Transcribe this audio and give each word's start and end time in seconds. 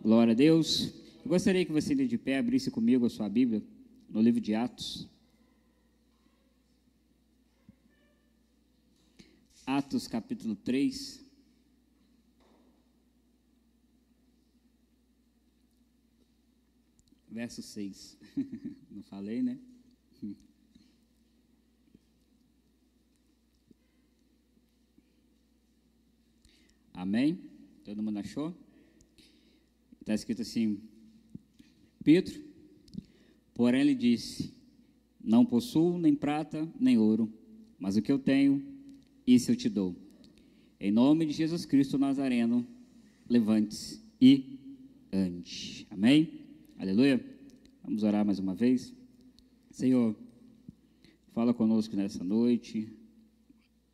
Glória 0.00 0.32
a 0.32 0.36
Deus. 0.36 0.94
Eu 1.24 1.28
gostaria 1.28 1.64
que 1.64 1.72
você, 1.72 1.92
de 1.92 2.16
pé, 2.16 2.38
abrisse 2.38 2.70
comigo 2.70 3.04
a 3.04 3.10
sua 3.10 3.28
Bíblia 3.28 3.60
no 4.08 4.22
livro 4.22 4.40
de 4.40 4.54
Atos. 4.54 5.08
Atos 9.66 10.06
capítulo 10.06 10.54
3. 10.54 11.26
Verso 17.28 17.60
6. 17.60 18.16
Não 18.92 19.02
falei, 19.02 19.42
né? 19.42 19.58
Amém? 26.94 27.36
Todo 27.84 28.00
mundo 28.00 28.20
achou? 28.20 28.67
Está 30.08 30.14
escrito 30.14 30.40
assim: 30.40 30.80
Pedro, 32.02 32.42
porém, 33.52 33.82
ele 33.82 33.94
disse: 33.94 34.54
Não 35.22 35.44
possuo 35.44 35.98
nem 35.98 36.14
prata 36.14 36.66
nem 36.80 36.96
ouro, 36.96 37.30
mas 37.78 37.94
o 37.98 38.00
que 38.00 38.10
eu 38.10 38.18
tenho, 38.18 38.66
isso 39.26 39.50
eu 39.50 39.56
te 39.56 39.68
dou. 39.68 39.94
Em 40.80 40.90
nome 40.90 41.26
de 41.26 41.32
Jesus 41.34 41.66
Cristo 41.66 41.98
Nazareno, 41.98 42.66
levante-se 43.28 44.00
e 44.18 44.58
ande. 45.12 45.86
Amém? 45.90 46.40
Aleluia. 46.78 47.22
Vamos 47.84 48.02
orar 48.02 48.24
mais 48.24 48.38
uma 48.38 48.54
vez. 48.54 48.94
Senhor, 49.70 50.16
fala 51.34 51.52
conosco 51.52 51.94
nessa 51.94 52.24
noite. 52.24 52.90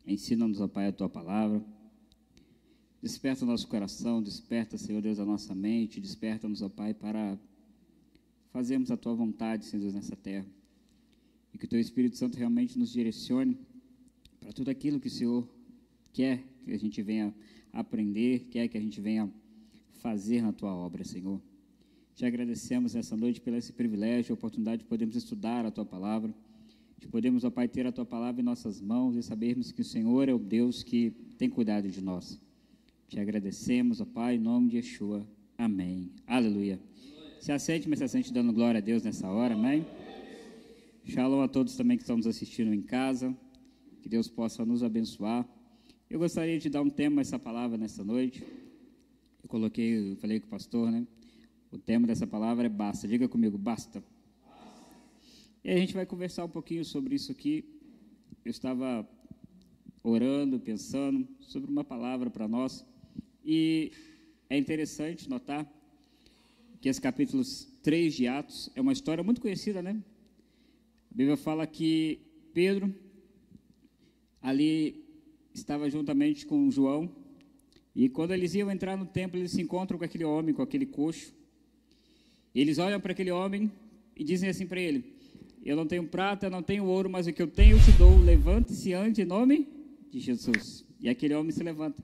Ensina-nos, 0.07 0.61
ó 0.61 0.67
Pai, 0.69 0.87
a 0.87 0.93
tua 0.93 1.09
palavra. 1.09 1.61
Desperta 3.05 3.45
nosso 3.45 3.67
coração, 3.67 4.19
desperta, 4.19 4.79
Senhor 4.79 4.99
Deus, 4.99 5.19
a 5.19 5.25
nossa 5.25 5.53
mente, 5.53 6.01
desperta-nos, 6.01 6.63
ó 6.63 6.69
Pai, 6.69 6.91
para 6.91 7.37
fazermos 8.51 8.89
a 8.89 8.97
Tua 8.97 9.13
vontade, 9.13 9.63
Senhor 9.63 9.83
Deus, 9.83 9.93
nessa 9.93 10.15
terra. 10.15 10.43
E 11.53 11.57
que 11.59 11.65
o 11.65 11.67
Teu 11.67 11.79
Espírito 11.79 12.17
Santo 12.17 12.35
realmente 12.35 12.79
nos 12.79 12.91
direcione 12.91 13.59
para 14.39 14.51
tudo 14.51 14.71
aquilo 14.71 14.99
que 14.99 15.07
o 15.07 15.11
Senhor 15.11 15.47
quer 16.13 16.43
que 16.63 16.71
a 16.71 16.79
gente 16.79 16.99
venha 17.03 17.31
aprender, 17.71 18.47
quer 18.49 18.67
que 18.67 18.75
a 18.75 18.81
gente 18.81 18.99
venha 18.99 19.31
fazer 19.99 20.41
na 20.41 20.51
Tua 20.51 20.73
obra, 20.73 21.03
Senhor. 21.03 21.39
Te 22.15 22.25
agradecemos 22.25 22.95
nessa 22.95 23.15
noite 23.15 23.39
pelo 23.39 23.55
esse 23.55 23.71
privilégio, 23.71 24.33
a 24.33 24.35
oportunidade 24.35 24.79
de 24.79 24.89
podermos 24.89 25.15
estudar 25.15 25.63
a 25.63 25.69
Tua 25.69 25.85
palavra, 25.85 26.33
de 26.97 27.07
podermos, 27.07 27.43
ó 27.43 27.51
Pai, 27.51 27.67
ter 27.67 27.85
a 27.85 27.91
Tua 27.91 28.03
palavra 28.03 28.41
em 28.41 28.43
nossas 28.43 28.81
mãos 28.81 29.15
e 29.15 29.21
sabermos 29.21 29.71
que 29.71 29.81
o 29.81 29.85
Senhor 29.85 30.27
é 30.27 30.33
o 30.33 30.39
Deus 30.39 30.81
que 30.81 31.11
tem 31.37 31.47
cuidado 31.47 31.87
de 31.87 32.01
nós. 32.01 32.43
Te 33.07 33.19
agradecemos, 33.19 34.01
ó 34.01 34.05
Pai, 34.05 34.35
em 34.35 34.39
nome 34.39 34.69
de 34.69 34.77
Yeshua. 34.77 35.25
Amém. 35.55 36.09
Aleluia. 36.25 36.79
Se 37.39 37.51
assente, 37.51 37.87
mas 37.87 37.99
se 37.99 38.05
assente 38.05 38.33
dando 38.33 38.51
glória 38.51 38.79
a 38.79 38.81
Deus 38.81 39.03
nessa 39.03 39.29
hora, 39.29 39.53
amém? 39.53 39.85
Shalom 41.05 41.41
a 41.41 41.47
todos 41.47 41.75
também 41.75 41.97
que 41.97 42.03
estão 42.03 42.17
nos 42.17 42.25
assistindo 42.25 42.73
em 42.73 42.81
casa. 42.81 43.35
Que 44.01 44.09
Deus 44.09 44.27
possa 44.27 44.65
nos 44.65 44.83
abençoar. 44.83 45.47
Eu 46.09 46.17
gostaria 46.17 46.57
de 46.57 46.67
dar 46.67 46.81
um 46.81 46.89
tema 46.89 47.21
a 47.21 47.23
essa 47.23 47.37
palavra 47.37 47.77
nessa 47.77 48.03
noite. 48.03 48.43
Eu 49.43 49.47
coloquei, 49.47 50.11
eu 50.11 50.15
falei 50.15 50.39
com 50.39 50.47
o 50.47 50.49
pastor, 50.49 50.91
né? 50.91 51.05
O 51.71 51.77
tema 51.77 52.07
dessa 52.07 52.25
palavra 52.25 52.65
é 52.65 52.69
basta. 52.69 53.07
Diga 53.07 53.27
comigo, 53.27 53.55
basta. 53.55 54.03
E 55.63 55.69
a 55.69 55.77
gente 55.77 55.93
vai 55.93 56.07
conversar 56.07 56.43
um 56.43 56.49
pouquinho 56.49 56.83
sobre 56.83 57.13
isso 57.13 57.31
aqui. 57.31 57.63
Eu 58.43 58.49
estava 58.49 59.07
orando, 60.01 60.59
pensando 60.59 61.27
sobre 61.39 61.69
uma 61.69 61.83
palavra 61.83 62.31
para 62.31 62.47
nós. 62.47 62.83
E 63.45 63.91
é 64.49 64.57
interessante 64.57 65.29
notar 65.29 65.71
que 66.81 66.89
esse 66.89 66.99
capítulo 66.99 67.43
3 67.83 68.13
de 68.13 68.27
Atos 68.27 68.71
é 68.75 68.81
uma 68.81 68.91
história 68.91 69.23
muito 69.23 69.39
conhecida, 69.39 69.83
né? 69.83 70.01
A 71.11 71.15
Bíblia 71.15 71.37
fala 71.37 71.67
que 71.67 72.19
Pedro 72.53 72.91
ali 74.41 75.05
estava 75.53 75.87
juntamente 75.89 76.45
com 76.47 76.71
João 76.71 77.09
e 77.95 78.09
quando 78.09 78.31
eles 78.31 78.55
iam 78.55 78.71
entrar 78.71 78.97
no 78.97 79.05
templo, 79.05 79.39
eles 79.39 79.51
se 79.51 79.61
encontram 79.61 79.99
com 79.99 80.03
aquele 80.03 80.25
homem, 80.25 80.53
com 80.53 80.63
aquele 80.63 80.87
coxo. 80.87 81.31
Eles 82.53 82.79
olham 82.79 82.99
para 82.99 83.11
aquele 83.11 83.31
homem 83.31 83.71
e 84.15 84.23
dizem 84.23 84.49
assim 84.49 84.65
para 84.65 84.81
ele: 84.81 85.05
Eu 85.63 85.75
não 85.75 85.85
tenho 85.85 86.07
prata, 86.07 86.49
não 86.49 86.63
tenho 86.63 86.83
ouro, 86.85 87.09
mas 87.09 87.27
o 87.27 87.31
que 87.31 87.41
eu 87.41 87.47
tenho 87.47 87.77
eu 87.77 87.83
te 87.83 87.91
dou. 87.91 88.17
Levante-se 88.19 88.91
ante 88.91 89.21
em 89.21 89.25
nome 89.25 89.67
de 90.09 90.19
Jesus. 90.19 90.83
E 90.99 91.07
aquele 91.07 91.35
homem 91.35 91.51
se 91.51 91.63
levanta. 91.63 92.03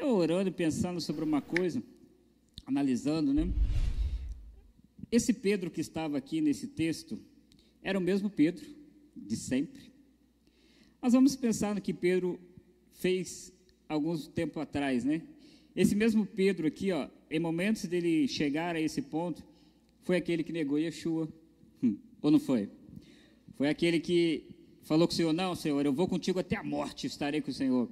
Eu 0.00 0.10
orando, 0.10 0.52
pensando 0.52 1.00
sobre 1.00 1.24
uma 1.24 1.42
coisa, 1.42 1.82
analisando, 2.64 3.34
né? 3.34 3.52
Esse 5.10 5.32
Pedro 5.32 5.72
que 5.72 5.80
estava 5.80 6.16
aqui 6.16 6.40
nesse 6.40 6.68
texto 6.68 7.18
era 7.82 7.98
o 7.98 8.00
mesmo 8.00 8.30
Pedro 8.30 8.64
de 9.16 9.34
sempre. 9.34 9.92
Nós 11.02 11.14
vamos 11.14 11.34
pensar 11.34 11.74
no 11.74 11.80
que 11.80 11.92
Pedro 11.92 12.38
fez 12.92 13.52
alguns 13.88 14.28
tempo 14.28 14.60
atrás, 14.60 15.02
né? 15.04 15.20
Esse 15.74 15.96
mesmo 15.96 16.24
Pedro 16.24 16.68
aqui, 16.68 16.92
ó, 16.92 17.08
em 17.28 17.40
momentos 17.40 17.84
dele 17.86 18.28
chegar 18.28 18.76
a 18.76 18.80
esse 18.80 19.02
ponto, 19.02 19.42
foi 20.02 20.16
aquele 20.16 20.44
que 20.44 20.52
negou 20.52 20.78
Yeshua, 20.78 21.28
hum, 21.82 21.96
ou 22.22 22.30
não 22.30 22.38
foi? 22.38 22.68
Foi 23.56 23.68
aquele 23.68 23.98
que 23.98 24.44
falou 24.82 25.08
com 25.08 25.12
o 25.12 25.16
Senhor, 25.16 25.32
não, 25.32 25.56
Senhor, 25.56 25.84
eu 25.84 25.92
vou 25.92 26.06
contigo 26.06 26.38
até 26.38 26.54
a 26.54 26.62
morte, 26.62 27.08
estarei 27.08 27.40
com 27.40 27.50
o 27.50 27.54
Senhor. 27.54 27.88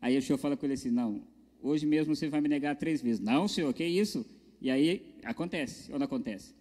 Aí 0.00 0.14
Yeshua 0.14 0.38
fala 0.38 0.56
com 0.56 0.64
ele 0.64 0.72
assim, 0.72 0.90
não, 0.90 1.30
hoje 1.62 1.86
mesmo 1.86 2.14
você 2.14 2.28
vai 2.28 2.40
me 2.40 2.48
negar 2.48 2.76
três 2.76 3.00
vezes. 3.00 3.20
Não, 3.20 3.46
senhor, 3.46 3.72
que 3.72 3.84
isso? 3.84 4.26
E 4.60 4.70
aí 4.70 5.14
acontece, 5.22 5.92
ou 5.92 5.98
não 5.98 6.06
acontece? 6.06 6.54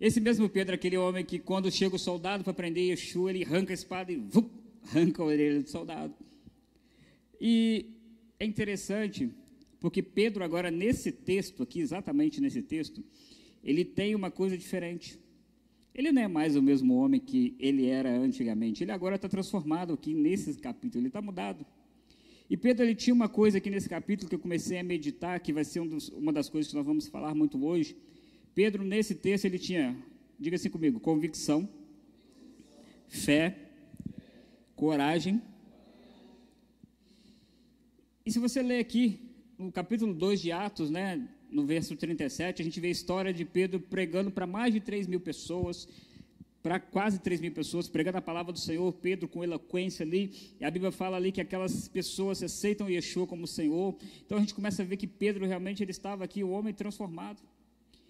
Esse 0.00 0.20
mesmo 0.20 0.48
Pedro, 0.48 0.74
aquele 0.74 0.96
homem 0.96 1.24
que 1.24 1.38
quando 1.38 1.70
chega 1.70 1.94
o 1.94 1.98
soldado 1.98 2.42
para 2.42 2.52
prender 2.52 2.90
Yeshua, 2.90 3.30
ele 3.30 3.44
arranca 3.44 3.72
a 3.72 3.74
espada 3.74 4.10
e 4.12 4.16
vup, 4.16 4.50
arranca 4.84 5.22
a 5.22 5.26
orelha 5.26 5.62
do 5.62 5.68
soldado. 5.68 6.12
E 7.40 7.86
é 8.38 8.44
interessante, 8.44 9.30
porque 9.80 10.02
Pedro 10.02 10.42
agora 10.42 10.70
nesse 10.70 11.12
texto 11.12 11.62
aqui, 11.62 11.80
exatamente 11.80 12.40
nesse 12.40 12.62
texto, 12.62 13.02
ele 13.62 13.84
tem 13.84 14.14
uma 14.14 14.30
coisa 14.30 14.58
diferente. 14.58 15.18
Ele 15.94 16.10
não 16.10 16.22
é 16.22 16.28
mais 16.28 16.56
o 16.56 16.62
mesmo 16.62 16.94
homem 16.94 17.20
que 17.20 17.54
ele 17.58 17.86
era 17.86 18.10
antigamente. 18.10 18.82
Ele 18.82 18.92
agora 18.92 19.16
está 19.16 19.28
transformado 19.28 19.92
aqui 19.92 20.14
nesse 20.14 20.54
capítulo, 20.54 21.00
ele 21.00 21.08
está 21.08 21.20
mudado. 21.20 21.66
E 22.52 22.56
Pedro 22.58 22.84
ele 22.84 22.94
tinha 22.94 23.14
uma 23.14 23.30
coisa 23.30 23.56
aqui 23.56 23.70
nesse 23.70 23.88
capítulo 23.88 24.28
que 24.28 24.34
eu 24.34 24.38
comecei 24.38 24.78
a 24.78 24.82
meditar, 24.84 25.40
que 25.40 25.54
vai 25.54 25.64
ser 25.64 25.80
um 25.80 25.86
dos, 25.86 26.10
uma 26.10 26.30
das 26.30 26.50
coisas 26.50 26.70
que 26.70 26.76
nós 26.76 26.84
vamos 26.84 27.08
falar 27.08 27.34
muito 27.34 27.64
hoje. 27.64 27.96
Pedro, 28.54 28.84
nesse 28.84 29.14
texto, 29.14 29.46
ele 29.46 29.58
tinha, 29.58 29.96
diga 30.38 30.56
assim 30.56 30.68
comigo, 30.68 31.00
convicção, 31.00 31.66
fé, 33.08 33.56
coragem. 34.76 35.40
E 38.26 38.30
se 38.30 38.38
você 38.38 38.62
ler 38.62 38.80
aqui, 38.80 39.18
no 39.56 39.72
capítulo 39.72 40.12
2 40.12 40.42
de 40.42 40.52
Atos, 40.52 40.90
né, 40.90 41.26
no 41.50 41.64
verso 41.64 41.96
37, 41.96 42.60
a 42.60 42.64
gente 42.66 42.78
vê 42.78 42.88
a 42.88 42.90
história 42.90 43.32
de 43.32 43.46
Pedro 43.46 43.80
pregando 43.80 44.30
para 44.30 44.46
mais 44.46 44.74
de 44.74 44.80
3 44.80 45.06
mil 45.06 45.20
pessoas, 45.20 45.88
para 46.62 46.78
quase 46.78 47.18
3 47.18 47.40
mil 47.40 47.52
pessoas, 47.52 47.88
pregando 47.88 48.18
a 48.18 48.22
palavra 48.22 48.52
do 48.52 48.58
Senhor, 48.58 48.92
Pedro 48.92 49.26
com 49.26 49.42
eloquência 49.42 50.04
ali, 50.04 50.54
e 50.60 50.64
a 50.64 50.70
Bíblia 50.70 50.92
fala 50.92 51.16
ali 51.16 51.32
que 51.32 51.40
aquelas 51.40 51.88
pessoas 51.88 52.42
aceitam 52.42 52.88
Yeshua 52.88 53.26
como 53.26 53.46
Senhor, 53.46 53.96
então 54.24 54.38
a 54.38 54.40
gente 54.40 54.54
começa 54.54 54.82
a 54.82 54.84
ver 54.84 54.96
que 54.96 55.06
Pedro 55.06 55.44
realmente 55.44 55.82
ele 55.82 55.90
estava 55.90 56.22
aqui, 56.24 56.44
o 56.44 56.50
homem 56.50 56.72
transformado, 56.72 57.42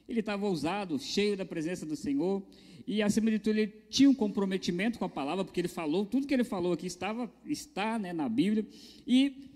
ele 0.06 0.20
estava 0.20 0.46
ousado, 0.46 0.98
cheio 0.98 1.36
da 1.36 1.46
presença 1.46 1.86
do 1.86 1.96
Senhor, 1.96 2.42
e 2.86 3.00
acima 3.00 3.30
de 3.30 3.38
tudo 3.38 3.58
ele 3.58 3.72
tinha 3.88 4.10
um 4.10 4.14
comprometimento 4.14 4.98
com 4.98 5.04
a 5.04 5.08
palavra, 5.08 5.44
porque 5.44 5.60
ele 5.60 5.68
falou, 5.68 6.04
tudo 6.04 6.26
que 6.26 6.34
ele 6.34 6.44
falou 6.44 6.72
aqui 6.72 6.86
estava, 6.86 7.32
está 7.46 7.98
né, 7.98 8.12
na 8.12 8.28
Bíblia, 8.28 8.66
e 9.06 9.50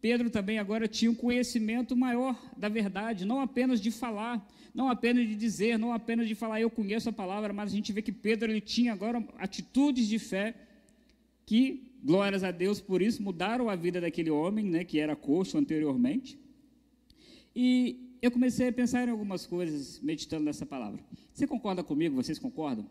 Pedro 0.00 0.30
também 0.30 0.58
agora 0.58 0.86
tinha 0.86 1.10
um 1.10 1.14
conhecimento 1.14 1.96
maior 1.96 2.38
da 2.56 2.68
verdade, 2.68 3.24
não 3.24 3.40
apenas 3.40 3.80
de 3.80 3.90
falar, 3.90 4.46
não 4.72 4.88
apenas 4.88 5.26
de 5.26 5.34
dizer, 5.34 5.78
não 5.78 5.92
apenas 5.92 6.28
de 6.28 6.34
falar 6.34 6.60
eu 6.60 6.70
conheço 6.70 7.08
a 7.08 7.12
palavra, 7.12 7.52
mas 7.52 7.72
a 7.72 7.74
gente 7.74 7.92
vê 7.92 8.00
que 8.00 8.12
Pedro 8.12 8.50
ele 8.50 8.60
tinha 8.60 8.92
agora 8.92 9.24
atitudes 9.38 10.06
de 10.06 10.18
fé 10.18 10.54
que, 11.44 11.90
glórias 12.04 12.44
a 12.44 12.50
Deus 12.50 12.80
por 12.80 13.02
isso, 13.02 13.22
mudaram 13.22 13.68
a 13.68 13.74
vida 13.74 14.00
daquele 14.00 14.30
homem, 14.30 14.66
né, 14.66 14.84
que 14.84 15.00
era 15.00 15.16
coxo 15.16 15.58
anteriormente. 15.58 16.38
E 17.56 18.14
eu 18.22 18.30
comecei 18.30 18.68
a 18.68 18.72
pensar 18.72 19.08
em 19.08 19.10
algumas 19.10 19.46
coisas 19.46 19.98
meditando 20.00 20.44
nessa 20.44 20.66
palavra. 20.66 21.00
Você 21.32 21.46
concorda 21.46 21.82
comigo? 21.82 22.14
Vocês 22.14 22.38
concordam? 22.38 22.86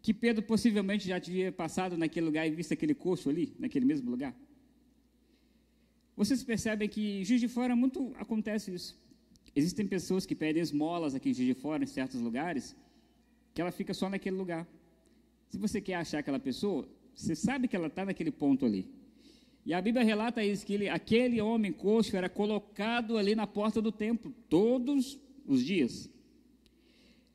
Que 0.00 0.14
Pedro 0.14 0.42
possivelmente 0.42 1.06
já 1.06 1.20
tinha 1.20 1.52
passado 1.52 1.96
naquele 1.96 2.26
lugar 2.26 2.46
e 2.46 2.50
visto 2.50 2.72
aquele 2.72 2.94
coxo 2.94 3.28
ali, 3.28 3.52
naquele 3.58 3.84
mesmo 3.84 4.10
lugar? 4.10 4.34
Vocês 6.18 6.42
percebem 6.42 6.88
que 6.88 7.22
Juiz 7.22 7.40
de 7.40 7.46
Fora 7.46 7.76
muito 7.76 8.12
acontece 8.18 8.74
isso. 8.74 8.98
Existem 9.54 9.86
pessoas 9.86 10.26
que 10.26 10.34
pedem 10.34 10.60
esmolas 10.60 11.14
aqui 11.14 11.30
em 11.30 11.32
Juiz 11.32 11.46
de 11.46 11.54
Fora, 11.54 11.84
em 11.84 11.86
certos 11.86 12.20
lugares, 12.20 12.74
que 13.54 13.60
ela 13.60 13.70
fica 13.70 13.94
só 13.94 14.10
naquele 14.10 14.34
lugar. 14.34 14.66
Se 15.48 15.56
você 15.56 15.80
quer 15.80 15.94
achar 15.94 16.18
aquela 16.18 16.40
pessoa, 16.40 16.88
você 17.14 17.36
sabe 17.36 17.68
que 17.68 17.76
ela 17.76 17.86
está 17.86 18.04
naquele 18.04 18.32
ponto 18.32 18.66
ali. 18.66 18.90
E 19.64 19.72
a 19.72 19.80
Bíblia 19.80 20.04
relata 20.04 20.44
isso, 20.44 20.66
que 20.66 20.72
ele, 20.72 20.88
aquele 20.88 21.40
homem 21.40 21.70
coxo 21.70 22.16
era 22.16 22.28
colocado 22.28 23.16
ali 23.16 23.36
na 23.36 23.46
porta 23.46 23.80
do 23.80 23.92
templo 23.92 24.34
todos 24.48 25.20
os 25.46 25.64
dias. 25.64 26.10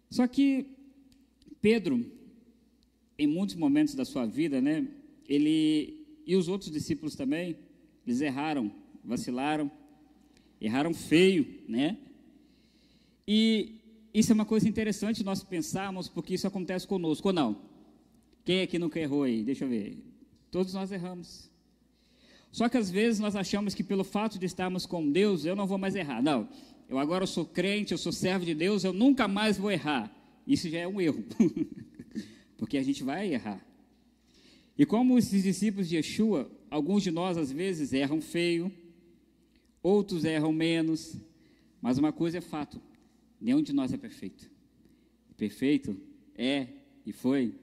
Só 0.09 0.27
que 0.27 0.65
Pedro, 1.61 2.05
em 3.17 3.27
muitos 3.27 3.55
momentos 3.55 3.95
da 3.95 4.03
sua 4.03 4.25
vida, 4.25 4.59
né, 4.59 4.85
ele 5.25 6.05
e 6.27 6.35
os 6.35 6.49
outros 6.49 6.69
discípulos 6.69 7.15
também, 7.15 7.55
eles 8.05 8.21
erraram, 8.21 8.71
vacilaram, 9.03 9.71
erraram 10.59 10.93
feio, 10.93 11.61
né? 11.67 11.97
E 13.27 13.75
isso 14.13 14.31
é 14.31 14.35
uma 14.35 14.45
coisa 14.45 14.67
interessante 14.67 15.23
nós 15.23 15.43
pensarmos, 15.43 16.07
porque 16.07 16.33
isso 16.33 16.45
acontece 16.45 16.85
conosco, 16.85 17.29
ou 17.29 17.33
não? 17.33 17.61
Quem 18.45 18.61
aqui 18.61 18.77
nunca 18.77 18.99
errou 18.99 19.23
aí? 19.23 19.43
Deixa 19.43 19.65
eu 19.65 19.69
ver. 19.69 19.97
Todos 20.51 20.73
nós 20.73 20.91
erramos. 20.91 21.49
Só 22.51 22.69
que 22.69 22.77
às 22.77 22.91
vezes 22.91 23.19
nós 23.19 23.35
achamos 23.35 23.73
que 23.73 23.83
pelo 23.83 24.03
fato 24.03 24.37
de 24.37 24.45
estarmos 24.45 24.85
com 24.85 25.11
Deus, 25.11 25.45
eu 25.45 25.55
não 25.55 25.65
vou 25.65 25.77
mais 25.77 25.95
errar. 25.95 26.21
Não, 26.21 26.47
eu 26.87 26.99
agora 26.99 27.25
sou 27.25 27.45
crente, 27.45 27.91
eu 27.91 27.97
sou 27.97 28.11
servo 28.11 28.45
de 28.45 28.53
Deus, 28.53 28.83
eu 28.83 28.93
nunca 28.93 29.27
mais 29.27 29.57
vou 29.57 29.71
errar. 29.71 30.15
Isso 30.45 30.69
já 30.69 30.79
é 30.79 30.87
um 30.87 31.01
erro, 31.01 31.23
porque 32.57 32.77
a 32.77 32.83
gente 32.83 33.03
vai 33.03 33.33
errar. 33.33 33.65
E 34.77 34.85
como 34.85 35.17
esses 35.17 35.41
discípulos 35.43 35.89
de 35.89 35.95
Yeshua, 35.95 36.51
alguns 36.73 37.03
de 37.03 37.11
nós 37.11 37.37
às 37.37 37.51
vezes 37.51 37.93
erram 37.93 38.19
feio, 38.19 38.73
outros 39.83 40.25
erram 40.25 40.51
menos, 40.51 41.15
mas 41.79 41.99
uma 41.99 42.11
coisa 42.11 42.39
é 42.39 42.41
fato: 42.41 42.81
nenhum 43.39 43.61
de 43.61 43.71
nós 43.71 43.93
é 43.93 43.97
perfeito. 43.97 44.49
Perfeito 45.37 45.95
é 46.35 46.67
e 47.05 47.13
foi 47.13 47.53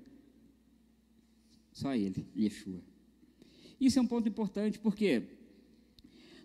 só 1.73 1.95
Ele, 1.95 2.25
Yeshua. 2.37 2.81
Isso 3.81 3.99
é 3.99 4.03
um 4.03 4.07
ponto 4.07 4.29
importante, 4.29 4.79
porque 4.79 5.23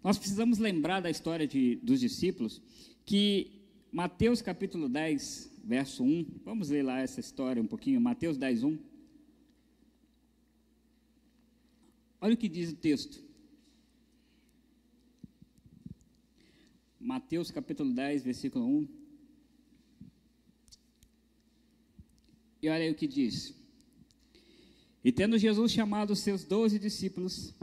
nós 0.03 0.17
precisamos 0.17 0.57
lembrar 0.57 1.01
da 1.01 1.09
história 1.09 1.45
de, 1.45 1.75
dos 1.77 1.99
discípulos, 1.99 2.61
que 3.05 3.51
Mateus 3.91 4.41
capítulo 4.41 4.89
10, 4.89 5.61
verso 5.63 6.03
1, 6.03 6.25
vamos 6.43 6.69
ler 6.69 6.83
lá 6.83 6.99
essa 6.99 7.19
história 7.19 7.61
um 7.61 7.67
pouquinho, 7.67 8.01
Mateus 8.01 8.37
10, 8.37 8.63
1. 8.63 8.77
Olha 12.21 12.33
o 12.33 12.37
que 12.37 12.49
diz 12.49 12.71
o 12.71 12.75
texto. 12.75 13.23
Mateus 16.99 17.51
capítulo 17.51 17.93
10, 17.93 18.23
versículo 18.23 18.65
1. 18.65 18.87
E 22.63 22.69
olha 22.69 22.83
aí 22.83 22.91
o 22.91 22.95
que 22.95 23.05
diz. 23.05 23.53
E 25.03 25.11
tendo 25.11 25.37
Jesus 25.37 25.71
chamado 25.71 26.13
os 26.13 26.19
seus 26.19 26.43
doze 26.43 26.79
discípulos, 26.79 27.53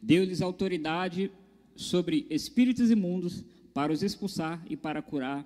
deu-lhes 0.00 0.40
autoridade 0.40 1.32
sobre 1.74 2.24
espíritos 2.30 2.90
imundos 2.90 3.44
para 3.74 3.92
os 3.92 4.02
expulsar 4.02 4.64
e 4.70 4.76
para 4.76 5.02
curar 5.02 5.44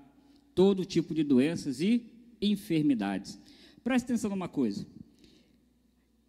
todo 0.54 0.84
tipo 0.84 1.14
de 1.14 1.24
doenças 1.24 1.80
e 1.80 2.04
enfermidades. 2.40 3.38
Preste 3.82 4.04
atenção 4.04 4.30
numa 4.30 4.48
coisa. 4.48 4.86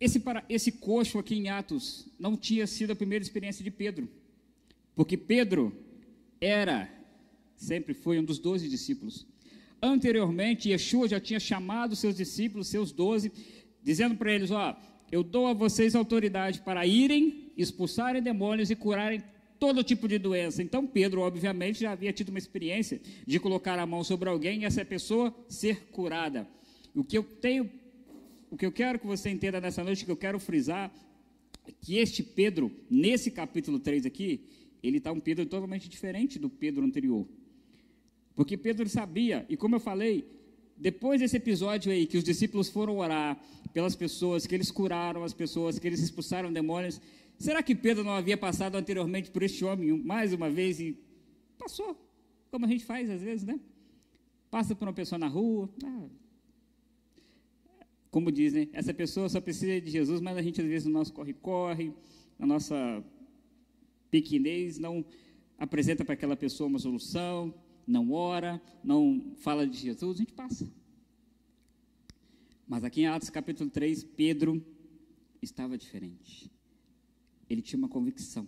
Esse, 0.03 0.19
para, 0.19 0.43
esse 0.49 0.69
coxo 0.69 1.17
aqui 1.17 1.33
em 1.33 1.47
Atos 1.47 2.09
não 2.19 2.35
tinha 2.35 2.67
sido 2.67 2.91
a 2.91 2.95
primeira 2.95 3.23
experiência 3.23 3.63
de 3.63 3.71
Pedro, 3.71 4.09
porque 4.93 5.15
Pedro 5.15 5.73
era, 6.41 6.89
sempre 7.55 7.93
foi 7.93 8.19
um 8.19 8.23
dos 8.25 8.37
doze 8.37 8.67
discípulos. 8.67 9.25
Anteriormente, 9.81 10.69
Yeshua 10.69 11.07
já 11.07 11.21
tinha 11.21 11.39
chamado 11.39 11.95
seus 11.95 12.17
discípulos, 12.17 12.67
seus 12.67 12.91
doze, 12.91 13.31
dizendo 13.81 14.17
para 14.17 14.33
eles: 14.33 14.51
Ó, 14.51 14.75
eu 15.09 15.23
dou 15.23 15.47
a 15.47 15.53
vocês 15.53 15.95
autoridade 15.95 16.59
para 16.59 16.85
irem, 16.85 17.53
expulsarem 17.55 18.21
demônios 18.21 18.69
e 18.69 18.75
curarem 18.75 19.23
todo 19.57 19.85
tipo 19.85 20.05
de 20.05 20.17
doença. 20.17 20.61
Então, 20.61 20.85
Pedro, 20.85 21.21
obviamente, 21.21 21.79
já 21.79 21.93
havia 21.93 22.11
tido 22.11 22.27
uma 22.27 22.39
experiência 22.39 22.99
de 23.25 23.39
colocar 23.39 23.79
a 23.79 23.85
mão 23.85 24.03
sobre 24.03 24.27
alguém 24.27 24.63
e 24.63 24.65
essa 24.65 24.83
pessoa 24.83 25.33
ser 25.47 25.85
curada. 25.93 26.45
O 26.93 27.05
que 27.05 27.17
eu 27.17 27.23
tenho, 27.23 27.71
o 28.53 28.57
que 28.57 28.67
eu 28.67 28.71
quero 28.71 28.99
que 28.99 29.07
você 29.07 29.31
entenda 29.31 29.59
nessa 29.59 29.83
noite, 29.83 30.05
que 30.05 30.11
eu 30.11 30.15
quero 30.15 30.39
frisar, 30.39 30.93
é 31.67 31.71
que 31.81 31.97
este 31.97 32.21
Pedro, 32.21 32.71
nesse 32.87 33.31
capítulo 33.31 33.79
3 33.79 34.05
aqui, 34.05 34.45
ele 34.83 34.97
está 34.97 35.11
um 35.11 35.19
Pedro 35.19 35.43
totalmente 35.47 35.89
diferente 35.89 36.37
do 36.37 36.51
Pedro 36.51 36.85
anterior. 36.85 37.27
Porque 38.35 38.55
Pedro 38.55 38.87
sabia, 38.87 39.43
e 39.49 39.57
como 39.57 39.75
eu 39.75 39.79
falei, 39.79 40.27
depois 40.77 41.19
desse 41.19 41.35
episódio 41.35 41.91
aí, 41.91 42.05
que 42.05 42.15
os 42.15 42.23
discípulos 42.23 42.69
foram 42.69 42.99
orar 42.99 43.43
pelas 43.73 43.95
pessoas, 43.95 44.45
que 44.45 44.53
eles 44.53 44.69
curaram 44.69 45.23
as 45.23 45.33
pessoas, 45.33 45.79
que 45.79 45.87
eles 45.87 45.99
expulsaram 45.99 46.53
demônios, 46.53 47.01
será 47.39 47.63
que 47.63 47.73
Pedro 47.73 48.03
não 48.03 48.11
havia 48.11 48.37
passado 48.37 48.75
anteriormente 48.75 49.31
por 49.31 49.41
este 49.41 49.65
homem 49.65 49.97
mais 49.97 50.31
uma 50.31 50.51
vez 50.51 50.79
e 50.79 50.95
passou? 51.57 51.97
Como 52.51 52.67
a 52.67 52.69
gente 52.69 52.85
faz 52.85 53.09
às 53.09 53.23
vezes, 53.23 53.43
né? 53.43 53.59
Passa 54.51 54.75
por 54.75 54.87
uma 54.87 54.93
pessoa 54.93 55.17
na 55.17 55.27
rua, 55.27 55.67
ah, 55.83 56.07
como 58.13 58.31
dizem, 58.31 58.65
né? 58.65 58.71
essa 58.73 58.93
pessoa 58.93 59.27
só 59.27 59.41
precisa 59.41 59.81
de 59.81 59.89
Jesus, 59.89 60.21
mas 60.21 60.37
a 60.37 60.41
gente 60.43 60.61
às 60.61 60.67
vezes 60.67 60.85
no 60.85 60.93
nosso 60.93 61.11
corre-corre, 61.11 61.91
na 62.37 62.45
nossa 62.45 63.03
pequenez, 64.11 64.77
não 64.77 65.03
apresenta 65.57 66.05
para 66.05 66.13
aquela 66.13 66.35
pessoa 66.35 66.67
uma 66.67 66.77
solução, 66.77 67.51
não 67.87 68.11
ora, 68.11 68.61
não 68.83 69.33
fala 69.37 69.65
de 69.65 69.75
Jesus, 69.75 70.17
a 70.17 70.19
gente 70.19 70.31
passa. 70.31 70.71
Mas 72.67 72.83
aqui 72.83 73.01
em 73.01 73.07
Atos 73.07 73.31
capítulo 73.31 73.71
3, 73.71 74.03
Pedro 74.03 74.63
estava 75.41 75.75
diferente. 75.75 76.51
Ele 77.49 77.63
tinha 77.63 77.79
uma 77.79 77.89
convicção. 77.89 78.47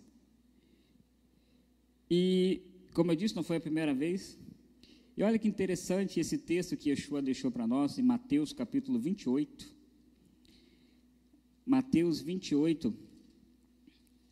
E, 2.09 2.61
como 2.93 3.11
eu 3.11 3.15
disse, 3.15 3.35
não 3.35 3.41
foi 3.41 3.57
a 3.57 3.61
primeira 3.61 3.95
vez. 3.95 4.37
E 5.17 5.23
olha 5.23 5.39
que 5.39 5.47
interessante 5.47 6.19
esse 6.19 6.37
texto 6.37 6.75
que 6.75 6.89
Yeshua 6.89 7.21
deixou 7.21 7.49
para 7.49 7.65
nós 7.65 7.97
em 7.97 8.01
Mateus 8.01 8.51
capítulo 8.51 8.99
28. 8.99 9.73
Mateus 11.65 12.19
28, 12.19 12.93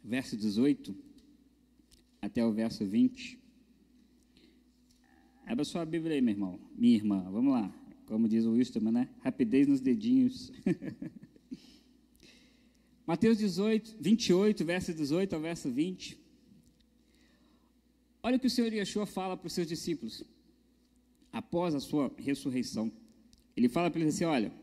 verso 0.03 0.35
18 0.35 0.93
até 2.21 2.45
o 2.45 2.51
verso 2.51 2.85
20. 2.85 3.39
Abra 5.45 5.63
sua 5.63 5.85
Bíblia 5.85 6.15
aí, 6.15 6.21
meu 6.21 6.33
irmão, 6.33 6.59
minha 6.75 6.95
irmã, 6.95 7.29
vamos 7.31 7.53
lá. 7.53 7.73
Como 8.05 8.27
diz 8.27 8.43
o 8.43 8.51
Wilson, 8.51 8.79
né? 8.79 9.07
Rapidez 9.21 9.67
nos 9.67 9.79
dedinhos. 9.79 10.51
Mateus 13.07 13.37
18, 13.37 13.95
28, 14.01 14.65
verso 14.65 14.93
18 14.93 15.33
ao 15.33 15.41
verso 15.41 15.71
20. 15.71 16.19
Olha 18.21 18.35
o 18.35 18.39
que 18.39 18.47
o 18.47 18.49
Senhor 18.49 18.71
Yeshua 18.73 19.05
fala 19.05 19.37
para 19.37 19.47
os 19.47 19.53
seus 19.53 19.67
discípulos 19.67 20.25
após 21.33 21.73
a 21.73 21.79
sua 21.79 22.13
ressurreição. 22.15 22.91
Ele 23.57 23.67
fala 23.67 23.89
para 23.89 24.01
eles 24.01 24.13
assim: 24.13 24.25
Olha, 24.25 24.53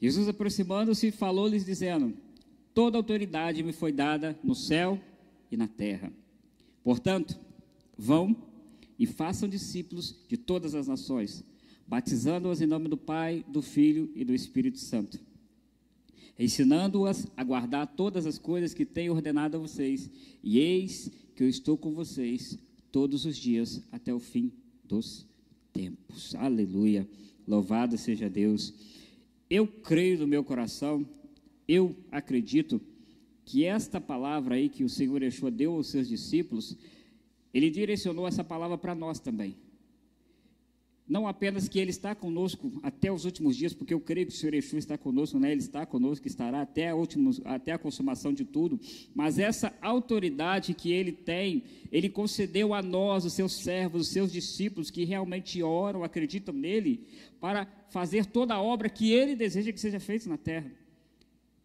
Jesus 0.00 0.28
aproximando-se 0.28 1.10
falou-lhes, 1.10 1.64
dizendo: 1.64 2.14
Toda 2.72 2.96
autoridade 2.96 3.62
me 3.62 3.72
foi 3.72 3.92
dada 3.92 4.38
no 4.42 4.54
céu 4.54 4.98
e 5.50 5.56
na 5.56 5.66
terra. 5.66 6.12
Portanto, 6.84 7.38
vão 7.98 8.36
e 8.98 9.06
façam 9.06 9.48
discípulos 9.48 10.16
de 10.28 10.36
todas 10.36 10.74
as 10.74 10.86
nações, 10.86 11.44
batizando-os 11.86 12.60
em 12.60 12.66
nome 12.66 12.88
do 12.88 12.96
Pai, 12.96 13.44
do 13.48 13.60
Filho 13.60 14.10
e 14.14 14.24
do 14.24 14.34
Espírito 14.34 14.78
Santo, 14.78 15.20
ensinando-as 16.38 17.26
a 17.36 17.44
guardar 17.44 17.86
todas 17.94 18.26
as 18.26 18.38
coisas 18.38 18.72
que 18.72 18.84
tenho 18.84 19.12
ordenado 19.12 19.56
a 19.56 19.60
vocês, 19.60 20.08
e 20.42 20.58
eis 20.58 21.10
que 21.34 21.42
eu 21.42 21.48
estou 21.48 21.76
com 21.76 21.92
vocês 21.92 22.58
todos 22.90 23.24
os 23.24 23.36
dias 23.36 23.82
até 23.90 24.12
o 24.12 24.18
fim 24.18 24.52
dos 24.84 25.26
tempos. 25.72 26.34
Aleluia. 26.34 27.08
Louvado 27.46 27.96
seja 27.98 28.28
Deus. 28.28 28.72
Eu 29.48 29.66
creio 29.66 30.18
no 30.18 30.26
meu 30.26 30.44
coração, 30.44 31.06
eu 31.66 31.96
acredito 32.10 32.80
que 33.44 33.64
esta 33.64 34.00
palavra 34.00 34.54
aí 34.54 34.68
que 34.68 34.84
o 34.84 34.88
Senhor 34.88 35.22
Yeshua 35.22 35.50
deu 35.50 35.74
aos 35.74 35.88
seus 35.88 36.08
discípulos 36.08 36.76
ele 37.52 37.70
direcionou 37.70 38.26
essa 38.26 38.42
palavra 38.42 38.78
para 38.78 38.94
nós 38.94 39.18
também. 39.18 39.56
Não 41.08 41.26
apenas 41.26 41.68
que 41.68 41.78
Ele 41.78 41.90
está 41.90 42.14
conosco 42.14 42.72
até 42.82 43.12
os 43.12 43.24
últimos 43.24 43.56
dias, 43.56 43.74
porque 43.74 43.92
eu 43.92 44.00
creio 44.00 44.26
que 44.26 44.32
o 44.32 44.36
Senhor 44.36 44.54
Yeshua 44.54 44.78
está 44.78 44.96
conosco, 44.96 45.38
né? 45.38 45.50
Ele 45.50 45.60
está 45.60 45.84
conosco, 45.84 46.26
estará 46.26 46.62
até 46.62 46.90
a, 46.90 46.94
últimos, 46.94 47.40
até 47.44 47.72
a 47.72 47.78
consumação 47.78 48.32
de 48.32 48.44
tudo, 48.44 48.78
mas 49.14 49.38
essa 49.38 49.74
autoridade 49.80 50.74
que 50.74 50.92
Ele 50.92 51.12
tem, 51.12 51.64
Ele 51.90 52.08
concedeu 52.08 52.72
a 52.72 52.82
nós, 52.82 53.24
os 53.24 53.32
seus 53.32 53.54
servos, 53.54 54.02
os 54.02 54.08
seus 54.08 54.32
discípulos, 54.32 54.90
que 54.90 55.04
realmente 55.04 55.62
oram, 55.62 56.04
acreditam 56.04 56.54
nele, 56.54 57.06
para 57.40 57.66
fazer 57.90 58.26
toda 58.26 58.54
a 58.54 58.62
obra 58.62 58.88
que 58.88 59.12
Ele 59.12 59.34
deseja 59.34 59.72
que 59.72 59.80
seja 59.80 59.98
feita 59.98 60.28
na 60.28 60.38
terra 60.38 60.81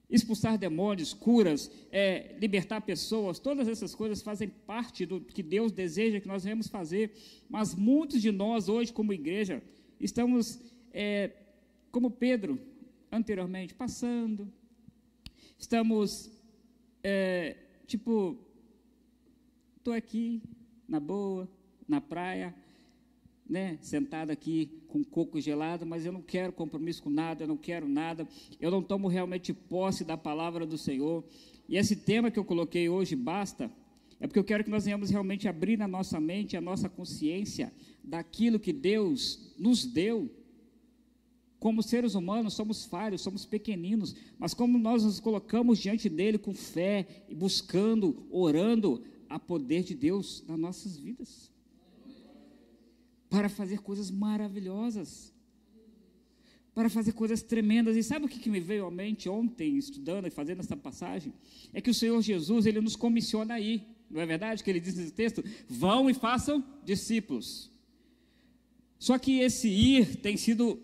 expulsar 0.09 0.57
demônios, 0.57 1.13
curas, 1.13 1.69
é, 1.91 2.35
libertar 2.39 2.81
pessoas, 2.81 3.39
todas 3.39 3.67
essas 3.67 3.93
coisas 3.93 4.21
fazem 4.21 4.47
parte 4.47 5.05
do 5.05 5.19
que 5.19 5.43
Deus 5.43 5.71
deseja 5.71 6.19
que 6.19 6.27
nós 6.27 6.43
venhamos 6.43 6.67
fazer, 6.67 7.11
mas 7.49 7.75
muitos 7.75 8.21
de 8.21 8.31
nós 8.31 8.69
hoje, 8.69 8.93
como 8.93 9.11
igreja, 9.11 9.61
estamos, 9.99 10.59
é, 10.93 11.31
como 11.91 12.09
Pedro, 12.09 12.59
anteriormente, 13.11 13.73
passando, 13.73 14.51
estamos 15.57 16.31
é, 17.03 17.55
tipo, 17.85 18.37
estou 19.77 19.93
aqui, 19.93 20.41
na 20.87 20.99
boa, 20.99 21.49
na 21.87 22.01
praia, 22.01 22.53
né, 23.49 23.77
sentado 23.81 24.31
aqui 24.31 24.69
com 24.87 25.03
coco 25.03 25.39
gelado, 25.39 25.85
mas 25.85 26.05
eu 26.05 26.11
não 26.11 26.21
quero 26.21 26.51
compromisso 26.51 27.03
com 27.03 27.09
nada, 27.09 27.43
eu 27.43 27.47
não 27.47 27.57
quero 27.57 27.87
nada, 27.87 28.27
eu 28.59 28.69
não 28.69 28.81
tomo 28.81 29.07
realmente 29.07 29.53
posse 29.53 30.03
da 30.03 30.17
palavra 30.17 30.65
do 30.65 30.77
Senhor. 30.77 31.23
E 31.67 31.77
esse 31.77 31.95
tema 31.95 32.31
que 32.31 32.39
eu 32.39 32.45
coloquei 32.45 32.89
hoje, 32.89 33.15
basta, 33.15 33.71
é 34.19 34.27
porque 34.27 34.39
eu 34.39 34.43
quero 34.43 34.63
que 34.63 34.69
nós 34.69 34.85
venhamos 34.85 35.09
realmente 35.09 35.47
abrir 35.47 35.77
na 35.77 35.87
nossa 35.87 36.19
mente, 36.19 36.57
a 36.57 36.61
nossa 36.61 36.89
consciência 36.89 37.71
daquilo 38.03 38.59
que 38.59 38.73
Deus 38.73 39.53
nos 39.57 39.85
deu. 39.85 40.29
Como 41.59 41.81
seres 41.81 42.13
humanos, 42.13 42.53
somos 42.53 42.85
falhos, 42.85 43.21
somos 43.21 43.45
pequeninos, 43.45 44.15
mas 44.37 44.53
como 44.53 44.77
nós 44.77 45.03
nos 45.03 45.19
colocamos 45.19 45.79
diante 45.79 46.07
dele 46.07 46.37
com 46.37 46.53
fé, 46.53 47.25
buscando, 47.35 48.27
orando, 48.29 49.03
a 49.29 49.39
poder 49.39 49.83
de 49.83 49.93
Deus 49.93 50.43
nas 50.47 50.57
nossas 50.57 50.97
vidas 50.97 51.51
para 53.29 53.49
fazer 53.49 53.79
coisas 53.79 54.09
maravilhosas, 54.09 55.33
para 56.73 56.89
fazer 56.89 57.13
coisas 57.13 57.41
tremendas. 57.41 57.95
E 57.95 58.03
sabe 58.03 58.25
o 58.25 58.29
que, 58.29 58.49
me 58.49 58.59
veio 58.59 58.85
à 58.85 58.91
mente 58.91 59.27
ontem, 59.27 59.77
estudando 59.77 60.27
e 60.27 60.29
fazendo 60.29 60.59
essa 60.59 60.77
passagem? 60.77 61.33
É 61.73 61.81
que 61.81 61.89
o 61.89 61.93
Senhor 61.93 62.21
Jesus, 62.21 62.65
ele 62.65 62.79
nos 62.79 62.95
comissiona 62.95 63.55
aí, 63.55 63.83
não 64.09 64.21
é 64.21 64.25
verdade? 64.25 64.63
Que 64.63 64.69
ele 64.69 64.79
diz 64.79 64.95
nesse 64.95 65.11
texto: 65.11 65.43
vão 65.67 66.09
e 66.09 66.13
façam 66.13 66.63
discípulos. 66.83 67.71
Só 68.99 69.17
que 69.17 69.39
esse 69.39 69.67
ir 69.67 70.17
tem 70.17 70.37
sido 70.37 70.79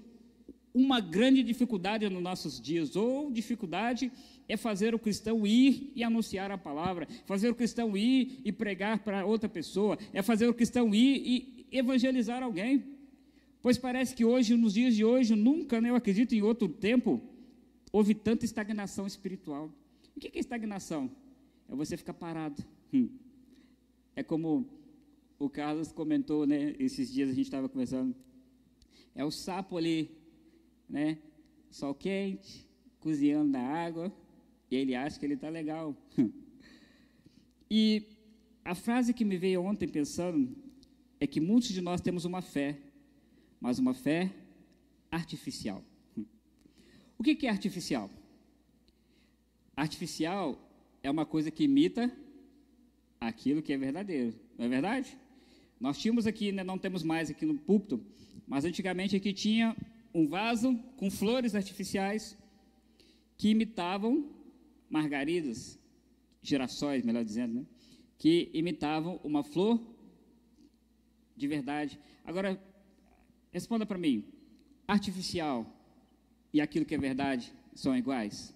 uma 0.74 1.00
grande 1.00 1.44
dificuldade 1.44 2.10
nos 2.10 2.22
nossos 2.22 2.60
dias, 2.60 2.96
ou 2.96 3.32
dificuldade 3.32 4.12
é 4.48 4.58
fazer 4.58 4.94
o 4.94 5.00
cristão 5.00 5.46
ir 5.46 5.92
e 5.96 6.04
anunciar 6.04 6.52
a 6.52 6.58
palavra, 6.58 7.08
fazer 7.26 7.50
o 7.50 7.56
cristão 7.56 7.96
ir 7.96 8.42
e 8.44 8.52
pregar 8.52 9.00
para 9.00 9.26
outra 9.26 9.48
pessoa, 9.48 9.98
é 10.12 10.22
fazer 10.22 10.48
o 10.48 10.54
cristão 10.54 10.94
ir 10.94 11.22
e 11.26 11.63
evangelizar 11.74 12.44
alguém. 12.44 12.84
Pois 13.62 13.78
parece 13.78 14.14
que 14.16 14.24
hoje, 14.24 14.56
nos 14.56 14.74
dias 14.74 14.96
de 14.96 15.04
hoje, 15.04 15.36
nunca, 15.36 15.80
né, 15.82 15.90
eu 15.90 15.96
acredito 15.96 16.34
em 16.36 16.42
outro 16.42 16.68
tempo, 16.68 17.22
houve 17.92 18.14
tanta 18.14 18.46
estagnação 18.46 19.08
espiritual. 19.08 19.72
O 20.16 20.20
que 20.20 20.28
é 20.28 20.40
estagnação? 20.40 21.10
É 21.70 21.76
você 21.76 21.98
ficar 21.98 22.14
parado. 22.14 22.64
Hum. 22.94 23.10
É 24.16 24.22
como 24.22 24.68
o 25.40 25.50
Carlos 25.50 25.92
comentou, 25.92 26.46
né? 26.46 26.76
Esses 26.78 27.12
dias 27.12 27.30
a 27.30 27.34
gente 27.34 27.46
estava 27.46 27.68
conversando. 27.68 28.16
É 29.16 29.24
o 29.24 29.32
sapo 29.32 29.78
ali, 29.78 30.12
né? 30.90 31.18
Sol 31.72 31.96
quente, 31.96 32.68
cozinhando 33.00 33.52
na 33.52 33.60
água, 33.60 34.14
e 34.70 34.76
ele 34.76 34.96
acha 34.96 35.20
que 35.20 35.26
ele 35.26 35.34
está 35.34 35.50
legal. 35.50 35.96
e 37.70 38.04
a 38.64 38.76
frase 38.76 39.14
que 39.14 39.26
me 39.26 39.38
veio 39.38 39.64
ontem 39.64 39.88
pensando 39.88 40.56
é 41.24 41.28
que 41.28 41.40
muitos 41.40 41.70
de 41.70 41.80
nós 41.80 42.02
temos 42.02 42.26
uma 42.26 42.42
fé, 42.42 42.78
mas 43.62 43.80
uma 43.80 43.94
fé 43.94 44.30
artificial. 45.10 45.82
O 47.18 47.24
que 47.24 47.48
é 47.48 47.50
artificial? 47.50 48.10
Artificial 49.74 50.60
é 51.02 51.10
uma 51.10 51.26
coisa 51.26 51.50
que 51.50 51.64
imita 51.64 52.12
aquilo 53.22 53.62
que 53.62 53.72
é 53.72 53.78
verdadeiro, 53.78 54.36
não 54.58 54.66
é 54.66 54.68
verdade? 54.68 55.18
Nós 55.80 55.98
tínhamos 55.98 56.28
aqui, 56.28 56.52
né, 56.52 56.62
não 56.62 56.78
temos 56.78 57.04
mais 57.04 57.30
aqui 57.30 57.46
no 57.46 57.58
púlpito, 57.58 58.04
mas 58.46 58.66
antigamente 58.66 59.16
aqui 59.16 59.32
tinha 59.32 59.78
um 60.14 60.28
vaso 60.28 60.78
com 60.98 61.10
flores 61.10 61.56
artificiais 61.56 62.38
que 63.38 63.48
imitavam 63.48 64.30
margaridas, 64.90 65.80
girassóis, 66.42 67.02
melhor 67.02 67.24
dizendo, 67.24 67.54
né? 67.62 67.66
que 68.18 68.50
imitavam 68.54 69.22
uma 69.24 69.42
flor 69.42 69.93
de 71.36 71.48
verdade. 71.48 72.00
Agora, 72.26 72.62
responda 73.52 73.86
para 73.86 73.98
mim: 73.98 74.26
artificial 74.88 75.66
e 76.54 76.62
aquilo 76.62 76.86
que 76.86 76.96
é 76.96 76.98
verdade 76.98 77.54
são 77.74 77.96
iguais? 77.96 78.54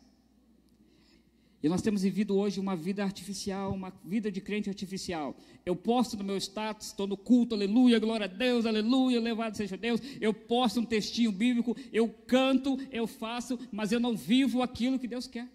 E 1.61 1.67
nós 1.67 1.81
temos 1.81 2.03
vivido 2.03 2.37
hoje 2.37 2.59
uma 2.59 2.75
vida 2.75 3.03
artificial, 3.03 3.73
uma 3.73 3.91
vida 4.05 4.31
de 4.31 4.39
crente 4.39 4.69
artificial. 4.69 5.35
Eu 5.65 5.75
posto 5.75 6.15
no 6.15 6.23
meu 6.23 6.37
status, 6.37 6.87
estou 6.87 7.07
no 7.07 7.17
culto, 7.17 7.55
aleluia, 7.55 7.99
glória 7.99 8.25
a 8.25 8.27
Deus, 8.27 8.65
aleluia, 8.65 9.19
louvado 9.19 9.57
seja 9.57 9.75
Deus. 9.75 9.99
Eu 10.21 10.33
posto 10.33 10.79
um 10.79 10.85
textinho 10.85 11.31
bíblico, 11.31 11.75
eu 11.91 12.07
canto, 12.09 12.77
eu 12.91 13.07
faço, 13.07 13.57
mas 13.71 13.91
eu 13.91 13.99
não 13.99 14.15
vivo 14.15 14.61
aquilo 14.61 14.99
que 14.99 15.07
Deus 15.07 15.25
quer. 15.25 15.49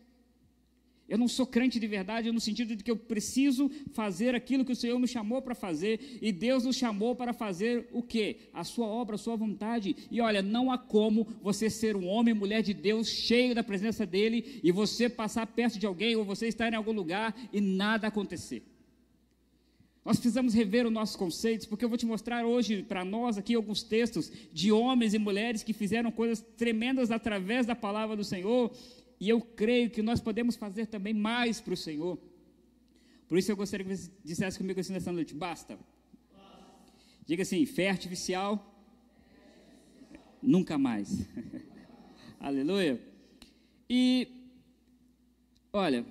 Eu 1.12 1.18
não 1.18 1.28
sou 1.28 1.46
crente 1.46 1.78
de 1.78 1.86
verdade 1.86 2.32
no 2.32 2.40
sentido 2.40 2.74
de 2.74 2.82
que 2.82 2.90
eu 2.90 2.96
preciso 2.96 3.70
fazer 3.92 4.34
aquilo 4.34 4.64
que 4.64 4.72
o 4.72 4.74
Senhor 4.74 4.98
me 4.98 5.06
chamou 5.06 5.42
para 5.42 5.54
fazer 5.54 6.00
e 6.22 6.32
Deus 6.32 6.64
nos 6.64 6.74
chamou 6.74 7.14
para 7.14 7.34
fazer 7.34 7.86
o 7.92 8.02
quê? 8.02 8.38
A 8.50 8.64
sua 8.64 8.86
obra, 8.86 9.16
a 9.16 9.18
sua 9.18 9.36
vontade. 9.36 9.94
E 10.10 10.22
olha, 10.22 10.40
não 10.40 10.72
há 10.72 10.78
como 10.78 11.28
você 11.42 11.68
ser 11.68 11.96
um 11.96 12.06
homem, 12.06 12.32
mulher 12.32 12.62
de 12.62 12.72
Deus, 12.72 13.10
cheio 13.10 13.54
da 13.54 13.62
presença 13.62 14.06
dele 14.06 14.58
e 14.64 14.72
você 14.72 15.06
passar 15.06 15.46
perto 15.48 15.78
de 15.78 15.84
alguém 15.84 16.16
ou 16.16 16.24
você 16.24 16.48
estar 16.48 16.72
em 16.72 16.76
algum 16.76 16.92
lugar 16.92 17.36
e 17.52 17.60
nada 17.60 18.06
acontecer. 18.06 18.62
Nós 20.02 20.16
precisamos 20.16 20.54
rever 20.54 20.86
os 20.86 20.92
nossos 20.92 21.14
conceitos, 21.14 21.66
porque 21.66 21.84
eu 21.84 21.90
vou 21.90 21.98
te 21.98 22.06
mostrar 22.06 22.46
hoje 22.46 22.82
para 22.82 23.04
nós 23.04 23.36
aqui 23.36 23.54
alguns 23.54 23.82
textos 23.82 24.32
de 24.50 24.72
homens 24.72 25.12
e 25.12 25.18
mulheres 25.18 25.62
que 25.62 25.74
fizeram 25.74 26.10
coisas 26.10 26.40
tremendas 26.56 27.10
através 27.10 27.66
da 27.66 27.76
palavra 27.76 28.16
do 28.16 28.24
Senhor 28.24 28.72
e 29.22 29.28
eu 29.28 29.40
creio 29.40 29.88
que 29.88 30.02
nós 30.02 30.20
podemos 30.20 30.56
fazer 30.56 30.86
também 30.86 31.14
mais 31.14 31.60
para 31.60 31.74
o 31.74 31.76
Senhor. 31.76 32.18
Por 33.28 33.38
isso 33.38 33.52
eu 33.52 33.56
gostaria 33.56 33.86
que 33.86 33.96
você 33.96 34.10
dissesse 34.24 34.58
comigo 34.58 34.80
assim 34.80 34.92
nessa 34.92 35.12
noite: 35.12 35.32
basta. 35.32 35.78
Diga 37.24 37.44
assim: 37.44 37.64
fé 37.64 37.88
artificial, 37.88 38.50
nunca 40.42 40.76
mais. 40.76 41.24
Aleluia. 42.40 43.00
E, 43.88 44.26
olha, 45.72 46.04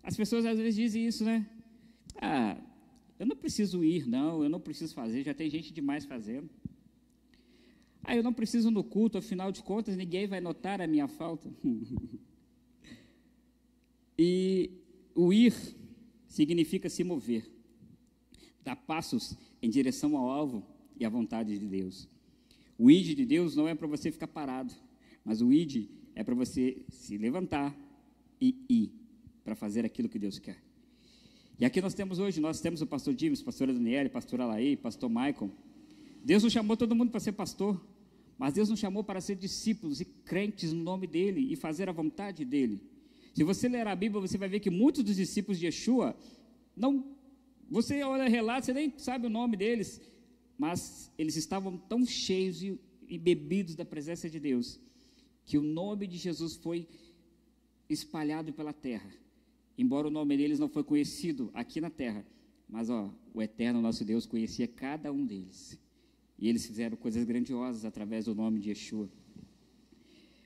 as 0.00 0.16
pessoas 0.16 0.46
às 0.46 0.58
vezes 0.58 0.76
dizem 0.76 1.08
isso, 1.08 1.24
né? 1.24 1.44
Ah, 2.22 2.56
eu 3.18 3.26
não 3.26 3.34
preciso 3.34 3.82
ir, 3.82 4.06
não, 4.06 4.44
eu 4.44 4.48
não 4.48 4.60
preciso 4.60 4.94
fazer, 4.94 5.24
já 5.24 5.34
tem 5.34 5.50
gente 5.50 5.72
demais 5.72 6.04
fazendo. 6.04 6.48
Ah, 8.04 8.14
eu 8.14 8.22
não 8.22 8.32
preciso 8.32 8.70
no 8.70 8.84
culto, 8.84 9.18
afinal 9.18 9.50
de 9.50 9.60
contas, 9.60 9.96
ninguém 9.96 10.28
vai 10.28 10.40
notar 10.40 10.80
a 10.80 10.86
minha 10.86 11.08
falta. 11.08 11.50
E 14.18 14.70
o 15.14 15.32
ir 15.32 15.54
significa 16.26 16.88
se 16.88 17.04
mover, 17.04 17.48
dar 18.64 18.74
passos 18.74 19.36
em 19.62 19.70
direção 19.70 20.16
ao 20.16 20.28
alvo 20.28 20.66
e 20.98 21.04
à 21.04 21.08
vontade 21.08 21.56
de 21.58 21.66
Deus. 21.66 22.08
O 22.76 22.90
id 22.90 23.14
de 23.14 23.24
Deus 23.24 23.54
não 23.54 23.68
é 23.68 23.74
para 23.74 23.86
você 23.86 24.10
ficar 24.10 24.26
parado, 24.26 24.74
mas 25.24 25.40
o 25.40 25.52
id 25.52 25.88
é 26.14 26.24
para 26.24 26.34
você 26.34 26.82
se 26.88 27.16
levantar 27.16 27.76
e 28.40 28.56
ir 28.68 28.92
para 29.44 29.54
fazer 29.54 29.84
aquilo 29.84 30.08
que 30.08 30.18
Deus 30.18 30.38
quer. 30.38 30.62
E 31.58 31.64
aqui 31.64 31.80
nós 31.80 31.94
temos 31.94 32.18
hoje, 32.18 32.40
nós 32.40 32.60
temos 32.60 32.82
o 32.82 32.86
pastor 32.86 33.14
James, 33.18 33.42
pastora 33.42 33.72
Daniele, 33.72 34.08
pastor 34.08 34.40
Alaí, 34.40 34.76
pastor 34.76 35.08
Michael. 35.08 35.50
Deus 36.24 36.42
não 36.42 36.50
chamou 36.50 36.76
todo 36.76 36.94
mundo 36.94 37.10
para 37.10 37.20
ser 37.20 37.32
pastor, 37.32 37.80
mas 38.36 38.54
Deus 38.54 38.68
nos 38.68 38.78
chamou 38.78 39.02
para 39.02 39.20
ser 39.20 39.36
discípulos 39.36 40.00
e 40.00 40.04
crentes 40.04 40.72
no 40.72 40.82
nome 40.82 41.06
dele 41.06 41.52
e 41.52 41.56
fazer 41.56 41.88
a 41.88 41.92
vontade 41.92 42.44
dele. 42.44 42.80
Se 43.38 43.44
você 43.44 43.68
ler 43.68 43.86
a 43.86 43.94
Bíblia, 43.94 44.20
você 44.20 44.36
vai 44.36 44.48
ver 44.48 44.58
que 44.58 44.68
muitos 44.68 45.04
dos 45.04 45.14
discípulos 45.14 45.60
de 45.60 45.66
Yeshua 45.66 46.16
não. 46.76 47.04
Você 47.70 48.02
olha 48.02 48.28
relatos, 48.28 48.66
você 48.66 48.72
nem 48.72 48.92
sabe 48.98 49.28
o 49.28 49.30
nome 49.30 49.56
deles, 49.56 50.00
mas 50.58 51.12
eles 51.16 51.36
estavam 51.36 51.76
tão 51.76 52.04
cheios 52.04 52.60
e, 52.64 52.76
e 53.06 53.16
bebidos 53.16 53.76
da 53.76 53.84
presença 53.84 54.28
de 54.28 54.40
Deus, 54.40 54.80
que 55.44 55.56
o 55.56 55.62
nome 55.62 56.08
de 56.08 56.16
Jesus 56.16 56.56
foi 56.56 56.88
espalhado 57.88 58.52
pela 58.52 58.72
terra. 58.72 59.08
Embora 59.78 60.08
o 60.08 60.10
nome 60.10 60.36
deles 60.36 60.58
não 60.58 60.68
foi 60.68 60.82
conhecido 60.82 61.48
aqui 61.54 61.80
na 61.80 61.90
terra, 61.90 62.26
mas 62.68 62.90
ó, 62.90 63.08
o 63.32 63.40
eterno 63.40 63.80
nosso 63.80 64.04
Deus 64.04 64.26
conhecia 64.26 64.66
cada 64.66 65.12
um 65.12 65.24
deles. 65.24 65.78
E 66.40 66.48
eles 66.48 66.66
fizeram 66.66 66.96
coisas 66.96 67.24
grandiosas 67.24 67.84
através 67.84 68.24
do 68.24 68.34
nome 68.34 68.58
de 68.58 68.70
Yeshua. 68.70 69.08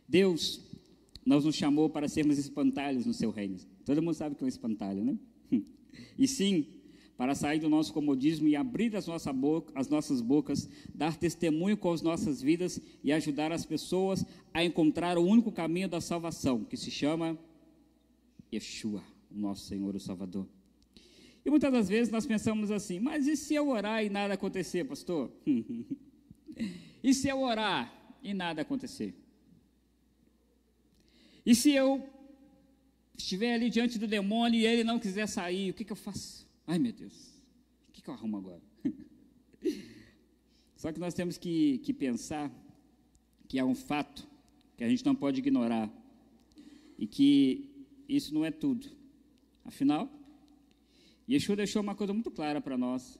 Deus 0.06 0.71
nos 1.24 1.44
nos 1.44 1.54
chamou 1.54 1.88
para 1.88 2.08
sermos 2.08 2.38
espantalhos 2.38 3.06
no 3.06 3.14
seu 3.14 3.30
reino. 3.30 3.56
Todo 3.84 4.02
mundo 4.02 4.14
sabe 4.14 4.34
que 4.34 4.42
é 4.42 4.46
um 4.46 4.48
espantalho, 4.48 5.04
né? 5.04 5.16
E 6.18 6.26
sim, 6.26 6.66
para 7.16 7.34
sair 7.34 7.60
do 7.60 7.68
nosso 7.68 7.92
comodismo 7.92 8.48
e 8.48 8.56
abrir 8.56 8.96
as, 8.96 9.06
boca, 9.34 9.72
as 9.74 9.88
nossas 9.88 10.20
bocas, 10.20 10.68
dar 10.94 11.16
testemunho 11.16 11.76
com 11.76 11.92
as 11.92 12.02
nossas 12.02 12.40
vidas 12.40 12.80
e 13.04 13.12
ajudar 13.12 13.52
as 13.52 13.64
pessoas 13.64 14.24
a 14.52 14.64
encontrar 14.64 15.18
o 15.18 15.24
único 15.24 15.52
caminho 15.52 15.88
da 15.88 16.00
salvação, 16.00 16.64
que 16.64 16.76
se 16.76 16.90
chama 16.90 17.38
Yeshua, 18.52 19.04
o 19.30 19.38
nosso 19.38 19.66
Senhor, 19.66 19.94
o 19.94 20.00
Salvador. 20.00 20.48
E 21.44 21.50
muitas 21.50 21.72
das 21.72 21.88
vezes 21.88 22.12
nós 22.12 22.26
pensamos 22.26 22.70
assim, 22.70 22.98
mas 22.98 23.26
e 23.26 23.36
se 23.36 23.54
eu 23.54 23.68
orar 23.68 24.04
e 24.04 24.08
nada 24.08 24.34
acontecer, 24.34 24.84
pastor? 24.84 25.30
e 27.04 27.12
se 27.12 27.28
eu 27.28 27.40
orar 27.40 27.92
e 28.22 28.32
nada 28.32 28.62
acontecer? 28.62 29.14
E 31.44 31.54
se 31.54 31.72
eu 31.72 32.08
estiver 33.16 33.54
ali 33.54 33.68
diante 33.68 33.98
do 33.98 34.06
demônio 34.06 34.60
e 34.60 34.66
ele 34.66 34.84
não 34.84 34.98
quiser 34.98 35.26
sair, 35.26 35.70
o 35.70 35.74
que, 35.74 35.84
que 35.84 35.92
eu 35.92 35.96
faço? 35.96 36.48
Ai, 36.66 36.78
meu 36.78 36.92
Deus, 36.92 37.14
o 37.88 37.92
que, 37.92 38.00
que 38.00 38.08
eu 38.08 38.14
arrumo 38.14 38.36
agora? 38.36 38.62
Só 40.76 40.92
que 40.92 40.98
nós 40.98 41.14
temos 41.14 41.36
que, 41.38 41.78
que 41.78 41.92
pensar 41.92 42.50
que 43.48 43.58
é 43.58 43.64
um 43.64 43.74
fato 43.74 44.26
que 44.76 44.84
a 44.84 44.88
gente 44.88 45.04
não 45.04 45.14
pode 45.14 45.38
ignorar 45.38 45.90
e 46.98 47.06
que 47.06 47.68
isso 48.08 48.32
não 48.34 48.44
é 48.44 48.50
tudo. 48.50 48.88
Afinal, 49.64 50.10
Yeshua 51.28 51.56
deixou 51.56 51.82
uma 51.82 51.94
coisa 51.94 52.12
muito 52.12 52.30
clara 52.30 52.60
para 52.60 52.76
nós, 52.76 53.18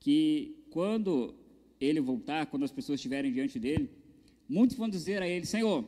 que 0.00 0.56
quando 0.70 1.34
ele 1.80 2.00
voltar, 2.00 2.46
quando 2.46 2.64
as 2.64 2.72
pessoas 2.72 2.98
estiverem 2.98 3.32
diante 3.32 3.58
dele, 3.58 3.90
muitos 4.48 4.76
vão 4.76 4.88
dizer 4.88 5.22
a 5.22 5.28
ele, 5.28 5.46
Senhor, 5.46 5.84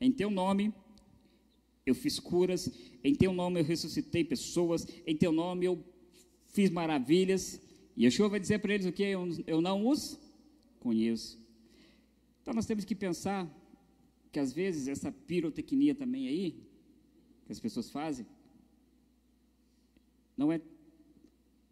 em 0.00 0.12
teu 0.12 0.30
nome 0.30 0.72
eu 1.84 1.94
fiz 1.94 2.18
curas, 2.18 2.70
em 3.04 3.14
teu 3.14 3.32
nome 3.32 3.60
eu 3.60 3.64
ressuscitei 3.64 4.24
pessoas, 4.24 4.86
em 5.06 5.16
teu 5.16 5.30
nome 5.30 5.66
eu 5.66 5.82
fiz 6.46 6.68
maravilhas. 6.68 7.60
E 7.96 8.04
Yeshua 8.04 8.28
vai 8.28 8.40
dizer 8.40 8.58
para 8.58 8.74
eles 8.74 8.86
o 8.86 8.92
que? 8.92 9.04
Eu, 9.04 9.28
eu 9.46 9.60
não 9.60 9.86
os 9.86 10.18
conheço. 10.80 11.38
Então 12.42 12.52
nós 12.52 12.66
temos 12.66 12.84
que 12.84 12.94
pensar 12.94 13.48
que 14.32 14.40
às 14.40 14.52
vezes 14.52 14.88
essa 14.88 15.10
pirotecnia 15.10 15.94
também 15.94 16.28
aí, 16.28 16.60
que 17.46 17.52
as 17.52 17.60
pessoas 17.60 17.88
fazem, 17.88 18.26
não 20.36 20.52
é 20.52 20.60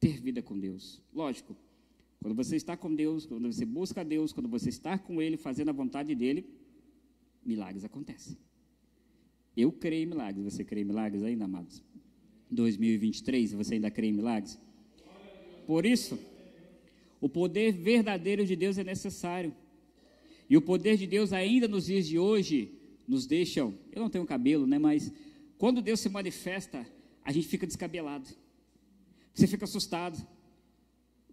ter 0.01 0.21
vida 0.21 0.41
com 0.41 0.59
Deus. 0.59 1.03
Lógico, 1.13 1.57
quando 2.21 2.35
você 2.35 2.57
está 2.57 2.77
com 2.77 2.95
Deus, 2.95 3.27
quando 3.27 3.53
você 3.53 3.67
busca 3.67 4.05
Deus, 4.05 4.33
quando 4.33 4.49
você 4.49 4.69
está 4.69 4.97
com 4.97 5.21
Ele, 5.21 5.37
fazendo 5.37 5.69
a 5.69 5.73
vontade 5.73 6.15
dEle, 6.15 6.47
milagres 7.45 7.85
acontecem. 7.85 8.37
Eu 9.57 9.71
creio 9.71 10.05
em 10.05 10.07
milagres. 10.07 10.45
Você 10.45 10.65
crê 10.65 10.81
em 10.81 10.85
milagres 10.85 11.23
ainda, 11.23 11.45
amados? 11.45 11.83
2023, 12.51 13.53
você 13.53 13.75
ainda 13.75 13.91
crê 13.91 14.09
em 14.09 14.13
milagres? 14.13 14.59
Por 15.67 15.87
isso, 15.87 16.19
o 17.21 17.29
poder 17.29 17.73
verdadeiro 17.73 18.45
de 18.45 18.55
Deus 18.55 18.79
é 18.79 18.85
necessário. 18.85 19.55
E 20.49 20.57
o 20.57 20.63
poder 20.63 20.97
de 20.97 21.07
Deus 21.07 21.33
ainda 21.33 21.67
nos 21.67 21.87
dias 21.87 22.07
de 22.07 22.19
hoje 22.19 22.73
nos 23.09 23.27
deixam, 23.27 23.75
eu 23.93 24.01
não 24.03 24.11
tenho 24.11 24.27
cabelo, 24.27 24.67
né, 24.67 24.79
mas 24.79 25.13
quando 25.59 25.83
Deus 25.83 26.01
se 26.01 26.09
manifesta, 26.09 26.87
a 27.25 27.33
gente 27.33 27.49
fica 27.49 27.67
descabelado. 27.67 28.29
Você 29.33 29.47
fica 29.47 29.65
assustado. 29.65 30.25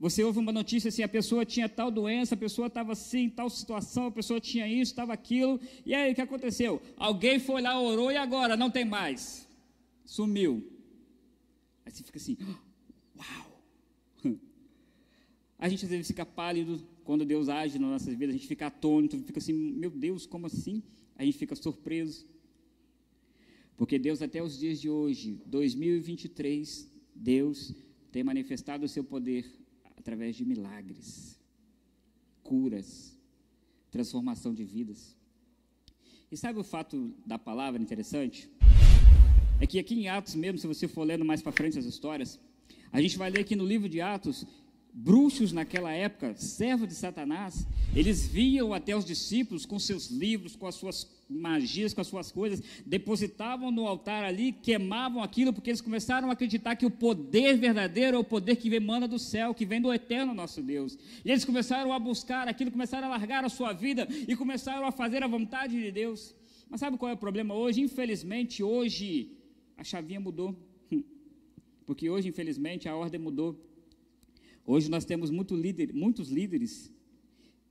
Você 0.01 0.23
ouve 0.23 0.39
uma 0.39 0.51
notícia 0.51 0.89
assim, 0.89 1.03
a 1.03 1.07
pessoa 1.07 1.45
tinha 1.45 1.69
tal 1.69 1.91
doença, 1.91 2.33
a 2.33 2.37
pessoa 2.37 2.65
estava 2.65 2.93
assim, 2.93 3.29
tal 3.29 3.47
situação, 3.51 4.07
a 4.07 4.11
pessoa 4.11 4.39
tinha 4.39 4.67
isso, 4.67 4.91
estava 4.91 5.13
aquilo. 5.13 5.61
E 5.85 5.93
aí 5.93 6.11
o 6.11 6.15
que 6.15 6.21
aconteceu? 6.21 6.81
Alguém 6.97 7.37
foi 7.37 7.61
lá, 7.61 7.79
orou 7.79 8.11
e 8.11 8.17
agora 8.17 8.57
não 8.57 8.71
tem 8.71 8.83
mais. 8.83 9.47
Sumiu. 10.03 10.67
Aí 11.85 11.91
você 11.91 12.03
fica 12.03 12.17
assim, 12.17 12.35
uau. 13.15 13.61
A 15.59 15.69
gente 15.69 15.85
às 15.85 15.91
vezes 15.91 16.07
fica 16.07 16.25
pálido 16.25 16.81
quando 17.03 17.23
Deus 17.23 17.47
age 17.47 17.77
nas 17.77 17.91
nossas 17.91 18.15
vidas, 18.15 18.33
a 18.33 18.37
gente 18.39 18.47
fica 18.47 18.65
atônito, 18.65 19.19
fica 19.19 19.37
assim, 19.37 19.53
meu 19.53 19.91
Deus, 19.91 20.25
como 20.25 20.47
assim? 20.47 20.81
A 21.15 21.23
gente 21.23 21.37
fica 21.37 21.55
surpreso. 21.55 22.25
Porque 23.77 23.99
Deus 23.99 24.19
até 24.19 24.41
os 24.41 24.57
dias 24.57 24.81
de 24.81 24.89
hoje, 24.89 25.39
2023, 25.45 26.89
Deus 27.13 27.75
tem 28.11 28.23
manifestado 28.23 28.83
o 28.83 28.89
seu 28.89 29.03
poder 29.03 29.60
através 30.01 30.35
de 30.35 30.43
milagres, 30.43 31.39
curas, 32.41 33.15
transformação 33.91 34.51
de 34.51 34.63
vidas. 34.63 35.15
E 36.31 36.35
sabe 36.35 36.57
o 36.59 36.63
fato 36.63 37.13
da 37.23 37.37
palavra 37.37 37.79
interessante? 37.79 38.49
É 39.59 39.67
que 39.67 39.77
aqui 39.77 39.93
em 39.93 40.07
Atos 40.07 40.33
mesmo, 40.33 40.57
se 40.57 40.65
você 40.65 40.87
for 40.87 41.03
lendo 41.03 41.23
mais 41.23 41.41
para 41.43 41.51
frente 41.51 41.77
as 41.77 41.85
histórias, 41.85 42.39
a 42.91 42.99
gente 42.99 43.15
vai 43.15 43.29
ler 43.29 43.43
que 43.43 43.55
no 43.55 43.65
livro 43.73 43.87
de 43.87 44.01
Atos 44.01 44.43
bruxos 44.93 45.51
naquela 45.51 45.91
época, 45.91 46.35
servos 46.35 46.87
de 46.87 46.93
Satanás, 46.93 47.65
eles 47.95 48.27
viam 48.27 48.73
até 48.73 48.95
os 48.95 49.05
discípulos 49.05 49.65
com 49.65 49.79
seus 49.79 50.09
livros, 50.09 50.55
com 50.55 50.67
as 50.67 50.75
suas 50.75 51.07
magias, 51.29 51.93
com 51.93 52.01
as 52.01 52.07
suas 52.07 52.31
coisas, 52.31 52.61
depositavam 52.85 53.71
no 53.71 53.87
altar 53.87 54.23
ali, 54.23 54.51
queimavam 54.51 55.23
aquilo, 55.23 55.53
porque 55.53 55.69
eles 55.69 55.81
começaram 55.81 56.29
a 56.29 56.33
acreditar 56.33 56.75
que 56.75 56.85
o 56.85 56.91
poder 56.91 57.57
verdadeiro 57.57 58.17
é 58.17 58.19
o 58.19 58.23
poder 58.23 58.57
que 58.57 58.73
emana 58.73 59.07
do 59.07 59.17
céu, 59.17 59.53
que 59.53 59.65
vem 59.65 59.81
do 59.81 59.93
eterno 59.93 60.33
nosso 60.33 60.61
Deus. 60.61 60.97
E 61.23 61.31
eles 61.31 61.45
começaram 61.45 61.93
a 61.93 61.99
buscar 61.99 62.47
aquilo, 62.47 62.71
começaram 62.71 63.07
a 63.07 63.11
largar 63.11 63.45
a 63.45 63.49
sua 63.49 63.71
vida 63.71 64.07
e 64.27 64.35
começaram 64.35 64.85
a 64.85 64.91
fazer 64.91 65.23
a 65.23 65.27
vontade 65.27 65.81
de 65.81 65.91
Deus. 65.91 66.35
Mas 66.69 66.79
sabe 66.79 66.97
qual 66.97 67.11
é 67.11 67.13
o 67.13 67.17
problema 67.17 67.53
hoje? 67.53 67.81
Infelizmente, 67.81 68.63
hoje 68.63 69.37
a 69.77 69.83
chavinha 69.83 70.19
mudou. 70.19 70.55
Porque 71.85 72.09
hoje, 72.09 72.27
infelizmente, 72.29 72.87
a 72.87 72.95
ordem 72.95 73.19
mudou. 73.19 73.70
Hoje 74.73 74.89
nós 74.89 75.03
temos 75.03 75.29
muito 75.29 75.53
líder, 75.53 75.93
muitos 75.93 76.29
líderes 76.29 76.89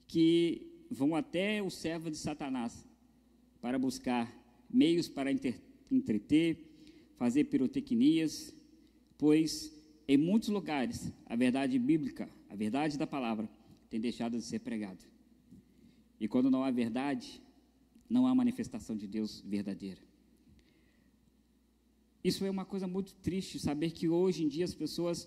que 0.06 0.70
vão 0.90 1.16
até 1.16 1.62
o 1.62 1.70
servo 1.70 2.10
de 2.10 2.18
Satanás 2.18 2.86
para 3.58 3.78
buscar 3.78 4.30
meios 4.68 5.08
para 5.08 5.32
entreter, 5.90 6.58
fazer 7.16 7.44
pirotecnias, 7.44 8.54
pois 9.16 9.74
em 10.06 10.18
muitos 10.18 10.50
lugares 10.50 11.10
a 11.24 11.34
verdade 11.34 11.78
bíblica, 11.78 12.28
a 12.50 12.54
verdade 12.54 12.98
da 12.98 13.06
palavra, 13.06 13.48
tem 13.88 13.98
deixado 13.98 14.36
de 14.36 14.44
ser 14.44 14.58
pregada. 14.58 15.00
E 16.20 16.28
quando 16.28 16.50
não 16.50 16.62
há 16.62 16.70
verdade, 16.70 17.40
não 18.10 18.26
há 18.26 18.34
manifestação 18.34 18.94
de 18.94 19.06
Deus 19.06 19.40
verdadeira. 19.40 20.02
Isso 22.22 22.44
é 22.44 22.50
uma 22.50 22.66
coisa 22.66 22.86
muito 22.86 23.14
triste, 23.14 23.58
saber 23.58 23.92
que 23.92 24.06
hoje 24.06 24.44
em 24.44 24.48
dia 24.48 24.66
as 24.66 24.74
pessoas, 24.74 25.26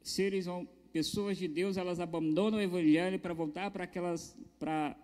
seres 0.00 0.46
pessoas 0.92 1.36
de 1.36 1.48
Deus, 1.48 1.76
elas 1.76 2.00
abandonam 2.00 2.58
o 2.58 2.62
evangelho 2.62 3.18
para 3.18 3.32
voltar 3.32 3.70
para 3.70 3.84
aquelas 3.84 4.36
para 4.58 4.96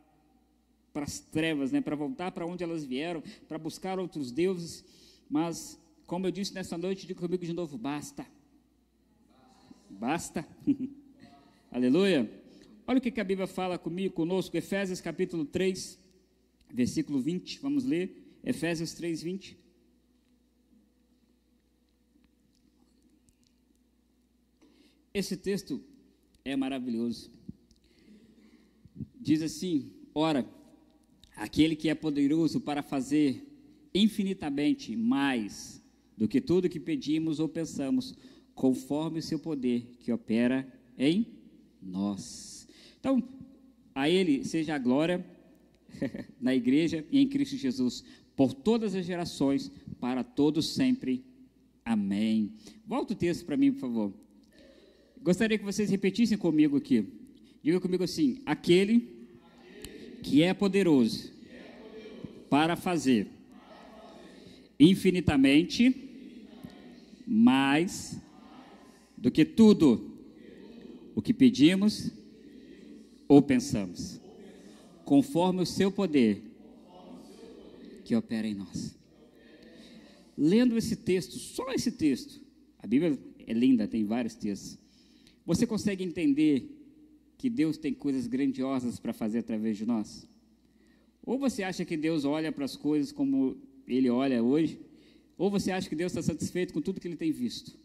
para 0.92 1.04
as 1.04 1.20
trevas, 1.20 1.72
né, 1.72 1.82
para 1.82 1.94
voltar 1.94 2.32
para 2.32 2.46
onde 2.46 2.64
elas 2.64 2.82
vieram, 2.82 3.22
para 3.46 3.58
buscar 3.58 3.98
outros 3.98 4.30
deuses, 4.30 4.82
mas 5.28 5.78
como 6.06 6.26
eu 6.26 6.30
disse 6.30 6.54
nessa 6.54 6.78
noite, 6.78 7.06
digo 7.06 7.20
comigo 7.20 7.44
de 7.44 7.52
novo, 7.52 7.76
basta. 7.76 8.26
Basta. 9.90 10.46
Aleluia. 11.70 12.30
Olha 12.86 12.98
o 12.98 13.00
que 13.02 13.20
a 13.20 13.24
Bíblia 13.24 13.46
fala 13.46 13.76
comigo, 13.76 14.14
conosco, 14.14 14.56
Efésios 14.56 15.00
capítulo 15.00 15.44
3, 15.44 15.98
versículo 16.72 17.20
20. 17.20 17.60
Vamos 17.60 17.84
ler 17.84 18.38
Efésios 18.42 18.94
3, 18.94 19.22
20. 19.22 19.65
Esse 25.16 25.34
texto 25.34 25.82
é 26.44 26.54
maravilhoso. 26.54 27.30
Diz 29.18 29.40
assim: 29.40 29.90
Ora, 30.14 30.46
aquele 31.34 31.74
que 31.74 31.88
é 31.88 31.94
poderoso 31.94 32.60
para 32.60 32.82
fazer 32.82 33.42
infinitamente 33.94 34.94
mais 34.94 35.82
do 36.18 36.28
que 36.28 36.38
tudo 36.38 36.68
que 36.68 36.78
pedimos 36.78 37.40
ou 37.40 37.48
pensamos, 37.48 38.14
conforme 38.54 39.20
o 39.20 39.22
seu 39.22 39.38
poder 39.38 39.86
que 40.00 40.12
opera 40.12 40.70
em 40.98 41.26
nós. 41.80 42.68
Então, 43.00 43.26
a 43.94 44.10
Ele 44.10 44.44
seja 44.44 44.74
a 44.74 44.78
glória 44.78 45.24
na 46.38 46.54
igreja 46.54 47.06
e 47.10 47.20
em 47.20 47.26
Cristo 47.26 47.56
Jesus, 47.56 48.04
por 48.36 48.52
todas 48.52 48.94
as 48.94 49.06
gerações, 49.06 49.72
para 49.98 50.22
todos 50.22 50.74
sempre. 50.74 51.24
Amém. 51.82 52.52
Volta 52.86 53.14
o 53.14 53.16
texto 53.16 53.46
para 53.46 53.56
mim, 53.56 53.72
por 53.72 53.80
favor. 53.80 54.25
Gostaria 55.26 55.58
que 55.58 55.64
vocês 55.64 55.90
repetissem 55.90 56.38
comigo 56.38 56.76
aqui. 56.76 57.04
Diga 57.60 57.80
comigo 57.80 58.04
assim: 58.04 58.40
aquele 58.46 59.08
que 60.22 60.40
é 60.40 60.54
poderoso 60.54 61.32
para 62.48 62.76
fazer 62.76 63.26
infinitamente 64.78 65.92
mais 67.26 68.20
do 69.18 69.28
que 69.28 69.44
tudo 69.44 70.16
o 71.12 71.20
que 71.20 71.34
pedimos 71.34 72.12
ou 73.26 73.42
pensamos, 73.42 74.20
conforme 75.04 75.60
o 75.60 75.66
seu 75.66 75.90
poder 75.90 76.40
que 78.04 78.14
opera 78.14 78.46
em 78.46 78.54
nós. 78.54 78.96
Lendo 80.38 80.78
esse 80.78 80.94
texto, 80.94 81.36
só 81.36 81.72
esse 81.72 81.90
texto, 81.90 82.40
a 82.78 82.86
Bíblia 82.86 83.18
é 83.44 83.52
linda, 83.52 83.88
tem 83.88 84.04
vários 84.04 84.36
textos. 84.36 84.85
Você 85.46 85.66
consegue 85.66 86.02
entender 86.02 86.76
que 87.38 87.48
Deus 87.48 87.78
tem 87.78 87.94
coisas 87.94 88.26
grandiosas 88.26 88.98
para 88.98 89.12
fazer 89.12 89.38
através 89.38 89.76
de 89.78 89.86
nós? 89.86 90.28
Ou 91.24 91.38
você 91.38 91.62
acha 91.62 91.84
que 91.84 91.96
Deus 91.96 92.24
olha 92.24 92.50
para 92.50 92.64
as 92.64 92.76
coisas 92.76 93.12
como 93.12 93.56
Ele 93.86 94.10
olha 94.10 94.42
hoje? 94.42 94.80
Ou 95.38 95.48
você 95.48 95.70
acha 95.70 95.88
que 95.88 95.94
Deus 95.94 96.12
está 96.12 96.22
satisfeito 96.22 96.74
com 96.74 96.80
tudo 96.80 97.00
que 97.00 97.06
Ele 97.06 97.16
tem 97.16 97.30
visto? 97.30 97.78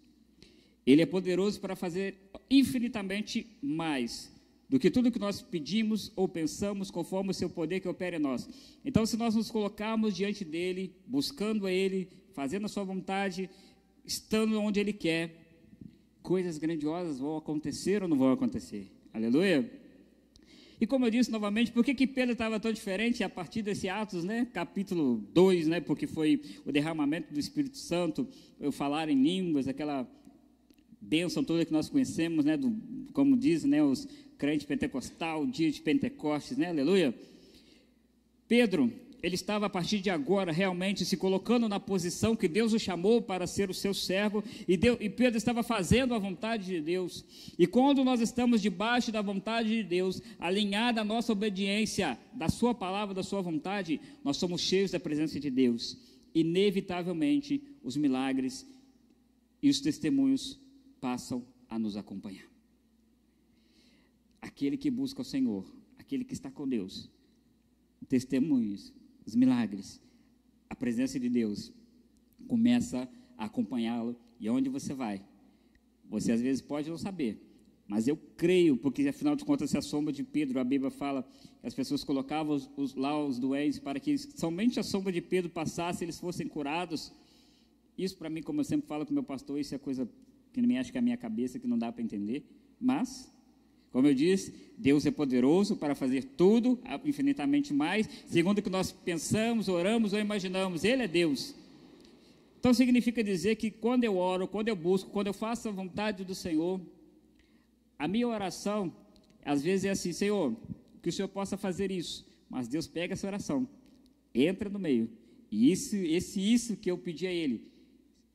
Ele 0.86 1.02
é 1.02 1.06
poderoso 1.06 1.62
para 1.62 1.76
fazer 1.76 2.15
infinitamente 2.50 3.45
mais 3.62 4.32
do 4.67 4.80
que 4.80 4.89
tudo 4.89 5.12
que 5.12 5.19
nós 5.19 5.41
pedimos 5.41 6.12
ou 6.15 6.30
pensamos, 6.30 6.89
conforme 6.89 7.32
o 7.32 7.34
seu 7.34 7.50
poder 7.50 7.82
que 7.82 7.89
opera 7.89 8.15
em 8.15 8.19
nós. 8.19 8.47
Então, 8.86 9.06
se 9.06 9.17
nós 9.17 9.36
nos 9.36 9.52
colocarmos 9.52 10.15
diante 10.15 10.45
dele, 10.45 10.95
buscando 11.06 11.67
a 11.67 11.71
ele, 11.71 12.08
fazendo 12.34 12.65
a 12.65 12.69
sua 12.69 12.86
vontade, 12.86 13.50
estando 14.06 14.60
onde 14.62 14.80
ele 14.80 14.93
quer, 14.93 15.41
coisas 16.22 16.58
grandiosas 16.58 17.20
vão 17.20 17.38
acontecer 17.38 18.02
ou 18.02 18.08
não 18.08 18.18
vão 18.18 18.32
acontecer. 18.32 18.92
Aleluia. 19.14 19.70
E 20.80 20.88
como 20.88 21.06
eu 21.06 21.12
disse 21.12 21.30
novamente, 21.30 21.72
por 21.72 21.86
que, 21.86 21.94
que 21.94 22.08
Pedro 22.08 22.32
estava 22.34 22.60
tão 22.60 22.72
diferente 22.74 23.24
a 23.24 23.30
partir 23.30 23.62
desse 23.62 23.88
Atos, 23.88 24.24
né? 24.24 24.48
capítulo 24.52 25.18
2, 25.32 25.68
né? 25.68 25.80
porque 25.80 26.08
foi 26.08 26.42
o 26.66 26.72
derramamento 26.72 27.32
do 27.32 27.40
Espírito 27.40 27.78
Santo, 27.78 28.28
eu 28.60 28.72
falar 28.72 29.08
em 29.08 29.22
línguas, 29.22 29.68
aquela 29.68 30.10
bênção 31.00 31.44
toda 31.44 31.66
que 31.66 31.72
nós 31.72 31.90
conhecemos, 31.90 32.46
né? 32.46 32.56
Do, 32.56 32.76
como 33.14 33.36
diz 33.36 33.64
né? 33.64 33.84
os 33.84 34.08
crente 34.38 34.66
pentecostal, 34.66 35.46
dia 35.46 35.72
de 35.72 35.82
Pentecostes, 35.82 36.58
né? 36.58 36.70
Aleluia. 36.70 37.14
Pedro, 38.48 38.92
ele 39.22 39.36
estava 39.36 39.66
a 39.66 39.70
partir 39.70 40.00
de 40.00 40.10
agora 40.10 40.52
realmente 40.52 41.06
se 41.06 41.18
colocando 41.18 41.68
na 41.70 41.80
posição 41.80 42.36
que 42.36 42.48
Deus 42.48 42.74
o 42.74 42.80
chamou 42.80 43.22
para 43.22 43.48
ser 43.48 43.70
o 43.70 43.74
seu 43.74 43.94
servo, 43.94 44.44
e, 44.68 44.76
Deus, 44.78 44.98
e, 45.00 45.10
Pedro 45.10 45.38
estava 45.38 45.64
fazendo 45.64 46.14
a 46.14 46.20
vontade 46.20 46.66
de 46.66 46.82
Deus. 46.82 47.26
E 47.58 47.68
quando 47.68 48.04
nós 48.04 48.22
estamos 48.22 48.62
debaixo 48.62 49.12
da 49.12 49.22
vontade 49.22 49.70
de 49.70 49.84
Deus, 49.84 50.22
alinhada 50.40 51.02
a 51.02 51.06
nossa 51.06 51.32
obediência 51.32 52.18
da 52.34 52.50
Sua 52.50 52.74
palavra, 52.74 53.14
da 53.14 53.24
Sua 53.24 53.42
vontade, 53.42 54.00
nós 54.24 54.38
somos 54.38 54.62
cheios 54.62 54.92
da 54.92 55.00
presença 55.00 55.40
de 55.40 55.50
Deus. 55.50 55.98
Inevitavelmente, 56.34 57.62
os 57.84 57.98
milagres 57.98 58.66
e 59.62 59.70
os 59.70 59.80
testemunhos 59.80 60.60
passam 61.00 61.46
a 61.70 61.78
nos 61.78 61.98
acompanhar 61.98 62.52
aquele 64.42 64.76
que 64.76 64.90
busca 64.90 65.22
o 65.22 65.26
Senhor, 65.26 65.66
aquele 65.98 66.26
que 66.26 66.34
está 66.34 66.50
com 66.50 66.68
Deus, 66.68 67.10
testemunhos, 68.10 68.92
os 69.26 69.36
milagres, 69.36 70.02
a 70.70 70.76
presença 70.76 71.20
de 71.20 71.30
Deus 71.30 71.72
começa 72.48 73.08
a 73.38 73.46
acompanhá-lo 73.46 74.16
e 74.40 74.50
onde 74.50 74.70
você 74.70 74.94
vai. 74.94 75.22
Você 76.10 76.32
às 76.32 76.42
vezes 76.42 76.62
pode 76.62 76.90
não 76.90 76.98
saber, 76.98 77.42
mas 77.88 78.08
eu 78.08 78.18
creio, 78.38 78.78
porque 78.78 79.08
afinal 79.08 79.36
de 79.36 79.44
contas, 79.44 79.70
se 79.70 79.78
a 79.78 79.82
sombra 79.82 80.14
de 80.14 80.24
Pedro, 80.24 80.60
a 80.60 80.64
Bíblia 80.64 80.90
fala 80.90 81.28
que 81.60 81.68
as 81.68 81.74
pessoas 81.74 82.04
colocavam 82.04 82.56
os, 82.56 82.70
os, 82.78 82.96
lá 82.96 83.18
os 83.24 83.38
doentes 83.38 83.80
para 83.80 84.00
que 84.00 84.18
somente 84.18 84.80
a 84.80 84.84
sombra 84.84 85.12
de 85.12 85.22
Pedro 85.22 85.50
passasse, 85.50 86.04
eles 86.04 86.20
fossem 86.20 86.48
curados. 86.48 87.14
Isso 87.98 88.18
para 88.18 88.30
mim, 88.30 88.42
como 88.42 88.62
eu 88.62 88.64
sempre 88.64 88.88
falo 88.88 89.06
com 89.06 89.14
meu 89.14 89.24
pastor, 89.24 89.60
isso 89.60 89.76
é 89.76 89.78
coisa 89.78 90.10
que 90.54 90.62
me 90.62 90.78
acha 90.78 90.92
que 90.92 90.98
é 90.98 91.00
a 91.00 91.02
minha 91.02 91.18
cabeça, 91.18 91.60
que 91.60 91.68
não 91.68 91.78
dá 91.78 91.92
para 91.92 92.02
entender, 92.02 92.46
mas 92.80 93.32
como 93.92 94.08
eu 94.08 94.14
disse, 94.14 94.54
Deus 94.78 95.06
é 95.06 95.12
poderoso 95.12 95.76
para 95.76 95.94
fazer 95.94 96.24
tudo, 96.24 96.80
infinitamente 97.04 97.74
mais, 97.74 98.10
segundo 98.26 98.60
o 98.60 98.62
que 98.62 98.70
nós 98.70 98.92
pensamos, 98.92 99.68
oramos 99.68 100.14
ou 100.14 100.20
imaginamos. 100.20 100.84
Ele 100.84 101.04
é 101.04 101.08
Deus. 101.08 101.54
Então 102.58 102.74
significa 102.74 103.24
dizer 103.24 103.58
que 103.58 103.70
quando 103.70 104.04
eu 104.04 104.18
oro, 104.18 104.48
quando 104.48 104.70
eu 104.70 104.76
busco, 104.76 105.10
quando 105.10 105.28
eu 105.28 105.34
faço 105.34 105.68
a 105.68 105.72
vontade 105.72 106.24
do 106.24 106.34
Senhor, 106.34 106.80
a 108.00 108.08
minha 108.08 108.28
oração, 108.28 108.94
às 109.44 109.62
vezes 109.62 109.86
é 109.86 109.90
assim: 109.90 110.14
Senhor, 110.14 110.56
que 111.02 111.10
o 111.10 111.12
Senhor 111.12 111.28
possa 111.28 111.58
fazer 111.58 111.92
isso. 111.92 112.26
Mas 112.50 112.68
Deus 112.68 112.88
pega 112.88 113.14
essa 113.14 113.28
oração, 113.28 113.68
entra 114.34 114.70
no 114.70 114.78
meio, 114.78 115.10
e 115.50 115.72
isso, 115.72 115.96
esse 115.96 116.40
isso 116.40 116.78
que 116.78 116.92
eu 116.92 116.98
pedi 116.98 117.26
a 117.26 117.32
Ele 117.32 117.66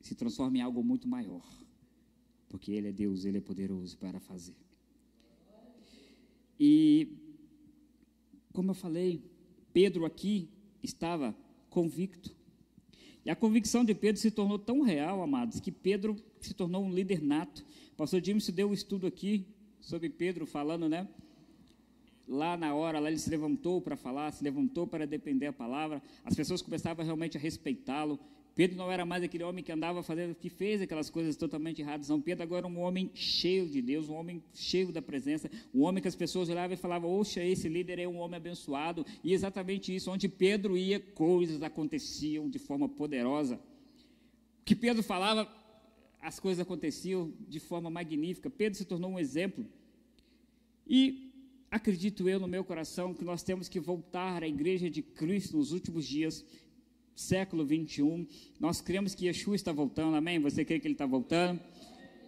se 0.01 0.15
transforma 0.15 0.59
em 0.59 0.61
algo 0.61 0.83
muito 0.83 1.07
maior, 1.07 1.45
porque 2.49 2.73
Ele 2.73 2.89
é 2.89 2.93
Deus, 2.93 3.25
Ele 3.25 3.39
é 3.39 3.41
poderoso 3.41 3.97
para 3.97 4.19
fazer. 4.21 4.66
E, 6.59 7.09
como 8.53 8.71
eu 8.71 8.75
falei, 8.75 9.23
Pedro 9.73 10.05
aqui 10.05 10.49
estava 10.83 11.37
convicto. 11.69 12.35
E 13.25 13.31
a 13.31 13.37
convicção 13.37 13.85
de 13.85 13.95
Pedro 13.95 14.21
se 14.21 14.31
tornou 14.31 14.59
tão 14.59 14.83
real, 14.83 15.23
amados, 15.23 15.61
que 15.61 15.73
Pedro 15.73 16.17
se 16.41 16.55
tornou 16.55 16.85
um 16.85 16.93
líder 16.93 17.21
nato. 17.21 17.65
O 17.93 17.97
pastor 17.97 18.25
James 18.25 18.49
deu 18.51 18.71
um 18.71 18.73
estudo 18.73 19.07
aqui 19.07 19.45
sobre 19.81 20.09
Pedro, 20.09 20.47
falando, 20.47 20.89
né? 20.89 21.09
Lá 22.29 22.57
na 22.57 22.75
hora, 22.75 22.99
lá 22.99 23.09
ele 23.09 23.19
se 23.19 23.31
levantou 23.31 23.81
para 23.81 23.97
falar, 23.97 24.33
se 24.33 24.43
levantou 24.43 24.87
para 24.87 25.07
depender 25.07 25.47
a 25.47 25.53
palavra. 25.53 26.03
As 26.25 26.35
pessoas 26.35 26.63
começavam 26.63 27.05
realmente 27.05 27.37
a 27.37 27.41
respeitá-lo. 27.41 28.19
Pedro 28.57 28.75
não 28.75 28.91
era 28.91 29.05
mais 29.05 29.23
aquele 29.23 29.45
homem 29.45 29.63
que 29.63 29.71
andava 29.71 30.03
fazendo, 30.03 30.35
que 30.35 30.49
fez 30.49 30.81
aquelas 30.81 31.11
coisas 31.11 31.37
totalmente 31.37 31.83
erradas. 31.83 32.09
Não, 32.09 32.19
Pedro 32.19 32.43
agora 32.43 32.61
era 32.61 32.67
um 32.67 32.81
homem 32.81 33.11
cheio 33.15 33.69
de 33.69 33.83
Deus, 33.83 34.09
um 34.09 34.15
homem 34.15 34.43
cheio 34.55 34.91
da 34.91 35.03
presença, 35.03 35.51
um 35.75 35.83
homem 35.83 36.01
que 36.01 36.09
as 36.09 36.17
pessoas 36.17 36.49
olhavam 36.49 36.73
e 36.73 36.77
falavam: 36.79 37.11
Oxa, 37.11 37.45
esse 37.45 37.69
líder 37.69 37.99
é 37.99 38.09
um 38.09 38.17
homem 38.17 38.39
abençoado. 38.39 39.05
E 39.23 39.35
exatamente 39.35 39.95
isso, 39.95 40.11
onde 40.11 40.27
Pedro 40.27 40.75
ia, 40.75 40.99
coisas 40.99 41.63
aconteciam 41.63 42.49
de 42.49 42.59
forma 42.59 42.89
poderosa. 42.89 43.57
O 43.57 44.65
que 44.65 44.75
Pedro 44.75 45.03
falava, 45.03 45.47
as 46.19 46.41
coisas 46.41 46.63
aconteciam 46.63 47.35
de 47.47 47.61
forma 47.61 47.91
magnífica. 47.91 48.49
Pedro 48.49 48.79
se 48.79 48.87
tornou 48.87 49.11
um 49.11 49.19
exemplo. 49.19 49.67
E 50.87 51.31
acredito 51.71 52.27
eu 52.27 52.41
no 52.41 52.49
meu 52.49 52.65
coração 52.65 53.13
que 53.13 53.23
nós 53.23 53.43
temos 53.43 53.69
que 53.69 53.79
voltar 53.79 54.43
à 54.43 54.49
igreja 54.49 54.89
de 54.89 55.03
Cristo 55.03 55.59
nos 55.59 55.73
últimos 55.73 56.07
dias 56.07 56.43
século 57.17 57.65
21. 57.65 58.27
Nós 58.61 58.81
cremos 58.81 59.15
que 59.15 59.27
Yeshua 59.27 59.57
está 59.57 59.73
voltando, 59.73 60.17
amém? 60.17 60.39
Você 60.39 60.65
crê 60.65 60.79
que 60.79 60.87
ele 60.87 60.95
está 60.95 61.07
voltando? 61.07 61.59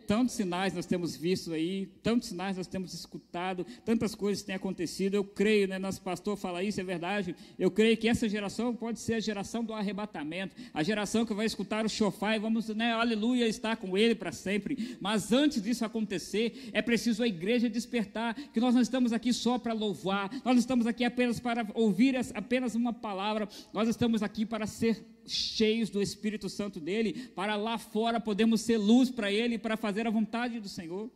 Tantos 0.09 0.37
sinais 0.37 0.73
nós 0.73 0.87
temos 0.87 1.15
visto 1.15 1.53
aí, 1.53 1.87
tantos 2.03 2.29
sinais 2.29 2.57
nós 2.57 2.67
temos 2.67 2.95
escutado, 2.95 3.67
tantas 3.85 4.15
coisas 4.15 4.43
têm 4.43 4.55
acontecido. 4.55 5.15
Eu 5.15 5.23
creio, 5.23 5.69
né, 5.69 5.79
nosso 5.79 6.01
pastor 6.01 6.35
fala 6.35 6.65
isso, 6.65 6.81
é 6.81 6.83
verdade. 6.83 7.37
Eu 7.59 7.71
creio 7.71 7.95
que 7.95 8.09
essa 8.09 8.27
geração 8.27 8.75
pode 8.75 9.01
ser 9.01 9.15
a 9.15 9.21
geração 9.21 9.63
do 9.63 9.75
arrebatamento, 9.75 10.57
a 10.73 10.83
geração 10.83 11.27
que 11.27 11.35
vai 11.35 11.45
escutar 11.45 11.85
o 11.85 11.91
chofar 11.91 12.35
e 12.35 12.39
vamos, 12.39 12.69
né, 12.69 12.91
aleluia, 12.95 13.47
estar 13.47 13.77
com 13.77 13.99
ele 13.99 14.15
para 14.15 14.33
sempre. 14.33 14.97
Mas 14.99 15.31
antes 15.31 15.61
disso 15.61 15.85
acontecer, 15.85 16.71
é 16.73 16.81
preciso 16.81 17.23
a 17.23 17.29
igreja 17.29 17.69
despertar, 17.69 18.35
que 18.35 18.61
nós 18.61 18.75
não 18.75 18.81
estamos 18.81 19.13
aqui 19.13 19.31
só 19.31 19.59
para 19.59 19.75
louvar, 19.75 20.31
nós 20.43 20.55
não 20.55 20.59
estamos 20.59 20.87
aqui 20.87 21.05
apenas 21.05 21.39
para 21.39 21.67
ouvir 21.75 22.17
apenas 22.35 22.75
uma 22.75 22.95
palavra, 22.95 23.47
nós 23.75 23.87
estamos 23.87 24.23
aqui 24.23 24.47
para 24.47 24.67
ser 24.67 25.05
cheios 25.29 25.91
do 25.91 26.01
Espírito 26.03 26.49
Santo 26.49 26.81
dele, 26.81 27.31
para 27.35 27.57
lá 27.57 27.79
fora 27.79 28.21
podemos 28.21 28.61
ser 28.61 28.77
luz 28.77 29.11
para 29.11 29.31
ele, 29.31 29.59
para 29.59 29.77
fazer 29.77 30.07
a 30.07 30.11
vontade 30.11 30.61
do 30.61 30.69
Senhor. 30.69 31.11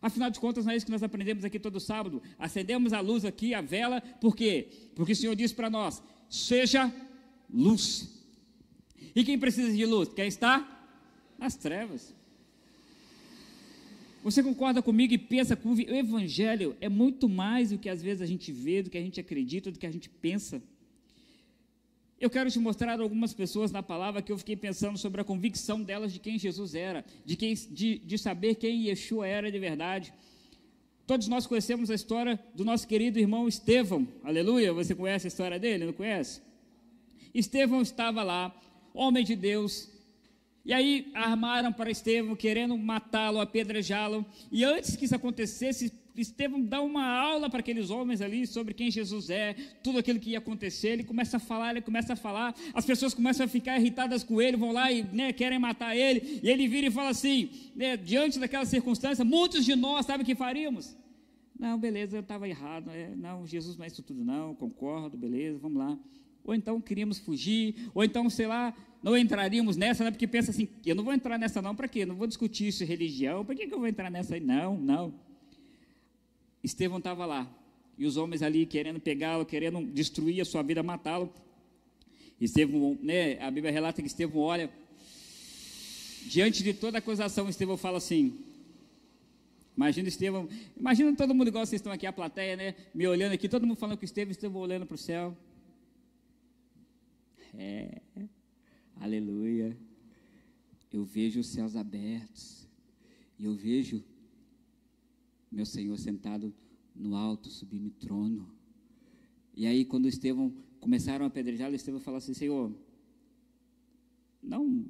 Afinal 0.00 0.30
de 0.30 0.40
contas, 0.40 0.64
não 0.64 0.72
é 0.72 0.76
isso 0.76 0.86
que 0.86 0.92
nós 0.92 1.02
aprendemos 1.02 1.44
aqui 1.44 1.60
todo 1.60 1.78
sábado. 1.78 2.20
Acendemos 2.38 2.92
a 2.92 3.00
luz 3.00 3.24
aqui, 3.24 3.54
a 3.54 3.60
vela, 3.60 4.00
por 4.20 4.34
quê? 4.34 4.68
Porque 4.96 5.12
o 5.12 5.16
Senhor 5.16 5.36
disse 5.36 5.54
para 5.54 5.70
nós: 5.70 6.02
seja 6.28 6.92
luz. 7.52 8.20
E 9.14 9.24
quem 9.24 9.38
precisa 9.38 9.72
de 9.72 9.86
luz? 9.86 10.08
Quem 10.08 10.26
está 10.26 10.88
nas 11.38 11.54
trevas. 11.54 12.14
Você 14.24 14.42
concorda 14.42 14.80
comigo 14.80 15.12
e 15.12 15.18
pensa 15.18 15.56
que 15.56 15.66
o 15.66 15.94
Evangelho 15.94 16.76
é 16.80 16.88
muito 16.88 17.28
mais 17.28 17.70
do 17.70 17.78
que 17.78 17.88
às 17.88 18.00
vezes 18.00 18.22
a 18.22 18.26
gente 18.26 18.52
vê, 18.52 18.82
do 18.82 18.88
que 18.88 18.96
a 18.96 19.00
gente 19.00 19.18
acredita, 19.18 19.70
do 19.70 19.78
que 19.78 19.86
a 19.86 19.90
gente 19.90 20.08
pensa. 20.08 20.62
Eu 22.22 22.30
quero 22.30 22.48
te 22.48 22.60
mostrar 22.60 23.00
algumas 23.00 23.34
pessoas 23.34 23.72
na 23.72 23.82
palavra 23.82 24.22
que 24.22 24.30
eu 24.30 24.38
fiquei 24.38 24.54
pensando 24.54 24.96
sobre 24.96 25.20
a 25.20 25.24
convicção 25.24 25.82
delas 25.82 26.12
de 26.12 26.20
quem 26.20 26.38
Jesus 26.38 26.72
era, 26.72 27.04
de, 27.24 27.34
quem, 27.34 27.52
de, 27.52 27.98
de 27.98 28.16
saber 28.16 28.54
quem 28.54 28.86
Yeshua 28.86 29.26
era 29.26 29.50
de 29.50 29.58
verdade. 29.58 30.14
Todos 31.04 31.26
nós 31.26 31.48
conhecemos 31.48 31.90
a 31.90 31.96
história 31.96 32.38
do 32.54 32.64
nosso 32.64 32.86
querido 32.86 33.18
irmão 33.18 33.48
Estevão, 33.48 34.06
aleluia. 34.22 34.72
Você 34.72 34.94
conhece 34.94 35.26
a 35.26 35.30
história 35.34 35.58
dele? 35.58 35.84
Não 35.84 35.92
conhece? 35.92 36.40
Estevão 37.34 37.82
estava 37.82 38.22
lá, 38.22 38.54
homem 38.94 39.24
de 39.24 39.34
Deus, 39.34 39.90
e 40.64 40.72
aí 40.72 41.10
armaram 41.14 41.72
para 41.72 41.90
Estevão, 41.90 42.36
querendo 42.36 42.78
matá-lo, 42.78 43.40
apedrejá-lo. 43.40 44.24
E 44.52 44.62
antes 44.62 44.94
que 44.94 45.06
isso 45.06 45.16
acontecesse, 45.16 45.92
Estevão 46.20 46.60
dá 46.60 46.80
uma 46.82 47.04
aula 47.06 47.48
para 47.48 47.60
aqueles 47.60 47.90
homens 47.90 48.20
ali 48.20 48.46
sobre 48.46 48.74
quem 48.74 48.90
Jesus 48.90 49.30
é, 49.30 49.54
tudo 49.82 49.98
aquilo 49.98 50.20
que 50.20 50.30
ia 50.30 50.38
acontecer. 50.38 50.88
Ele 50.88 51.04
começa 51.04 51.38
a 51.38 51.40
falar, 51.40 51.70
ele 51.70 51.80
começa 51.80 52.12
a 52.12 52.16
falar. 52.16 52.54
As 52.74 52.84
pessoas 52.84 53.14
começam 53.14 53.46
a 53.46 53.48
ficar 53.48 53.78
irritadas 53.78 54.22
com 54.22 54.40
ele, 54.40 54.56
vão 54.56 54.72
lá 54.72 54.92
e 54.92 55.02
né, 55.02 55.32
querem 55.32 55.58
matar 55.58 55.96
ele. 55.96 56.40
E 56.42 56.50
ele 56.50 56.68
vira 56.68 56.86
e 56.86 56.90
fala 56.90 57.10
assim: 57.10 57.50
né, 57.74 57.96
diante 57.96 58.38
daquela 58.38 58.64
circunstância, 58.64 59.24
muitos 59.24 59.64
de 59.64 59.74
nós 59.74 60.06
sabem 60.06 60.22
o 60.22 60.26
que 60.26 60.34
faríamos. 60.34 60.96
Não, 61.58 61.78
beleza, 61.78 62.16
eu 62.16 62.20
estava 62.20 62.48
errado. 62.48 62.90
É, 62.90 63.14
não, 63.16 63.46
Jesus 63.46 63.76
não 63.76 63.84
é 63.84 63.88
isso 63.88 64.02
tudo, 64.02 64.24
não. 64.24 64.54
Concordo, 64.54 65.16
beleza, 65.16 65.58
vamos 65.58 65.78
lá. 65.78 65.98
Ou 66.44 66.54
então 66.54 66.80
queríamos 66.80 67.18
fugir, 67.18 67.88
ou 67.94 68.02
então, 68.02 68.28
sei 68.28 68.48
lá, 68.48 68.74
não 69.02 69.16
entraríamos 69.16 69.76
nessa, 69.76 70.04
né? 70.04 70.10
Porque 70.10 70.26
pensa 70.26 70.50
assim: 70.50 70.68
eu 70.84 70.94
não 70.94 71.04
vou 71.04 71.12
entrar 71.12 71.38
nessa, 71.38 71.62
não, 71.62 71.74
para 71.74 71.88
quê? 71.88 72.04
Não 72.04 72.14
vou 72.14 72.26
discutir 72.26 72.68
isso 72.68 72.84
religião, 72.84 73.44
para 73.44 73.54
que, 73.54 73.66
que 73.66 73.74
eu 73.74 73.78
vou 73.78 73.88
entrar 73.88 74.10
nessa 74.10 74.34
aí? 74.34 74.40
Não, 74.40 74.76
não. 74.76 75.14
Estevão 76.62 76.98
estava 76.98 77.26
lá, 77.26 77.50
e 77.98 78.06
os 78.06 78.16
homens 78.16 78.42
ali 78.42 78.64
querendo 78.66 79.00
pegá-lo, 79.00 79.44
querendo 79.44 79.84
destruir 79.86 80.40
a 80.40 80.44
sua 80.44 80.62
vida, 80.62 80.82
matá-lo. 80.82 81.32
Estevão, 82.40 82.98
né, 83.00 83.38
a 83.40 83.50
Bíblia 83.50 83.72
relata 83.72 84.00
que 84.02 84.08
Estevão 84.08 84.42
olha, 84.42 84.70
diante 86.26 86.62
de 86.62 86.74
toda 86.74 86.98
acusação, 86.98 87.48
Estevão 87.48 87.76
fala 87.76 87.98
assim: 87.98 88.38
Imagina 89.76 90.08
Estevão, 90.08 90.48
imagina 90.76 91.16
todo 91.16 91.34
mundo 91.34 91.48
igual 91.48 91.64
vocês 91.64 91.80
estão 91.80 91.92
aqui, 91.92 92.06
a 92.06 92.12
plateia, 92.12 92.56
né? 92.56 92.74
Me 92.94 93.06
olhando 93.06 93.32
aqui, 93.32 93.48
todo 93.48 93.66
mundo 93.66 93.78
falando 93.78 93.98
que 93.98 94.04
Estevão, 94.04 94.30
Estevão 94.30 94.60
olhando 94.60 94.86
para 94.86 94.94
o 94.94 94.98
céu. 94.98 95.36
É, 97.54 98.00
aleluia. 99.00 99.76
Eu 100.92 101.04
vejo 101.04 101.40
os 101.40 101.46
céus 101.46 101.74
abertos, 101.74 102.68
e 103.38 103.44
eu 103.44 103.54
vejo 103.54 104.04
meu 105.52 105.66
Senhor 105.66 105.96
sentado 105.98 106.52
no 106.96 107.14
alto, 107.14 107.50
sublime 107.50 107.90
trono. 107.90 108.48
E 109.54 109.66
aí, 109.66 109.84
quando 109.84 110.08
Estevão 110.08 110.50
começaram 110.80 111.26
a 111.26 111.28
apedrejar, 111.28 111.72
Estevão 111.74 112.00
falou 112.00 112.18
assim: 112.18 112.32
Senhor, 112.32 112.74
não 114.42 114.86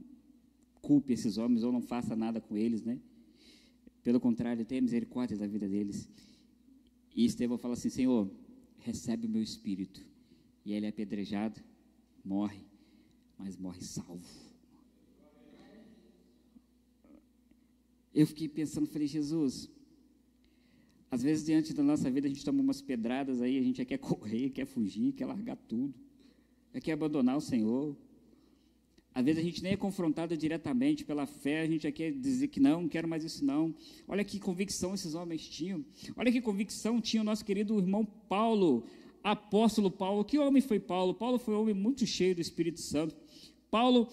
culpe 0.80 1.12
esses 1.12 1.36
homens 1.36 1.64
ou 1.64 1.72
não 1.72 1.82
faça 1.82 2.14
nada 2.14 2.40
com 2.40 2.56
eles, 2.56 2.84
né? 2.84 3.00
Pelo 4.04 4.20
contrário, 4.20 4.64
tenha 4.64 4.80
misericórdia 4.80 5.36
da 5.36 5.46
vida 5.46 5.68
deles. 5.68 6.08
E 7.14 7.24
Estevão 7.24 7.58
fala 7.58 7.74
assim: 7.74 7.90
Senhor, 7.90 8.30
recebe 8.78 9.26
o 9.26 9.30
meu 9.30 9.42
espírito. 9.42 10.06
E 10.64 10.72
ele 10.72 10.86
é 10.86 10.90
apedrejado, 10.90 11.60
morre, 12.24 12.64
mas 13.36 13.56
morre 13.56 13.80
salvo. 13.82 14.24
Eu 18.14 18.26
fiquei 18.26 18.48
pensando, 18.48 18.86
falei, 18.86 19.08
Jesus, 19.08 19.70
às 21.12 21.22
vezes 21.22 21.44
diante 21.44 21.74
da 21.74 21.82
nossa 21.82 22.10
vida 22.10 22.26
a 22.26 22.30
gente 22.30 22.42
toma 22.42 22.62
umas 22.62 22.80
pedradas 22.80 23.42
aí, 23.42 23.58
a 23.58 23.62
gente 23.62 23.84
quer 23.84 23.98
correr, 23.98 24.48
quer 24.48 24.64
fugir, 24.64 25.12
quer 25.12 25.26
largar 25.26 25.56
tudo, 25.56 25.92
quer 26.82 26.92
abandonar 26.92 27.36
o 27.36 27.40
Senhor. 27.40 27.94
Às 29.14 29.22
vezes 29.22 29.42
a 29.42 29.44
gente 29.44 29.62
nem 29.62 29.72
é 29.72 29.76
confrontado 29.76 30.34
diretamente 30.34 31.04
pela 31.04 31.26
fé, 31.26 31.60
a 31.60 31.66
gente 31.66 31.92
quer 31.92 32.12
dizer 32.12 32.48
que 32.48 32.58
não, 32.58 32.80
não 32.80 32.88
quero 32.88 33.06
mais 33.06 33.24
isso 33.24 33.44
não. 33.44 33.74
Olha 34.08 34.24
que 34.24 34.40
convicção 34.40 34.94
esses 34.94 35.14
homens 35.14 35.46
tinham. 35.46 35.84
Olha 36.16 36.32
que 36.32 36.40
convicção 36.40 36.98
tinha 36.98 37.20
o 37.20 37.24
nosso 37.24 37.44
querido 37.44 37.78
irmão 37.78 38.06
Paulo, 38.06 38.86
apóstolo 39.22 39.90
Paulo. 39.90 40.24
Que 40.24 40.38
homem 40.38 40.62
foi 40.62 40.80
Paulo? 40.80 41.12
Paulo 41.12 41.38
foi 41.38 41.54
um 41.54 41.60
homem 41.60 41.74
muito 41.74 42.06
cheio 42.06 42.34
do 42.34 42.40
Espírito 42.40 42.80
Santo. 42.80 43.14
Paulo, 43.70 44.08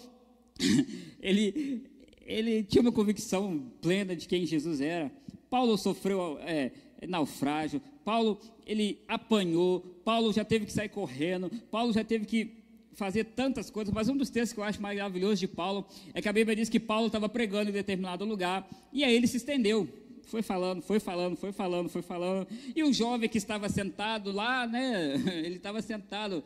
ele, 1.21 1.81
ele 2.25 2.61
tinha 2.61 2.81
uma 2.81 2.91
convicção 2.91 3.71
plena 3.81 4.17
de 4.17 4.27
quem 4.27 4.45
Jesus 4.45 4.81
era. 4.81 5.09
Paulo 5.49 5.77
sofreu 5.77 6.37
é, 6.41 6.71
naufrágio. 7.07 7.81
Paulo, 8.03 8.39
ele 8.65 9.01
apanhou. 9.07 9.81
Paulo 10.03 10.33
já 10.33 10.43
teve 10.43 10.65
que 10.65 10.73
sair 10.73 10.89
correndo. 10.89 11.49
Paulo 11.71 11.93
já 11.93 12.03
teve 12.03 12.25
que 12.25 12.59
fazer 12.93 13.23
tantas 13.23 13.69
coisas, 13.69 13.93
mas 13.93 14.09
um 14.09 14.17
dos 14.17 14.29
textos 14.29 14.53
que 14.53 14.59
eu 14.59 14.63
acho 14.63 14.81
maravilhoso 14.81 15.39
de 15.39 15.47
Paulo 15.47 15.85
é 16.13 16.21
que 16.21 16.27
a 16.27 16.33
Bíblia 16.33 16.55
diz 16.55 16.67
que 16.67 16.79
Paulo 16.79 17.07
estava 17.07 17.29
pregando 17.29 17.69
em 17.69 17.73
determinado 17.73 18.25
lugar 18.25 18.67
e 18.91 19.03
aí 19.05 19.15
ele 19.15 19.25
se 19.25 19.37
estendeu. 19.37 19.87
Foi 20.23 20.43
falando, 20.43 20.81
foi 20.81 20.99
falando, 20.99 21.35
foi 21.37 21.51
falando, 21.51 21.89
foi 21.89 22.01
falando. 22.01 22.47
E 22.75 22.83
o 22.83 22.93
jovem 22.93 23.27
que 23.27 23.37
estava 23.37 23.67
sentado 23.67 24.31
lá, 24.31 24.67
né? 24.67 25.15
Ele 25.43 25.55
estava 25.55 25.81
sentado, 25.81 26.43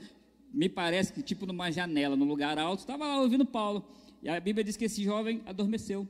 me 0.54 0.70
parece 0.70 1.12
que 1.12 1.22
tipo 1.22 1.46
numa 1.46 1.70
janela, 1.70 2.16
num 2.16 2.24
lugar 2.24 2.58
alto, 2.58 2.80
estava 2.80 3.06
lá 3.06 3.20
ouvindo 3.20 3.46
Paulo. 3.46 3.86
E 4.22 4.30
a 4.30 4.40
Bíblia 4.40 4.64
diz 4.64 4.78
que 4.78 4.86
esse 4.86 5.04
jovem 5.04 5.42
adormeceu. 5.46 6.08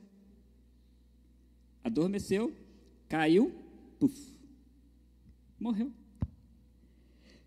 Adormeceu, 1.82 2.52
caiu, 3.08 3.52
puf, 3.98 4.33
morreu. 5.64 5.90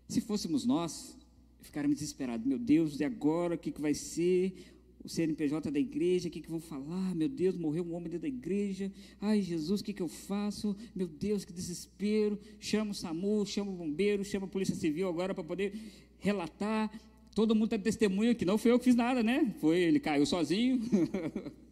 Se 0.08 0.20
fôssemos 0.20 0.66
nós, 0.66 1.16
ficaram 1.60 1.88
desesperados. 1.88 2.44
Meu 2.44 2.58
Deus, 2.58 2.98
e 2.98 3.04
agora 3.04 3.54
o 3.54 3.58
que, 3.58 3.70
que 3.70 3.80
vai 3.80 3.94
ser? 3.94 4.74
O 5.04 5.08
CNPJ 5.08 5.70
da 5.70 5.78
igreja, 5.78 6.26
o 6.28 6.30
que, 6.30 6.40
que 6.40 6.50
vão 6.50 6.58
falar? 6.58 7.14
Meu 7.14 7.28
Deus, 7.28 7.56
morreu 7.56 7.84
um 7.84 7.94
homem 7.94 8.10
dentro 8.10 8.22
da 8.22 8.28
igreja. 8.28 8.90
Ai, 9.20 9.40
Jesus, 9.40 9.80
o 9.80 9.84
que, 9.84 9.92
que 9.92 10.02
eu 10.02 10.08
faço? 10.08 10.76
Meu 10.96 11.06
Deus, 11.06 11.44
que 11.44 11.52
desespero. 11.52 12.36
Chama 12.58 12.90
o 12.90 12.94
SAMU, 12.94 13.46
chama 13.46 13.70
o 13.70 13.76
bombeiro, 13.76 14.24
chama 14.24 14.46
a 14.46 14.48
Polícia 14.48 14.74
Civil 14.74 15.08
agora 15.08 15.32
para 15.32 15.44
poder 15.44 15.72
relatar. 16.18 16.90
Todo 17.36 17.54
mundo 17.54 17.66
está 17.66 17.78
testemunha 17.78 18.34
que 18.34 18.44
não 18.44 18.58
foi 18.58 18.72
eu 18.72 18.78
que 18.80 18.86
fiz 18.86 18.96
nada, 18.96 19.22
né? 19.22 19.54
Foi, 19.60 19.78
ele 19.78 20.00
caiu 20.00 20.26
sozinho. 20.26 20.80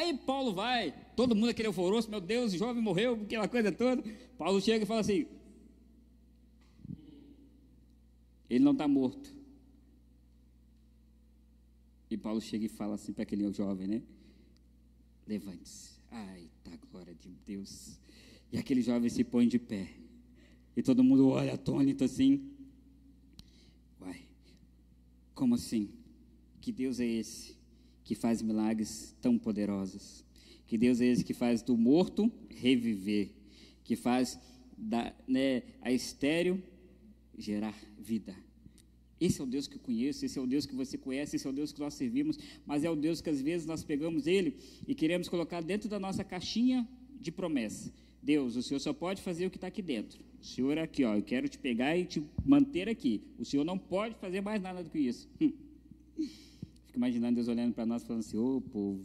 Aí 0.00 0.16
Paulo 0.16 0.54
vai, 0.54 0.94
todo 1.14 1.36
mundo 1.36 1.50
aquele 1.50 1.68
alvoroço, 1.68 2.10
meu 2.10 2.22
Deus, 2.22 2.54
o 2.54 2.56
jovem 2.56 2.82
morreu, 2.82 3.20
aquela 3.22 3.46
coisa 3.46 3.70
toda. 3.70 4.02
Paulo 4.38 4.58
chega 4.58 4.82
e 4.82 4.86
fala 4.86 5.00
assim: 5.00 5.26
Ele 8.48 8.64
não 8.64 8.72
está 8.72 8.88
morto. 8.88 9.30
E 12.10 12.16
Paulo 12.16 12.40
chega 12.40 12.64
e 12.64 12.68
fala 12.70 12.94
assim 12.94 13.12
para 13.12 13.24
aquele 13.24 13.52
jovem, 13.52 13.86
né? 13.86 14.02
Levante-se. 15.26 16.00
Ai, 16.10 16.48
tá 16.64 16.70
glória 16.90 17.14
de 17.14 17.28
Deus. 17.46 18.00
E 18.50 18.56
aquele 18.56 18.80
jovem 18.80 19.10
se 19.10 19.22
põe 19.22 19.46
de 19.46 19.58
pé. 19.58 19.90
E 20.74 20.82
todo 20.82 21.04
mundo 21.04 21.28
olha 21.28 21.52
atônito 21.52 22.04
assim. 22.04 22.50
Uai, 24.00 24.24
como 25.34 25.56
assim? 25.56 25.90
Que 26.58 26.72
Deus 26.72 27.00
é 27.00 27.06
esse 27.06 27.59
que 28.04 28.14
faz 28.14 28.42
milagres 28.42 29.14
tão 29.20 29.38
poderosos? 29.38 30.24
Que 30.66 30.78
Deus 30.78 31.00
é 31.00 31.06
esse 31.06 31.24
que 31.24 31.34
faz 31.34 31.62
do 31.62 31.76
morto 31.76 32.30
reviver? 32.48 33.30
Que 33.84 33.96
faz 33.96 34.38
da, 34.76 35.12
né, 35.26 35.62
a 35.80 35.92
estéreo 35.92 36.62
gerar 37.36 37.74
vida. 37.98 38.34
Esse 39.20 39.40
é 39.40 39.44
o 39.44 39.46
Deus 39.46 39.66
que 39.66 39.76
eu 39.76 39.80
conheço, 39.80 40.24
esse 40.24 40.38
é 40.38 40.42
o 40.42 40.46
Deus 40.46 40.64
que 40.64 40.74
você 40.74 40.96
conhece, 40.96 41.36
esse 41.36 41.46
é 41.46 41.50
o 41.50 41.52
Deus 41.52 41.72
que 41.72 41.80
nós 41.80 41.92
servimos, 41.92 42.38
mas 42.64 42.84
é 42.84 42.90
o 42.90 42.96
Deus 42.96 43.20
que 43.20 43.28
às 43.28 43.42
vezes 43.42 43.66
nós 43.66 43.84
pegamos 43.84 44.26
ele 44.26 44.56
e 44.88 44.94
queremos 44.94 45.28
colocar 45.28 45.60
dentro 45.60 45.90
da 45.90 46.00
nossa 46.00 46.24
caixinha 46.24 46.88
de 47.20 47.30
promessa. 47.30 47.92
Deus, 48.22 48.56
o 48.56 48.62
Senhor 48.62 48.80
só 48.80 48.94
pode 48.94 49.20
fazer 49.20 49.46
o 49.46 49.50
que 49.50 49.58
está 49.58 49.66
aqui 49.66 49.82
dentro. 49.82 50.22
O 50.40 50.44
Senhor 50.44 50.78
é 50.78 50.82
aqui, 50.82 51.04
ó, 51.04 51.16
eu 51.16 51.22
quero 51.22 51.48
te 51.48 51.58
pegar 51.58 51.96
e 51.96 52.06
te 52.06 52.22
manter 52.44 52.88
aqui. 52.88 53.22
O 53.38 53.44
Senhor 53.44 53.64
não 53.64 53.78
pode 53.78 54.14
fazer 54.16 54.40
mais 54.40 54.62
nada 54.62 54.82
do 54.82 54.88
que 54.88 54.98
isso. 54.98 55.28
Fico 56.90 56.98
imaginando 56.98 57.36
Deus 57.36 57.46
olhando 57.46 57.72
para 57.72 57.86
nós 57.86 58.02
falando 58.02 58.18
assim, 58.18 58.36
ô 58.36 58.56
oh, 58.56 58.60
povo, 58.60 59.00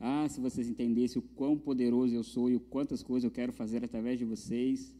ah, 0.00 0.26
se 0.26 0.40
vocês 0.40 0.66
entendessem 0.66 1.20
o 1.20 1.22
quão 1.36 1.58
poderoso 1.58 2.14
eu 2.14 2.24
sou 2.24 2.50
e 2.50 2.56
o 2.56 2.60
quantas 2.60 3.02
coisas 3.02 3.24
eu 3.24 3.30
quero 3.30 3.52
fazer 3.52 3.84
através 3.84 4.18
de 4.18 4.24
vocês, 4.24 4.94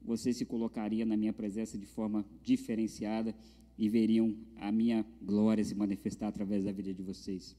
vocês 0.00 0.36
se 0.36 0.44
colocariam 0.44 1.04
na 1.04 1.16
minha 1.16 1.32
presença 1.32 1.76
de 1.76 1.86
forma 1.86 2.24
diferenciada 2.44 3.34
e 3.76 3.88
veriam 3.88 4.32
a 4.60 4.70
minha 4.70 5.04
glória 5.20 5.64
se 5.64 5.74
manifestar 5.74 6.28
através 6.28 6.62
da 6.62 6.70
vida 6.70 6.94
de 6.94 7.02
vocês. 7.02 7.56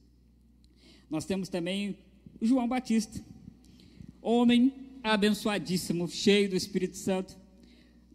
Nós 1.10 1.25
temos 1.25 1.49
também 1.49 1.97
João 2.41 2.65
Batista, 2.65 3.21
homem 4.21 4.71
abençoadíssimo, 5.03 6.08
cheio 6.08 6.49
do 6.49 6.56
Espírito 6.56 6.95
Santo, 6.95 7.38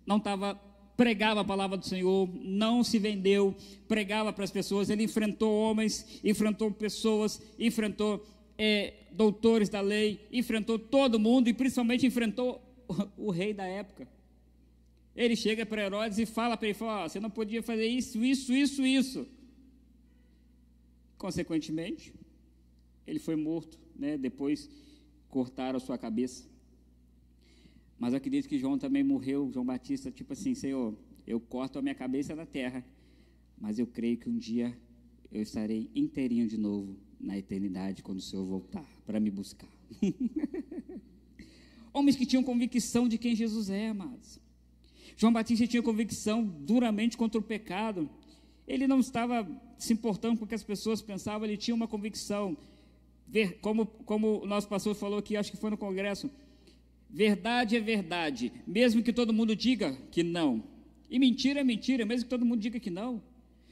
não 0.07 0.17
estava 0.17 0.59
pregava 0.99 1.43
a 1.43 1.45
palavra 1.45 1.77
do 1.77 1.87
Senhor, 1.87 2.29
não 2.43 2.83
se 2.83 2.99
vendeu, 2.99 3.55
pregava 3.87 4.33
para 4.33 4.43
as 4.43 4.51
pessoas, 4.51 4.91
ele 4.91 5.05
enfrentou 5.05 5.57
homens, 5.57 6.21
enfrentou 6.25 6.73
pessoas, 6.73 7.41
enfrentou 7.57 8.27
é, 8.59 8.95
doutores 9.13 9.69
da 9.69 9.81
lei, 9.81 10.27
enfrentou 10.33 10.77
todo 10.77 11.21
mundo 11.21 11.47
e 11.47 11.55
principalmente 11.55 12.05
enfrentou 12.05 12.61
o, 13.17 13.29
o 13.29 13.31
rei 13.31 13.55
da 13.55 13.65
época. 13.65 14.09
Ele 15.15 15.37
chega 15.37 15.65
para 15.65 15.85
Herodes 15.85 16.19
e 16.19 16.27
fala 16.27 16.57
para 16.57 16.67
ele: 16.67 16.75
fala, 16.75 17.09
você 17.09 17.21
não 17.21 17.31
podia 17.31 17.63
fazer 17.63 17.87
isso, 17.87 18.25
isso, 18.25 18.53
isso, 18.53 18.85
isso. 18.85 19.29
Consequentemente, 21.17 22.13
ele 23.07 23.21
foi 23.21 23.37
morto, 23.37 23.79
né? 23.95 24.19
depois 24.19 24.69
cortaram 25.29 25.77
a 25.77 25.81
sua 25.81 25.97
cabeça. 25.97 26.45
Mas 27.99 28.15
acredito 28.15 28.49
que 28.49 28.59
João 28.59 28.79
também 28.79 29.03
morreu, 29.03 29.51
João 29.53 29.67
Batista, 29.67 30.11
tipo 30.11 30.33
assim: 30.33 30.55
Senhor, 30.55 30.97
eu 31.27 31.41
corto 31.41 31.79
a 31.79 31.83
minha 31.83 31.95
cabeça 31.95 32.35
da 32.37 32.47
terra, 32.47 32.85
mas 33.61 33.79
eu 33.79 33.87
creio 33.87 34.17
que 34.17 34.29
um 34.29 34.39
dia 34.39 34.77
eu 35.31 35.43
estarei 35.43 35.91
inteirinho 35.95 36.47
de 36.47 36.57
novo 36.57 36.97
na 37.21 37.37
eternidade 37.37 38.03
quando 38.03 38.19
o 38.19 38.23
Senhor 38.23 38.47
voltar 38.47 38.87
para 39.05 39.19
me 39.19 39.31
buscar. 39.31 39.69
Homens 41.93 42.17
que 42.17 42.25
tinham 42.25 42.43
convicção 42.43 43.09
de 43.09 43.19
quem 43.19 43.35
Jesus 43.35 43.69
é, 43.69 43.89
amados. 43.89 44.41
João 45.17 45.33
Batista 45.33 45.67
tinha 45.67 45.83
convicção 45.83 46.45
duramente 46.45 47.17
contra 47.17 47.41
o 47.41 47.43
pecado. 47.43 48.09
Ele 48.67 48.87
não 48.87 49.01
estava 49.01 49.49
se 49.77 49.93
importando 49.93 50.39
com 50.39 50.45
o 50.45 50.49
que 50.49 50.55
as 50.55 50.63
pessoas 50.63 51.03
pensavam, 51.03 51.47
ele 51.47 51.57
tinha 51.57 51.75
uma 51.75 51.89
convicção. 51.89 52.57
Como, 53.61 53.85
como 53.85 54.43
o 54.43 54.47
nosso 54.47 54.69
pastor 54.69 54.95
falou 54.95 55.19
aqui, 55.19 55.37
acho 55.37 55.51
que 55.51 55.57
foi 55.57 55.71
no 55.71 55.77
congresso, 55.77 56.31
verdade 57.11 57.77
é 57.77 57.81
verdade, 57.81 58.53
mesmo 58.67 59.03
que 59.03 59.13
todo 59.13 59.33
mundo 59.33 59.57
diga 59.57 59.97
que 60.11 60.23
não. 60.23 60.63
E 61.11 61.19
mentira 61.19 61.61
é 61.61 61.65
mentira, 61.65 62.05
mesmo 62.05 62.25
que 62.25 62.31
todo 62.31 62.45
mundo 62.45 62.61
diga 62.61 62.79
que 62.79 62.91
não. 62.91 63.23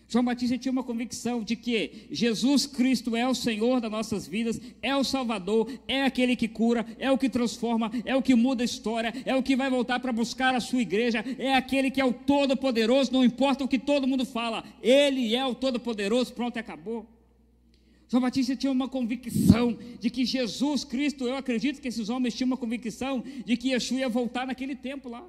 João 0.09 0.25
Batista 0.25 0.57
tinha 0.57 0.71
uma 0.71 0.85
convicção 0.85 1.43
de 1.43 1.57
que 1.57 2.07
Jesus 2.13 2.65
Cristo 2.65 3.17
é 3.17 3.27
o 3.27 3.35
Senhor 3.35 3.81
das 3.81 3.91
nossas 3.91 4.27
vidas, 4.27 4.61
é 4.81 4.95
o 4.95 5.03
Salvador, 5.03 5.69
é 5.89 6.05
aquele 6.05 6.37
que 6.37 6.47
cura, 6.47 6.87
é 6.99 7.11
o 7.11 7.19
que 7.19 7.29
transforma, 7.29 7.91
é 8.05 8.15
o 8.15 8.23
que 8.23 8.35
muda 8.35 8.63
a 8.63 8.65
história, 8.65 9.13
é 9.25 9.35
o 9.35 9.43
que 9.43 9.57
vai 9.57 9.69
voltar 9.69 9.99
para 9.99 10.13
buscar 10.13 10.55
a 10.55 10.61
sua 10.61 10.81
igreja, 10.81 11.25
é 11.39 11.55
aquele 11.55 11.91
que 11.91 12.01
é 12.01 12.05
o 12.05 12.13
Todo-Poderoso, 12.13 13.13
não 13.13 13.25
importa 13.25 13.65
o 13.65 13.69
que 13.69 13.81
todo 13.81 14.07
mundo 14.07 14.25
fala, 14.25 14.63
Ele 14.81 15.35
é 15.35 15.45
o 15.45 15.55
Todo-Poderoso, 15.57 16.33
pronto, 16.33 16.57
acabou. 16.57 17.16
João 18.09 18.21
Batista 18.21 18.55
tinha 18.55 18.71
uma 18.71 18.89
convicção 18.89 19.77
de 19.99 20.11
que 20.11 20.25
Jesus 20.25 20.85
Cristo, 20.85 21.27
eu 21.27 21.37
acredito 21.37 21.81
que 21.81 21.89
esses 21.89 22.09
homens 22.09 22.35
tinham 22.35 22.47
uma 22.47 22.57
convicção 22.57 23.23
de 23.45 23.57
que 23.57 23.71
Yeshua 23.71 23.99
ia 23.99 24.09
voltar 24.09 24.47
naquele 24.47 24.77
tempo 24.77 25.09
lá. 25.09 25.27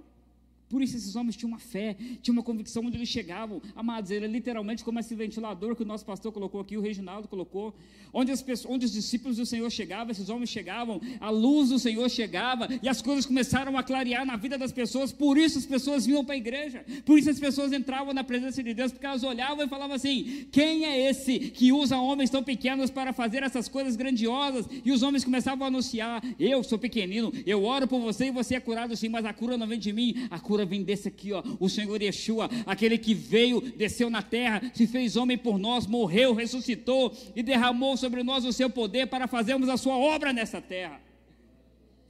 Por 0.69 0.81
isso 0.81 0.97
esses 0.97 1.15
homens 1.15 1.35
tinham 1.35 1.49
uma 1.49 1.59
fé, 1.59 1.95
tinham 2.21 2.33
uma 2.33 2.43
convicção 2.43 2.85
onde 2.85 2.97
eles 2.97 3.07
chegavam. 3.07 3.61
Amados, 3.75 4.11
é 4.11 4.19
literalmente 4.19 4.83
como 4.83 4.99
esse 4.99 5.15
ventilador 5.15 5.75
que 5.75 5.83
o 5.83 5.85
nosso 5.85 6.05
pastor 6.05 6.31
colocou 6.31 6.59
aqui, 6.59 6.75
o 6.75 6.81
Reginaldo 6.81 7.27
colocou. 7.27 7.73
Onde, 8.13 8.31
as 8.31 8.41
pessoas, 8.41 8.73
onde 8.73 8.85
os 8.85 8.91
discípulos 8.91 9.37
do 9.37 9.45
Senhor 9.45 9.69
chegavam, 9.69 10.11
esses 10.11 10.29
homens 10.29 10.49
chegavam, 10.49 10.99
a 11.19 11.29
luz 11.29 11.69
do 11.69 11.79
Senhor 11.79 12.09
chegava 12.09 12.67
e 12.81 12.89
as 12.89 13.01
coisas 13.01 13.25
começaram 13.25 13.77
a 13.77 13.83
clarear 13.83 14.25
na 14.25 14.35
vida 14.35 14.57
das 14.57 14.71
pessoas. 14.71 15.11
Por 15.11 15.37
isso 15.37 15.57
as 15.57 15.65
pessoas 15.65 16.05
vinham 16.05 16.23
para 16.23 16.35
a 16.35 16.37
igreja. 16.37 16.85
Por 17.05 17.17
isso 17.17 17.29
as 17.29 17.39
pessoas 17.39 17.71
entravam 17.71 18.13
na 18.13 18.23
presença 18.23 18.61
de 18.61 18.73
Deus, 18.73 18.91
porque 18.91 19.05
elas 19.05 19.23
olhavam 19.23 19.63
e 19.63 19.69
falavam 19.69 19.95
assim: 19.95 20.47
quem 20.51 20.85
é 20.85 21.09
esse 21.09 21.39
que 21.39 21.71
usa 21.71 21.97
homens 21.97 22.29
tão 22.29 22.43
pequenos 22.43 22.89
para 22.89 23.13
fazer 23.13 23.43
essas 23.43 23.67
coisas 23.67 23.95
grandiosas? 23.95 24.65
E 24.83 24.91
os 24.91 25.01
homens 25.03 25.23
começavam 25.23 25.63
a 25.65 25.67
anunciar: 25.67 26.21
eu 26.39 26.63
sou 26.63 26.77
pequenino, 26.77 27.31
eu 27.45 27.63
oro 27.63 27.87
por 27.87 27.99
você 27.99 28.27
e 28.27 28.31
você 28.31 28.55
é 28.55 28.59
curado 28.59 28.95
sim, 28.95 29.09
mas 29.09 29.25
a 29.25 29.33
cura 29.33 29.57
não 29.57 29.67
vem 29.67 29.79
de 29.79 29.93
mim, 29.93 30.27
a 30.29 30.39
cura 30.39 30.56
vem 30.65 30.83
desse 30.83 31.07
aqui, 31.07 31.33
ó, 31.33 31.43
o 31.59 31.69
Senhor 31.69 32.01
Yeshua, 32.01 32.49
aquele 32.65 32.97
que 32.97 33.13
veio, 33.13 33.61
desceu 33.61 34.09
na 34.09 34.21
terra, 34.21 34.61
se 34.73 34.87
fez 34.87 35.15
homem 35.15 35.37
por 35.37 35.57
nós, 35.57 35.87
morreu, 35.87 36.33
ressuscitou 36.33 37.15
e 37.35 37.43
derramou 37.43 37.97
sobre 37.97 38.23
nós 38.23 38.45
o 38.45 38.53
seu 38.53 38.69
poder 38.69 39.07
para 39.07 39.27
fazermos 39.27 39.69
a 39.69 39.77
sua 39.77 39.97
obra 39.97 40.33
nessa 40.33 40.61
terra. 40.61 41.01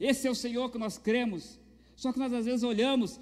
Esse 0.00 0.26
é 0.26 0.30
o 0.30 0.34
Senhor 0.34 0.70
que 0.70 0.78
nós 0.78 0.96
cremos. 0.96 1.58
Só 1.96 2.12
que 2.12 2.18
nós 2.18 2.32
às 2.32 2.44
vezes 2.46 2.62
olhamos 2.62 3.18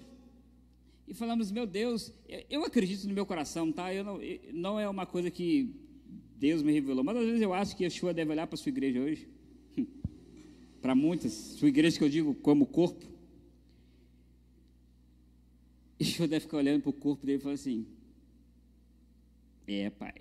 e 1.09 1.15
falamos, 1.15 1.51
meu 1.51 1.67
Deus, 1.67 2.13
eu 2.51 2.65
acredito 2.65 3.07
no 3.09 3.15
meu 3.15 3.25
coração, 3.25 3.73
tá? 3.73 3.95
Eu 3.95 4.05
não, 4.05 4.21
não 4.53 4.81
é 4.81 4.89
uma 4.89 5.07
coisa 5.07 5.31
que 5.31 5.75
Deus 6.37 6.63
me 6.63 6.73
revelou, 6.73 7.03
mas 7.03 7.17
às 7.17 7.25
vezes 7.25 7.41
eu 7.41 7.55
acho 7.55 7.77
que 7.77 7.85
Yeshua 7.85 8.13
deve 8.13 8.33
olhar 8.33 8.47
para 8.47 8.55
a 8.55 8.59
sua 8.59 8.71
igreja 8.71 9.01
hoje. 9.01 9.29
para 10.83 10.95
muitas, 10.95 11.33
sua 11.33 11.69
igreja 11.69 11.97
que 11.97 12.05
eu 12.05 12.09
digo 12.09 12.35
como 12.35 12.67
corpo, 12.67 13.07
e 16.01 16.29
deve 16.29 16.41
ficar 16.41 16.59
olhando 16.59 16.83
para 16.83 16.91
o 16.91 16.93
corpo 16.93 17.25
dele 17.25 17.39
e 17.39 17.43
falar 17.43 17.55
assim: 17.55 17.87
É, 19.67 19.89
pai, 19.91 20.15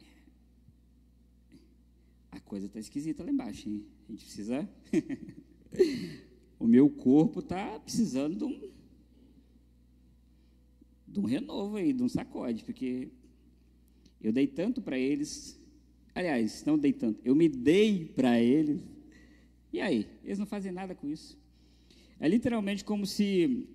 a 2.32 2.40
coisa 2.40 2.68
está 2.68 2.80
esquisita 2.80 3.24
lá 3.24 3.30
embaixo, 3.30 3.68
hein? 3.68 3.86
A 4.08 4.12
gente 4.12 4.24
precisa. 4.24 4.70
o 6.58 6.66
meu 6.66 6.90
corpo 6.90 7.40
está 7.42 7.78
precisando 7.80 8.38
de 8.38 8.44
um, 8.46 8.72
de 11.08 11.20
um 11.20 11.26
renovo 11.26 11.76
aí, 11.76 11.92
de 11.92 12.04
um 12.04 12.10
sacode, 12.10 12.64
porque 12.64 13.10
eu 14.22 14.32
dei 14.32 14.48
tanto 14.48 14.82
para 14.82 14.98
eles. 14.98 15.60
Aliás, 16.14 16.64
não 16.64 16.78
dei 16.78 16.94
tanto, 16.94 17.20
eu 17.26 17.36
me 17.36 17.50
dei 17.50 18.06
para 18.06 18.40
eles. 18.40 18.82
E 19.74 19.82
aí? 19.82 20.08
Eles 20.24 20.40
não 20.40 20.46
fazem 20.46 20.72
nada 20.72 20.96
com 20.96 21.10
isso. 21.10 21.38
É 22.18 22.30
literalmente 22.30 22.86
como 22.86 23.06
se 23.06 23.68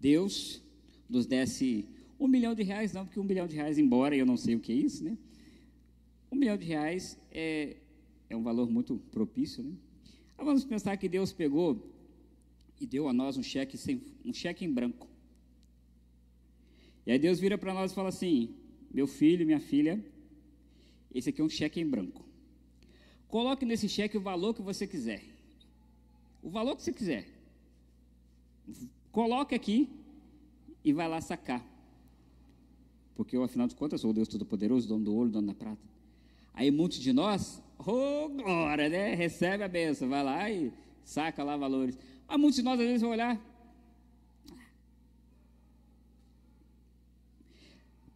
Deus 0.00 0.60
nos 1.12 1.26
desse 1.26 1.86
um 2.18 2.26
milhão 2.26 2.54
de 2.54 2.62
reais, 2.62 2.92
não, 2.92 3.04
porque 3.04 3.20
um 3.20 3.24
milhão 3.24 3.46
de 3.46 3.54
reais, 3.54 3.76
embora 3.78 4.16
eu 4.16 4.24
não 4.24 4.36
sei 4.36 4.54
o 4.54 4.60
que 4.60 4.72
é 4.72 4.76
isso, 4.76 5.04
né? 5.04 5.18
Um 6.30 6.36
milhão 6.36 6.56
de 6.56 6.64
reais 6.64 7.18
é, 7.30 7.76
é 8.30 8.36
um 8.36 8.42
valor 8.42 8.70
muito 8.70 8.96
propício, 9.10 9.62
né? 9.62 9.74
Mas 10.36 10.46
vamos 10.46 10.64
pensar 10.64 10.96
que 10.96 11.08
Deus 11.08 11.32
pegou 11.32 11.92
e 12.80 12.86
deu 12.86 13.08
a 13.08 13.12
nós 13.12 13.36
um 13.36 13.42
cheque, 13.42 13.76
sem, 13.76 14.00
um 14.24 14.32
cheque 14.32 14.64
em 14.64 14.72
branco. 14.72 15.06
E 17.06 17.12
aí 17.12 17.18
Deus 17.18 17.38
vira 17.38 17.58
para 17.58 17.74
nós 17.74 17.92
e 17.92 17.94
fala 17.94 18.08
assim: 18.08 18.54
meu 18.90 19.06
filho, 19.06 19.44
minha 19.44 19.60
filha, 19.60 20.02
esse 21.14 21.28
aqui 21.28 21.42
é 21.42 21.44
um 21.44 21.50
cheque 21.50 21.78
em 21.78 21.86
branco. 21.86 22.24
Coloque 23.28 23.66
nesse 23.66 23.88
cheque 23.88 24.16
o 24.16 24.20
valor 24.20 24.54
que 24.54 24.62
você 24.62 24.86
quiser. 24.86 25.22
O 26.42 26.48
valor 26.48 26.74
que 26.76 26.82
você 26.82 26.92
quiser. 26.92 27.28
Coloque 29.10 29.54
aqui 29.54 30.01
e 30.84 30.92
vai 30.92 31.08
lá 31.08 31.20
sacar. 31.20 31.64
Porque 33.14 33.36
eu, 33.36 33.42
afinal 33.42 33.66
de 33.66 33.74
contas, 33.74 34.00
sou 34.00 34.10
o 34.10 34.14
Deus 34.14 34.28
Todo-Poderoso, 34.28 34.88
dono 34.88 35.04
do 35.04 35.14
ouro, 35.14 35.30
dono 35.30 35.46
da 35.46 35.54
prata. 35.54 35.80
Aí 36.54 36.70
muitos 36.70 36.98
de 36.98 37.12
nós, 37.12 37.62
oh 37.78 38.28
glória, 38.28 38.88
né? 38.88 39.14
Recebe 39.14 39.62
a 39.62 39.68
benção, 39.68 40.08
vai 40.08 40.22
lá 40.22 40.50
e 40.50 40.72
saca 41.04 41.42
lá 41.42 41.56
valores. 41.56 41.98
Mas 42.26 42.38
muitos 42.38 42.56
de 42.56 42.62
nós 42.62 42.78
às 42.80 42.86
vezes 42.86 43.02
vão 43.02 43.10
olhar. 43.10 43.40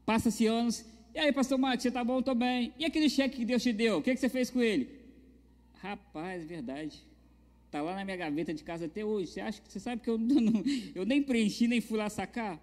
Passa-se 0.05 0.47
anos, 0.47 0.85
e 1.17 1.19
aí, 1.19 1.33
pastor 1.33 1.57
Mate, 1.59 1.83
você 1.83 1.91
tá 1.91 2.05
bom? 2.05 2.19
Estou 2.19 2.35
bem. 2.35 2.75
E 2.79 2.85
aquele 2.85 3.09
cheque 3.09 3.39
que 3.39 3.45
Deus 3.47 3.63
te 3.63 3.73
deu, 3.73 3.97
o 3.97 4.03
que, 4.03 4.13
que 4.13 4.21
você 4.21 4.29
fez 4.29 4.51
com 4.51 4.61
ele? 4.61 5.01
Rapaz, 5.81 6.43
é 6.43 6.45
verdade. 6.45 7.03
Está 7.67 7.83
lá 7.83 7.95
na 7.95 8.05
minha 8.05 8.17
gaveta 8.17 8.55
de 8.55 8.65
casa 8.65 8.87
até 8.87 9.05
hoje. 9.05 9.33
Você 9.33 9.41
acha 9.41 9.61
que 9.61 9.71
você 9.71 9.79
sabe 9.79 10.01
que 10.03 10.09
eu, 10.09 10.17
não, 10.19 10.63
eu 10.95 11.05
nem 11.05 11.23
preenchi, 11.23 11.69
nem 11.69 11.81
fui 11.81 11.99
lá 11.99 12.09
sacar? 12.09 12.63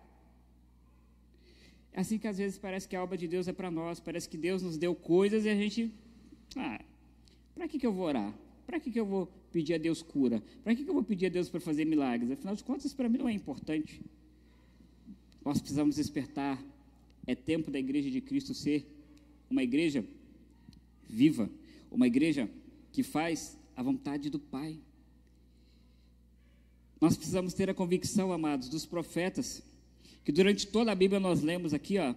Assim 1.96 2.18
que 2.18 2.28
às 2.28 2.38
vezes 2.38 2.58
parece 2.58 2.88
que 2.88 2.96
a 2.96 3.04
obra 3.04 3.18
de 3.18 3.28
Deus 3.28 3.48
é 3.48 3.54
para 3.54 3.70
nós, 3.70 4.00
parece 4.00 4.28
que 4.28 4.38
Deus 4.38 4.64
nos 4.64 4.78
deu 4.78 4.96
coisas 4.96 5.46
e 5.46 5.50
a 5.50 5.56
gente. 5.56 5.92
Ah, 6.56 6.84
para 7.54 7.68
que, 7.68 7.78
que 7.78 7.86
eu 7.86 7.94
vou 7.94 8.06
orar? 8.06 8.34
Para 8.66 8.80
que, 8.80 8.90
que 8.90 9.00
eu 9.00 9.06
vou 9.06 9.28
pedir 9.52 9.76
a 9.76 9.78
Deus 9.78 10.02
cura? 10.02 10.42
Para 10.64 10.74
que, 10.74 10.84
que 10.84 10.90
eu 10.90 10.94
vou 10.94 11.04
pedir 11.04 11.28
a 11.28 11.30
Deus 11.30 11.50
para 11.50 11.60
fazer 11.60 11.86
milagres? 11.86 12.32
Afinal 12.32 12.56
de 12.56 12.64
contas, 12.64 12.94
para 12.94 13.08
mim 13.08 13.20
não 13.20 13.30
é 13.30 13.34
importante. 13.34 14.02
Nós 15.46 15.60
precisamos 15.60 15.96
despertar. 15.98 16.64
É 17.26 17.36
tempo 17.36 17.72
da 17.72 17.80
igreja 17.80 18.10
de 18.10 18.20
Cristo 18.20 18.54
ser 18.54 18.86
uma 19.50 19.64
igreja 19.64 20.04
viva, 21.08 21.50
uma 21.92 22.08
igreja 22.08 22.50
que 22.92 23.04
faz 23.04 23.58
a 23.76 23.84
vontade 23.84 24.30
do 24.30 24.40
Pai. 24.40 24.78
Nós 27.04 27.18
precisamos 27.18 27.54
ter 27.54 27.70
a 27.70 27.74
convicção, 27.74 28.32
amados, 28.32 28.70
dos 28.70 28.86
profetas, 28.86 29.62
que 30.24 30.32
durante 30.32 30.66
toda 30.66 30.90
a 30.90 30.96
Bíblia 30.96 31.20
nós 31.20 31.42
lemos 31.42 31.74
aqui, 31.74 32.00
ó, 32.00 32.16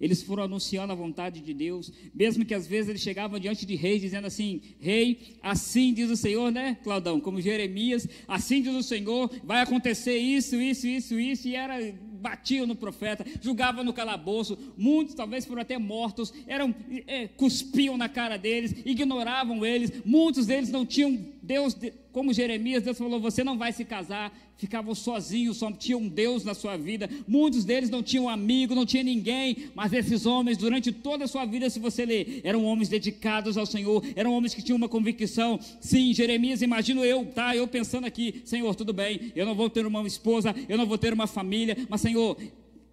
eles 0.00 0.22
foram 0.22 0.44
anunciando 0.44 0.90
a 0.90 0.96
vontade 0.96 1.38
de 1.38 1.52
Deus, 1.52 1.92
mesmo 2.14 2.42
que 2.42 2.54
às 2.54 2.66
vezes 2.66 2.88
eles 2.88 3.02
chegavam 3.02 3.38
diante 3.38 3.66
de 3.66 3.74
reis 3.74 4.00
dizendo 4.00 4.26
assim: 4.26 4.62
Rei, 4.80 5.36
assim 5.42 5.92
diz 5.92 6.08
o 6.08 6.16
Senhor, 6.16 6.50
né, 6.50 6.78
Claudão? 6.82 7.20
Como 7.20 7.42
Jeremias, 7.42 8.08
assim 8.26 8.62
diz 8.62 8.74
o 8.74 8.82
Senhor, 8.82 9.30
vai 9.44 9.60
acontecer 9.60 10.16
isso, 10.16 10.56
isso, 10.56 10.86
isso, 10.86 11.20
isso, 11.20 11.48
e 11.48 11.54
era 11.54 11.92
batiam 12.22 12.66
no 12.66 12.74
profeta, 12.74 13.26
julgavam 13.42 13.84
no 13.84 13.92
calabouço, 13.92 14.56
muitos 14.78 15.14
talvez 15.14 15.44
foram 15.44 15.60
até 15.60 15.76
mortos, 15.76 16.32
eram 16.46 16.74
é, 17.06 17.28
cuspiam 17.28 17.98
na 17.98 18.08
cara 18.08 18.38
deles, 18.38 18.74
ignoravam 18.86 19.66
eles, 19.66 19.92
muitos 20.06 20.46
deles 20.46 20.70
não 20.70 20.86
tinham 20.86 21.31
Deus, 21.42 21.76
como 22.12 22.32
Jeremias, 22.32 22.84
Deus 22.84 22.96
falou: 22.96 23.18
você 23.18 23.42
não 23.42 23.58
vai 23.58 23.72
se 23.72 23.84
casar, 23.84 24.32
ficavam 24.56 24.94
sozinhos, 24.94 25.56
só 25.56 25.72
tinha 25.72 25.98
um 25.98 26.08
Deus 26.08 26.44
na 26.44 26.54
sua 26.54 26.76
vida. 26.76 27.10
Muitos 27.26 27.64
deles 27.64 27.90
não 27.90 28.00
tinham 28.00 28.28
amigo, 28.28 28.76
não 28.76 28.86
tinha 28.86 29.02
ninguém, 29.02 29.56
mas 29.74 29.92
esses 29.92 30.24
homens, 30.24 30.56
durante 30.56 30.92
toda 30.92 31.24
a 31.24 31.28
sua 31.28 31.44
vida, 31.44 31.68
se 31.68 31.80
você 31.80 32.06
ler, 32.06 32.40
eram 32.44 32.64
homens 32.64 32.88
dedicados 32.88 33.56
ao 33.56 33.66
Senhor, 33.66 34.04
eram 34.14 34.32
homens 34.32 34.54
que 34.54 34.62
tinham 34.62 34.76
uma 34.76 34.88
convicção. 34.88 35.58
Sim, 35.80 36.14
Jeremias, 36.14 36.62
imagino 36.62 37.04
eu, 37.04 37.26
tá? 37.26 37.56
Eu 37.56 37.66
pensando 37.66 38.06
aqui, 38.06 38.40
Senhor, 38.44 38.72
tudo 38.76 38.92
bem, 38.92 39.32
eu 39.34 39.44
não 39.44 39.56
vou 39.56 39.68
ter 39.68 39.84
uma 39.84 40.06
esposa, 40.06 40.54
eu 40.68 40.78
não 40.78 40.86
vou 40.86 40.96
ter 40.96 41.12
uma 41.12 41.26
família, 41.26 41.76
mas 41.88 42.00
Senhor, 42.00 42.36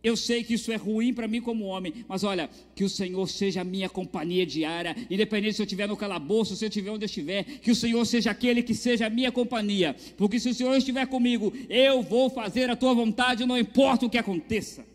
eu 0.01 0.15
sei 0.15 0.43
que 0.43 0.53
isso 0.53 0.71
é 0.71 0.77
ruim 0.77 1.13
para 1.13 1.27
mim 1.27 1.41
como 1.41 1.65
homem, 1.65 2.05
mas 2.07 2.23
olha, 2.23 2.49
que 2.73 2.83
o 2.83 2.89
Senhor 2.89 3.27
seja 3.27 3.61
a 3.61 3.63
minha 3.65 3.89
companhia 3.89 4.45
diária, 4.45 4.95
independente 5.09 5.55
se 5.55 5.61
eu 5.61 5.65
estiver 5.65 5.87
no 5.87 5.97
calabouço, 5.97 6.55
se 6.55 6.63
eu 6.63 6.69
estiver 6.69 6.91
onde 6.91 7.03
eu 7.03 7.07
estiver, 7.07 7.43
que 7.43 7.71
o 7.71 7.75
Senhor 7.75 8.05
seja 8.05 8.31
aquele 8.31 8.63
que 8.63 8.73
seja 8.73 9.07
a 9.07 9.09
minha 9.09 9.31
companhia, 9.31 9.95
porque 10.15 10.39
se 10.39 10.49
o 10.49 10.53
Senhor 10.53 10.75
estiver 10.75 11.05
comigo, 11.07 11.51
eu 11.67 12.01
vou 12.01 12.29
fazer 12.29 12.69
a 12.69 12.75
tua 12.77 12.93
vontade, 12.93 13.45
não 13.45 13.57
importa 13.57 14.05
o 14.05 14.09
que 14.09 14.17
aconteça. 14.17 14.85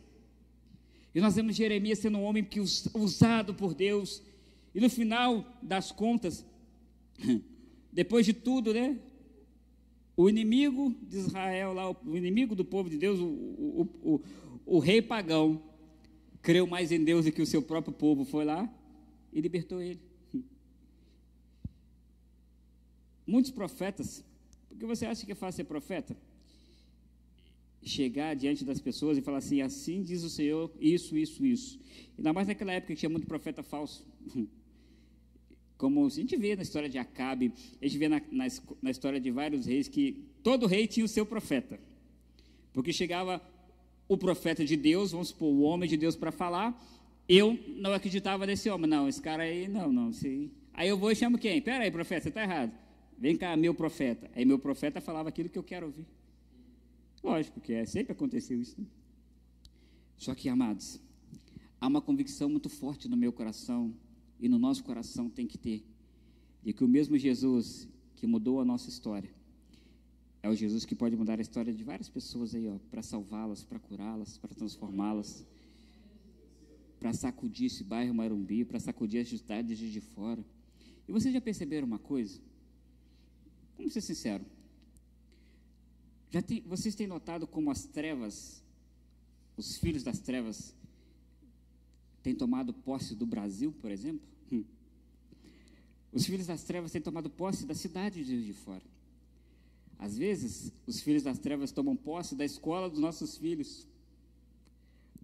E 1.14 1.20
nós 1.20 1.36
vemos 1.36 1.54
Jeremias 1.54 1.98
sendo 1.98 2.18
um 2.18 2.24
homem 2.24 2.42
que 2.42 2.60
usado 2.60 3.54
por 3.54 3.74
Deus, 3.74 4.22
e 4.74 4.80
no 4.80 4.88
final 4.88 5.44
das 5.62 5.92
contas, 5.92 6.44
depois 7.92 8.24
de 8.24 8.32
tudo, 8.32 8.72
né? 8.72 8.96
O 10.16 10.28
inimigo 10.28 10.94
de 11.02 11.18
Israel, 11.18 11.72
lá, 11.72 11.90
o 11.90 12.16
inimigo 12.16 12.54
do 12.54 12.64
povo 12.64 12.88
de 12.88 12.96
Deus, 12.96 13.18
o, 13.18 13.24
o, 13.24 13.88
o, 14.02 14.20
o 14.66 14.78
rei 14.78 15.02
pagão, 15.02 15.62
creu 16.42 16.66
mais 16.66 16.92
em 16.92 17.02
Deus 17.02 17.24
do 17.24 17.32
que 17.32 17.42
o 17.42 17.46
seu 17.46 17.62
próprio 17.62 17.92
povo, 17.92 18.24
foi 18.24 18.44
lá 18.44 18.72
e 19.32 19.40
libertou 19.40 19.80
ele. 19.80 20.00
Muitos 23.26 23.50
profetas, 23.50 24.24
porque 24.68 24.86
você 24.86 25.06
acha 25.06 25.24
que 25.24 25.32
é 25.32 25.34
fácil 25.34 25.58
ser 25.58 25.64
profeta? 25.64 26.16
Chegar 27.82 28.34
diante 28.34 28.64
das 28.64 28.80
pessoas 28.80 29.18
e 29.18 29.22
falar 29.22 29.38
assim: 29.38 29.60
assim 29.60 30.02
diz 30.02 30.22
o 30.22 30.30
Senhor, 30.30 30.70
isso, 30.80 31.16
isso, 31.16 31.44
isso. 31.44 31.78
Ainda 32.16 32.32
mais 32.32 32.48
naquela 32.48 32.72
época 32.72 32.94
que 32.94 33.00
tinha 33.00 33.10
muito 33.10 33.26
profeta 33.26 33.62
falso. 33.62 34.06
Como 35.76 36.06
a 36.06 36.08
gente 36.08 36.36
vê 36.36 36.56
na 36.56 36.62
história 36.62 36.88
de 36.88 36.96
Acabe, 36.96 37.52
a 37.82 37.86
gente 37.86 37.98
vê 37.98 38.08
na, 38.08 38.22
na, 38.30 38.46
na 38.80 38.90
história 38.90 39.20
de 39.20 39.30
vários 39.30 39.66
reis 39.66 39.88
que 39.88 40.24
todo 40.42 40.66
rei 40.66 40.86
tinha 40.86 41.04
o 41.04 41.08
seu 41.08 41.26
profeta. 41.26 41.78
Porque 42.72 42.92
chegava 42.92 43.42
o 44.08 44.16
profeta 44.16 44.64
de 44.64 44.76
Deus, 44.76 45.12
vamos 45.12 45.28
supor, 45.28 45.52
o 45.52 45.60
homem 45.62 45.88
de 45.88 45.96
Deus 45.96 46.16
para 46.16 46.30
falar, 46.30 46.78
eu 47.28 47.58
não 47.76 47.92
acreditava 47.92 48.46
nesse 48.46 48.68
homem. 48.68 48.88
Não, 48.88 49.08
esse 49.08 49.20
cara 49.20 49.44
aí, 49.44 49.66
não, 49.68 49.92
não. 49.92 50.10
Esse... 50.10 50.50
Aí 50.72 50.88
eu 50.88 50.98
vou 50.98 51.10
e 51.10 51.16
chamo 51.16 51.38
quem? 51.38 51.60
Pera 51.60 51.84
aí, 51.84 51.90
profeta, 51.90 52.22
você 52.22 52.28
está 52.28 52.42
errado. 52.42 52.72
Vem 53.18 53.36
cá, 53.36 53.56
meu 53.56 53.74
profeta. 53.74 54.30
Aí 54.34 54.44
meu 54.44 54.58
profeta 54.58 55.00
falava 55.00 55.28
aquilo 55.28 55.48
que 55.48 55.58
eu 55.58 55.62
quero 55.62 55.86
ouvir. 55.86 56.06
Lógico 57.22 57.60
que 57.60 57.72
é, 57.72 57.86
sempre 57.86 58.12
aconteceu 58.12 58.60
isso. 58.60 58.78
Né? 58.78 58.86
Só 60.16 60.34
que, 60.34 60.48
amados, 60.48 61.00
há 61.80 61.86
uma 61.86 62.02
convicção 62.02 62.48
muito 62.48 62.68
forte 62.68 63.08
no 63.08 63.16
meu 63.16 63.32
coração 63.32 63.94
e 64.38 64.48
no 64.48 64.58
nosso 64.58 64.84
coração 64.84 65.30
tem 65.30 65.46
que 65.46 65.56
ter 65.56 65.82
de 66.62 66.72
que 66.72 66.84
o 66.84 66.88
mesmo 66.88 67.16
Jesus 67.16 67.88
que 68.16 68.26
mudou 68.26 68.60
a 68.60 68.64
nossa 68.64 68.88
história 68.88 69.30
é 70.44 70.48
o 70.50 70.54
Jesus 70.54 70.84
que 70.84 70.94
pode 70.94 71.16
mudar 71.16 71.38
a 71.38 71.42
história 71.42 71.72
de 71.72 71.82
várias 71.82 72.10
pessoas 72.10 72.54
aí, 72.54 72.68
ó, 72.68 72.76
para 72.90 73.02
salvá-las, 73.02 73.64
para 73.64 73.78
curá-las, 73.78 74.36
para 74.36 74.54
transformá-las, 74.54 75.42
para 77.00 77.14
sacudir 77.14 77.68
esse 77.68 77.82
bairro 77.82 78.14
Marumbi, 78.14 78.62
para 78.62 78.78
sacudir 78.78 79.22
as 79.22 79.28
cidades 79.28 79.78
de 79.78 80.02
fora. 80.02 80.44
E 81.08 81.12
vocês 81.12 81.32
já 81.32 81.40
perceberam 81.40 81.86
uma 81.86 81.98
coisa? 81.98 82.38
Vamos 83.78 83.94
ser 83.94 84.02
sinceros. 84.02 84.46
Já 86.30 86.42
tem, 86.42 86.60
vocês 86.66 86.94
têm 86.94 87.06
notado 87.06 87.46
como 87.46 87.70
as 87.70 87.86
trevas, 87.86 88.62
os 89.56 89.78
filhos 89.78 90.02
das 90.02 90.18
trevas, 90.18 90.74
têm 92.22 92.34
tomado 92.34 92.74
posse 92.74 93.14
do 93.14 93.24
Brasil, 93.24 93.72
por 93.80 93.90
exemplo? 93.90 94.28
Hum. 94.52 94.62
Os 96.12 96.26
filhos 96.26 96.46
das 96.46 96.64
trevas 96.64 96.92
têm 96.92 97.00
tomado 97.00 97.30
posse 97.30 97.64
da 97.64 97.74
cidade 97.74 98.22
de, 98.22 98.44
de 98.44 98.52
fora. 98.52 98.93
Às 100.04 100.18
vezes, 100.18 100.70
os 100.86 101.00
filhos 101.00 101.22
das 101.22 101.38
trevas 101.38 101.72
tomam 101.72 101.96
posse 101.96 102.36
da 102.36 102.44
escola 102.44 102.90
dos 102.90 102.98
nossos 102.98 103.38
filhos, 103.38 103.88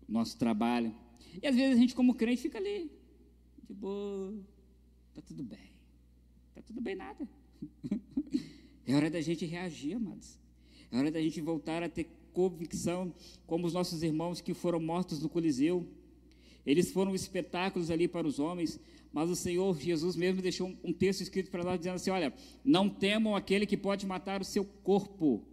nosso 0.08 0.38
trabalho. 0.38 0.94
E 1.42 1.46
às 1.46 1.54
vezes 1.54 1.76
a 1.76 1.78
gente, 1.78 1.94
como 1.94 2.14
crente, 2.14 2.40
fica 2.40 2.56
ali, 2.56 2.90
de 3.68 3.74
boa, 3.74 4.32
tá 5.12 5.20
tudo 5.20 5.42
bem. 5.42 5.74
Tá 6.54 6.62
tudo 6.62 6.80
bem 6.80 6.96
nada. 6.96 7.28
É 8.86 8.94
hora 8.96 9.08
da 9.08 9.20
gente 9.20 9.44
reagir, 9.44 9.94
amados. 9.94 10.36
É 10.90 10.98
hora 10.98 11.12
da 11.12 11.22
gente 11.22 11.40
voltar 11.40 11.80
a 11.80 11.88
ter 11.88 12.08
convicção, 12.32 13.14
como 13.46 13.64
os 13.64 13.72
nossos 13.72 14.02
irmãos 14.02 14.40
que 14.40 14.52
foram 14.52 14.80
mortos 14.80 15.22
no 15.22 15.28
Coliseu. 15.28 15.86
Eles 16.64 16.92
foram 16.92 17.14
espetáculos 17.14 17.90
ali 17.90 18.06
para 18.06 18.26
os 18.26 18.38
homens, 18.38 18.78
mas 19.12 19.30
o 19.30 19.36
Senhor 19.36 19.78
Jesus 19.80 20.14
mesmo 20.14 20.42
deixou 20.42 20.76
um 20.84 20.92
texto 20.92 21.22
escrito 21.22 21.50
para 21.50 21.64
nós 21.64 21.78
dizendo 21.78 21.96
assim: 21.96 22.10
Olha, 22.10 22.32
não 22.64 22.88
temam 22.88 23.34
aquele 23.34 23.66
que 23.66 23.76
pode 23.76 24.06
matar 24.06 24.40
o 24.40 24.44
seu 24.44 24.64
corpo, 24.64 25.44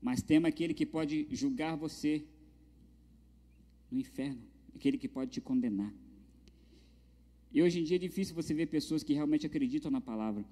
mas 0.00 0.22
temam 0.22 0.48
aquele 0.48 0.74
que 0.74 0.86
pode 0.86 1.26
julgar 1.30 1.76
você 1.76 2.24
no 3.90 3.98
inferno, 3.98 4.42
aquele 4.74 4.98
que 4.98 5.08
pode 5.08 5.30
te 5.30 5.40
condenar. 5.40 5.92
E 7.52 7.62
hoje 7.62 7.80
em 7.80 7.84
dia 7.84 7.96
é 7.96 7.98
difícil 7.98 8.34
você 8.34 8.52
ver 8.52 8.66
pessoas 8.66 9.02
que 9.02 9.14
realmente 9.14 9.46
acreditam 9.46 9.90
na 9.90 10.00
palavra. 10.00 10.44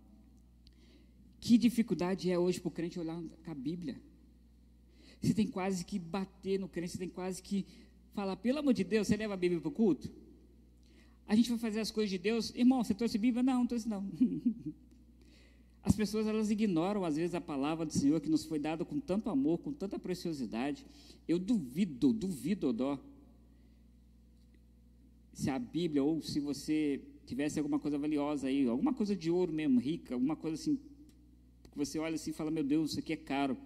Que 1.41 1.59
dificuldade 1.59 2.31
é 2.31 2.39
hoje 2.39 2.61
para 2.61 2.69
o 2.69 2.73
crente 2.73 2.99
olhar 2.99 3.23
a 3.47 3.55
Bíblia? 3.55 4.01
Você 5.21 5.35
tem 5.35 5.47
quase 5.47 5.85
que 5.85 5.99
bater 5.99 6.59
no 6.59 6.69
crente, 6.69 6.93
você 6.93 6.99
tem 6.99 7.09
quase 7.09 7.43
que 7.43 7.67
falar, 8.15 8.37
pelo 8.37 8.61
amor 8.61 8.73
de 8.73 8.85
Deus, 8.85 9.07
você 9.07 9.17
leva 9.17 9.35
a 9.35 9.37
Bíblia 9.37 9.61
para 9.61 9.69
o 9.69 9.73
culto? 9.73 10.11
A 11.27 11.35
gente 11.35 11.51
vai 11.51 11.59
fazer 11.59 11.81
as 11.81 11.91
coisas 11.91 12.11
de 12.11 12.19
Deus, 12.19 12.55
irmão, 12.55 12.83
você 12.83 12.95
trouxe 12.95 13.19
Bíblia? 13.19 13.43
Não, 13.43 13.61
não 13.61 13.67
trouxe 13.67 13.89
não. 13.89 14.07
As 15.83 15.95
pessoas 15.95 16.27
elas 16.27 16.51
ignoram 16.51 17.05
às 17.05 17.17
vezes 17.17 17.35
a 17.35 17.43
palavra 17.43 17.85
do 17.85 17.93
Senhor 17.93 18.19
que 18.19 18.31
nos 18.31 18.47
foi 18.47 18.59
dada 18.59 18.87
com 18.87 18.99
tanto 18.99 19.29
amor, 19.29 19.59
com 19.59 19.71
tanta 19.71 19.99
preciosidade. 19.99 20.87
Eu 21.29 21.39
duvido, 21.39 22.11
duvido, 22.11 22.69
Odó, 22.69 22.99
se 25.35 25.51
a 25.51 25.59
Bíblia 25.59 26.03
ou 26.03 26.23
se 26.23 26.41
você 26.41 27.03
tivesse 27.27 27.59
alguma 27.59 27.79
coisa 27.79 27.99
valiosa 27.99 28.47
aí, 28.49 28.67
alguma 28.67 28.95
coisa 28.95 29.15
de 29.15 29.31
ouro 29.31 29.53
mesmo, 29.53 29.79
rica, 29.79 30.15
alguma 30.15 30.37
coisa 30.37 30.55
assim 30.55 30.79
que 31.75 31.77
você 31.77 31.99
olha 31.99 32.15
assim 32.15 32.31
e 32.31 32.33
fala: 32.33 32.51
Meu 32.51 32.65
Deus, 32.65 32.93
isso 32.93 33.01
aqui 33.01 33.13
é 33.13 33.17
caro. 33.17 33.59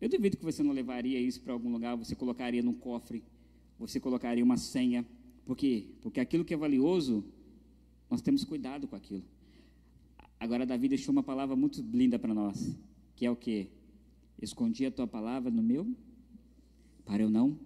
Eu 0.00 0.08
duvido 0.08 0.36
que 0.36 0.44
você 0.44 0.62
não 0.62 0.72
levaria 0.72 1.20
isso 1.20 1.40
para 1.40 1.52
algum 1.52 1.72
lugar, 1.72 1.96
você 1.96 2.14
colocaria 2.14 2.62
num 2.62 2.72
cofre, 2.72 3.24
você 3.78 3.98
colocaria 3.98 4.44
uma 4.44 4.56
senha. 4.56 5.04
Por 5.44 5.56
quê? 5.56 5.86
Porque 6.00 6.20
aquilo 6.20 6.44
que 6.44 6.54
é 6.54 6.56
valioso, 6.56 7.24
nós 8.08 8.22
temos 8.22 8.44
cuidado 8.44 8.86
com 8.86 8.94
aquilo. 8.94 9.24
Agora, 10.38 10.64
Davi 10.64 10.88
deixou 10.88 11.12
uma 11.12 11.22
palavra 11.22 11.56
muito 11.56 11.82
linda 11.82 12.18
para 12.18 12.32
nós, 12.32 12.76
que 13.16 13.26
é 13.26 13.30
o 13.30 13.34
quê? 13.34 13.68
Escondi 14.40 14.86
a 14.86 14.90
tua 14.90 15.06
palavra 15.06 15.50
no 15.50 15.62
meu, 15.62 15.86
para 17.04 17.22
eu 17.22 17.30
não. 17.30 17.58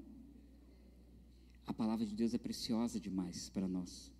A 1.66 1.74
palavra 1.74 2.07
de 2.07 2.14
Deus 2.14 2.33
é 2.33 2.39
preciosa 2.39 2.99
demais 2.99 3.51
para 3.51 3.68
nós. 3.68 4.11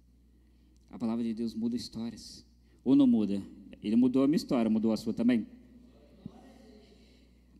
A 0.91 0.99
palavra 0.99 1.25
de 1.25 1.33
Deus 1.33 1.55
muda 1.55 1.75
histórias. 1.75 2.45
Ou 2.85 2.95
não 2.95 3.07
muda? 3.07 3.43
Ele 3.83 3.97
mudou 3.97 4.23
a 4.23 4.29
minha 4.29 4.37
história, 4.37 4.71
mudou 4.71 4.93
a 4.93 4.97
sua 4.97 5.15
também. 5.15 5.47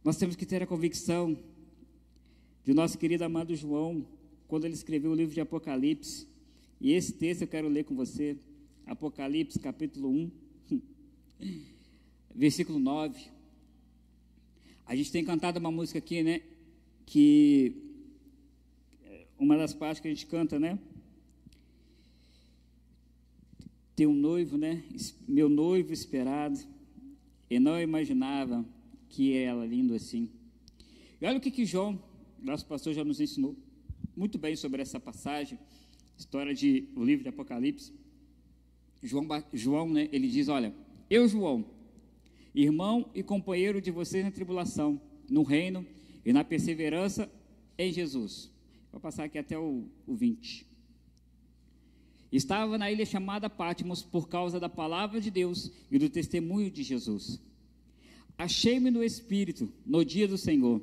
Nós 0.05 0.17
temos 0.17 0.37
que 0.37 0.45
ter 0.45 0.63
a 0.63 0.67
convicção 0.67 1.39
de 2.65 2.75
nosso 2.75 2.99
querido 2.99 3.25
amado 3.25 3.55
João, 3.55 4.07
quando 4.49 4.65
ele 4.65 4.75
escreveu 4.75 5.13
o 5.13 5.15
livro 5.15 5.35
de 5.35 5.41
Apocalipse. 5.41 6.27
E 6.81 6.93
esse 6.93 7.13
texto 7.13 7.43
eu 7.43 7.49
quero 7.49 7.69
ler 7.69 7.85
com 7.85 7.95
você. 7.95 8.37
Apocalipse, 8.87 9.59
capítulo 9.59 10.09
1, 10.11 10.31
versículo 12.35 12.79
9. 12.79 13.21
A 14.87 14.97
gente 14.97 15.13
tem 15.13 15.25
cantado 15.25 15.59
uma 15.59 15.71
música 15.71 15.99
aqui, 15.99 16.23
né? 16.23 16.43
Que 17.07 17.75
uma 19.39 19.57
das 19.57 19.73
partes 19.73 20.01
que 20.01 20.09
a 20.09 20.11
gente 20.11 20.27
canta, 20.27 20.59
né? 20.59 20.79
ter 23.95 24.07
um 24.07 24.15
noivo, 24.15 24.57
né? 24.57 24.83
Meu 25.29 25.49
noivo 25.49 25.93
esperado. 25.93 26.59
E 27.49 27.61
não 27.61 27.81
imaginava 27.81 28.65
que 29.13 29.37
era 29.37 29.65
lindo 29.67 29.95
assim. 29.95 30.31
E 31.21 31.27
olha 31.27 31.37
o 31.37 31.41
que, 31.41 31.51
que 31.51 31.67
João, 31.67 32.03
nosso 32.43 32.67
pastor, 32.67 32.95
já 32.95 33.05
nos 33.05 33.21
ensinou 33.21 33.55
muito 34.17 34.39
bem 34.39 34.57
sobre 34.57 34.81
essa 34.81 34.99
passagem, 34.99 35.59
história 36.19 36.55
de 36.55 36.89
o 36.97 37.05
livro 37.05 37.23
de 37.23 37.29
Apocalipse. 37.29 37.93
João, 39.03 39.27
João, 39.53 39.89
né? 39.89 40.09
Ele 40.11 40.29
diz: 40.29 40.49
Olha, 40.49 40.75
eu, 41.11 41.29
João, 41.29 41.65
irmão 42.55 43.11
e 43.15 43.23
companheiro 43.23 43.83
de 43.83 43.91
vocês 43.91 44.25
na 44.25 44.31
tribulação, 44.31 45.01
no 45.29 45.43
reino 45.43 45.87
e 46.25 46.33
na 46.33 46.43
perseverança 46.43 47.31
em 47.77 47.93
Jesus. 47.93 48.51
Vou 48.91 49.01
passar 49.01 49.25
aqui 49.25 49.39
até 49.39 49.59
o, 49.59 49.85
o 50.07 50.15
20. 50.15 50.67
Estava 52.33 52.79
na 52.79 52.91
ilha 52.91 53.05
chamada 53.05 53.51
Patmos 53.51 54.03
por 54.03 54.27
causa 54.27 54.59
da 54.59 54.71
palavra 54.71 55.21
de 55.21 55.31
Deus 55.31 55.71
e 55.91 55.99
do 55.99 56.09
testemunho 56.09 56.71
de 56.71 56.83
Jesus. 56.83 57.39
Achei-me 58.37 58.91
no 58.91 59.03
Espírito 59.03 59.71
no 59.85 60.05
dia 60.05 60.27
do 60.27 60.39
Senhor 60.39 60.81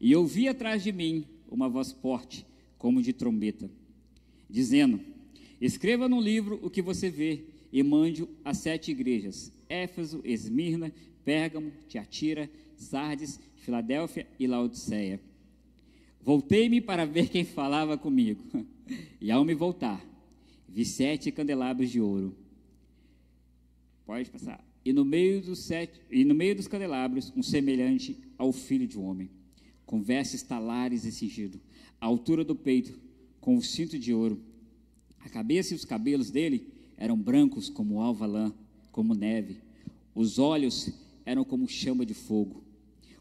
e 0.00 0.14
ouvi 0.14 0.48
atrás 0.48 0.82
de 0.82 0.92
mim 0.92 1.26
uma 1.50 1.68
voz 1.68 1.92
forte, 1.92 2.46
como 2.78 3.02
de 3.02 3.12
trombeta, 3.12 3.70
dizendo: 4.48 5.00
Escreva 5.60 6.08
no 6.08 6.20
livro 6.20 6.58
o 6.62 6.70
que 6.70 6.82
você 6.82 7.08
vê 7.08 7.44
e 7.72 7.82
mande-o 7.82 8.28
a 8.44 8.52
sete 8.54 8.90
igrejas: 8.90 9.52
Éfeso, 9.68 10.20
Esmirna, 10.24 10.92
Pérgamo, 11.24 11.72
Tiatira, 11.88 12.50
Sardes, 12.76 13.40
Filadélfia 13.56 14.26
e 14.38 14.46
Laodiceia. 14.46 15.20
Voltei-me 16.20 16.80
para 16.80 17.04
ver 17.04 17.28
quem 17.28 17.44
falava 17.44 17.98
comigo, 17.98 18.42
e 19.20 19.30
ao 19.30 19.44
me 19.44 19.54
voltar, 19.54 20.04
vi 20.68 20.84
sete 20.84 21.30
candelabros 21.30 21.90
de 21.90 22.00
ouro. 22.00 22.36
Pode 24.06 24.30
passar. 24.30 24.73
E 24.84 24.92
no 24.92 25.04
meio 25.04 25.40
dos 25.40 25.60
sete, 25.60 26.00
e 26.10 26.24
no 26.24 26.34
meio 26.34 26.54
dos 26.54 26.68
candelabros, 26.68 27.32
um 27.36 27.42
semelhante 27.42 28.18
ao 28.36 28.52
filho 28.52 28.86
de 28.86 28.98
um 28.98 29.04
homem, 29.04 29.30
com 29.86 30.02
vestes 30.02 30.42
talares 30.42 31.04
e 31.04 31.12
cingido, 31.12 31.60
à 32.00 32.06
altura 32.06 32.44
do 32.44 32.54
peito, 32.54 32.98
com 33.40 33.56
o 33.56 33.62
cinto 33.62 33.98
de 33.98 34.12
ouro. 34.12 34.40
A 35.20 35.28
cabeça 35.28 35.72
e 35.72 35.76
os 35.76 35.84
cabelos 35.84 36.30
dele 36.30 36.68
eram 36.96 37.16
brancos 37.16 37.68
como 37.68 38.00
alva 38.00 38.26
lã, 38.26 38.52
como 38.92 39.14
neve. 39.14 39.56
Os 40.14 40.38
olhos 40.38 40.90
eram 41.24 41.44
como 41.44 41.68
chama 41.68 42.04
de 42.04 42.14
fogo. 42.14 42.62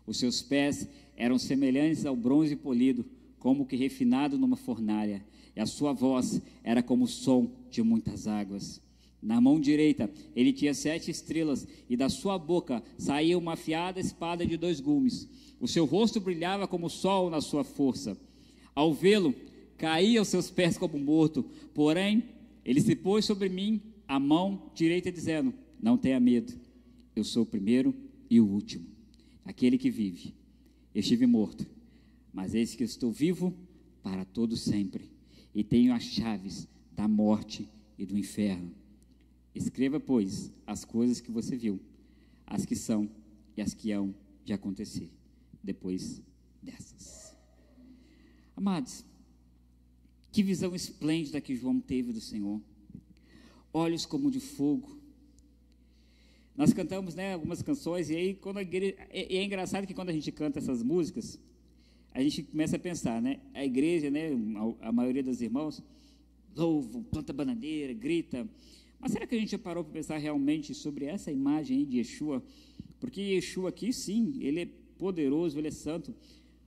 Os 0.05 0.17
seus 0.17 0.41
pés 0.41 0.87
eram 1.15 1.39
semelhantes 1.39 2.05
ao 2.05 2.15
bronze 2.15 2.55
polido, 2.55 3.05
como 3.39 3.65
que 3.65 3.75
refinado 3.75 4.37
numa 4.37 4.57
fornalha 4.57 5.23
e 5.55 5.59
a 5.59 5.65
sua 5.65 5.93
voz 5.93 6.41
era 6.63 6.81
como 6.81 7.05
o 7.05 7.07
som 7.07 7.51
de 7.69 7.81
muitas 7.83 8.27
águas. 8.27 8.81
Na 9.23 9.39
mão 9.39 9.57
direita 9.57 10.11
ele 10.35 10.51
tinha 10.51 10.73
sete 10.73 11.09
estrelas, 11.09 11.65
e 11.89 11.95
da 11.95 12.09
sua 12.09 12.37
boca 12.37 12.83
saía 12.97 13.37
uma 13.37 13.53
afiada 13.53 13.99
espada 13.99 14.45
de 14.45 14.57
dois 14.57 14.81
gumes. 14.81 15.29
O 15.61 15.67
seu 15.67 15.85
rosto 15.85 16.19
brilhava 16.19 16.67
como 16.67 16.87
o 16.87 16.89
sol 16.89 17.29
na 17.29 17.39
sua 17.39 17.63
força. 17.63 18.17
Ao 18.75 18.93
vê-lo, 18.93 19.33
caía 19.77 20.19
aos 20.19 20.27
seus 20.27 20.51
pés 20.51 20.77
como 20.77 20.99
morto. 20.99 21.45
Porém, 21.73 22.23
ele 22.65 22.81
se 22.81 22.95
pôs 22.97 23.23
sobre 23.23 23.47
mim 23.47 23.81
a 24.05 24.19
mão 24.19 24.71
direita, 24.75 25.09
dizendo: 25.09 25.53
Não 25.81 25.97
tenha 25.97 26.19
medo, 26.19 26.53
eu 27.15 27.23
sou 27.23 27.43
o 27.43 27.45
primeiro 27.45 27.95
e 28.29 28.41
o 28.41 28.45
último, 28.45 28.85
aquele 29.45 29.77
que 29.77 29.89
vive. 29.89 30.33
Eu 30.93 30.99
estive 30.99 31.25
morto, 31.25 31.65
mas 32.33 32.53
eis 32.53 32.75
que 32.75 32.83
estou 32.83 33.11
vivo 33.11 33.53
para 34.03 34.25
todo 34.25 34.57
sempre 34.57 35.09
e 35.55 35.63
tenho 35.63 35.93
as 35.93 36.03
chaves 36.03 36.67
da 36.91 37.07
morte 37.07 37.69
e 37.97 38.05
do 38.05 38.17
inferno. 38.17 38.82
Escreva, 39.53 39.99
pois, 39.99 40.51
as 40.65 40.83
coisas 40.83 41.21
que 41.21 41.31
você 41.31 41.55
viu, 41.55 41.79
as 42.45 42.65
que 42.65 42.75
são 42.75 43.09
e 43.55 43.61
as 43.61 43.73
que 43.73 43.91
hão 43.91 44.13
de 44.43 44.53
acontecer 44.53 45.11
depois 45.63 46.21
dessas. 46.61 47.35
Amados, 48.55 49.05
que 50.31 50.41
visão 50.41 50.73
esplêndida 50.73 51.39
que 51.39 51.55
João 51.55 51.79
teve 51.79 52.11
do 52.11 52.19
Senhor. 52.19 52.59
Olhos 53.71 54.05
como 54.05 54.31
de 54.31 54.39
fogo. 54.39 54.99
Nós 56.55 56.73
cantamos 56.73 57.15
né, 57.15 57.33
algumas 57.33 57.61
canções, 57.61 58.09
e 58.09 58.15
aí 58.15 58.33
quando 58.35 58.59
igreja, 58.59 58.95
é, 59.09 59.35
é, 59.35 59.43
engraçado 59.43 59.87
que 59.87 59.93
quando 59.93 60.09
a 60.09 60.13
gente 60.13 60.31
canta 60.31 60.59
essas 60.59 60.83
músicas, 60.83 61.39
a 62.11 62.21
gente 62.21 62.43
começa 62.43 62.75
a 62.75 62.79
pensar, 62.79 63.19
né? 63.21 63.39
A 63.53 63.65
igreja, 63.65 64.11
né, 64.11 64.29
a 64.81 64.91
maioria 64.91 65.23
dos 65.23 65.41
irmãos, 65.41 65.81
louvam, 66.55 67.01
planta 67.03 67.33
bananeira, 67.33 67.91
grita, 67.93 68.47
mas 69.03 69.11
será 69.11 69.27
que 69.27 69.35
a 69.35 69.37
gente 69.37 69.51
já 69.51 69.59
parou 69.59 69.83
para 69.83 69.91
pensar 69.91 70.17
realmente 70.17 70.73
sobre 70.73 71.03
essa 71.03 71.29
imagem 71.29 71.83
de 71.83 71.97
Yeshua? 71.97 72.41
Porque 73.01 73.19
Yeshua 73.19 73.67
aqui, 73.67 73.91
sim, 73.91 74.37
ele 74.39 74.61
é 74.61 74.67
poderoso, 74.97 75.59
ele 75.59 75.67
é 75.67 75.71
santo. 75.71 76.15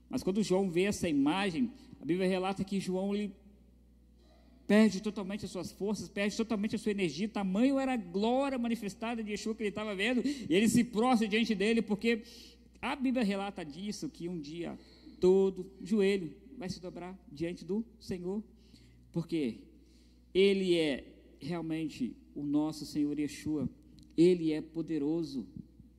Mas 0.07 0.21
quando 0.21 0.43
João 0.43 0.69
vê 0.69 0.83
essa 0.83 1.09
imagem, 1.09 1.71
a 1.99 2.05
Bíblia 2.05 2.27
relata 2.27 2.63
que 2.63 2.79
João 2.79 3.15
ele 3.15 3.33
perde 4.67 5.01
totalmente 5.01 5.45
as 5.45 5.51
suas 5.51 5.71
forças, 5.71 6.07
perde 6.07 6.37
totalmente 6.37 6.75
a 6.75 6.77
sua 6.77 6.91
energia. 6.91 7.27
Tamanho 7.27 7.79
era 7.79 7.93
a 7.93 7.97
glória 7.97 8.59
manifestada 8.59 9.23
de 9.23 9.31
Yeshua 9.31 9.55
que 9.55 9.63
ele 9.63 9.69
estava 9.69 9.95
vendo, 9.95 10.21
e 10.23 10.53
ele 10.53 10.69
se 10.69 10.83
prostra 10.83 11.27
diante 11.27 11.55
dele, 11.55 11.81
porque 11.81 12.21
a 12.79 12.95
Bíblia 12.95 13.23
relata 13.23 13.65
disso, 13.65 14.09
que 14.09 14.29
um 14.29 14.39
dia 14.39 14.77
todo 15.19 15.71
joelho 15.81 16.35
vai 16.55 16.69
se 16.69 16.79
dobrar 16.79 17.17
diante 17.31 17.65
do 17.65 17.83
Senhor, 17.99 18.43
porque 19.11 19.61
ele 20.35 20.75
é 20.77 21.03
realmente 21.39 22.15
o 22.37 22.43
nosso 22.43 22.85
Senhor 22.85 23.17
Yeshua. 23.19 23.67
Ele 24.15 24.53
é 24.53 24.61
poderoso, 24.61 25.47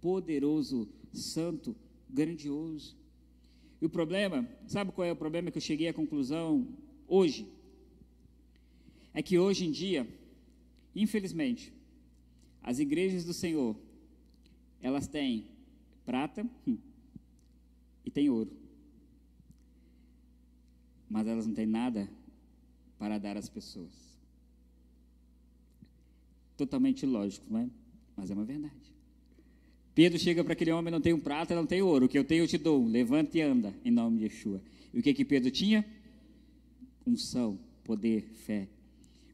poderoso, 0.01 0.89
santo, 1.13 1.75
grandioso. 2.09 2.97
E 3.83 3.87
o 3.87 3.91
problema, 3.91 4.49
sabe 4.67 4.93
qual 4.93 5.07
é 5.07 5.13
o 5.13 5.17
problema 5.17 5.51
que 5.51 5.59
eu 5.59 5.63
cheguei 5.63 5.89
à 5.89 5.93
conclusão 5.93 6.67
hoje? 7.09 7.47
É 9.13 9.21
que 9.21 9.37
hoje 9.37 9.67
em 9.67 9.73
dia, 9.73 10.09
infelizmente, 10.95 11.73
as 12.63 12.79
igrejas 12.79 13.25
do 13.25 13.35
Senhor, 13.35 13.77
elas 14.81 15.09
têm 15.09 15.47
prata 16.07 16.49
hum, 16.67 16.79
e 18.05 18.11
têm 18.13 18.31
ouro. 18.31 18.53
Mas 21.11 21.27
elas 21.27 21.47
não 21.47 21.55
têm 21.55 21.67
nada 21.67 22.09
para 22.97 23.19
dar 23.19 23.37
às 23.37 23.49
pessoas 23.49 24.18
totalmente 26.59 27.05
ilógico, 27.05 27.47
não 27.49 27.61
é? 27.61 27.71
Mas 28.17 28.31
é 28.31 28.35
uma 28.35 28.45
verdade. 28.45 28.75
Pedro 29.95 30.19
chega 30.19 30.45
para 30.45 30.53
aquele 30.53 30.73
homem, 30.73 30.93
não 30.93 31.01
tem 31.01 31.13
um 31.13 31.21
prata, 31.21 31.55
não 31.55 31.67
tem 31.67 31.81
ouro, 31.81 32.07
o 32.07 32.09
que 32.09 32.19
eu 32.19 32.25
tenho 32.25 32.45
eu 32.45 32.49
te 32.49 32.59
dou, 32.59 32.87
levanta 32.87 33.39
e 33.39 33.41
anda, 33.41 33.75
em 33.85 33.91
nome 33.91 34.19
de 34.19 34.25
Yeshua. 34.25 34.61
E 34.93 34.99
o 34.99 35.03
que 35.03 35.15
que 35.15 35.25
Pedro 35.25 35.51
tinha? 35.51 35.85
Unção, 37.07 37.59
poder, 37.85 38.23
fé. 38.45 38.69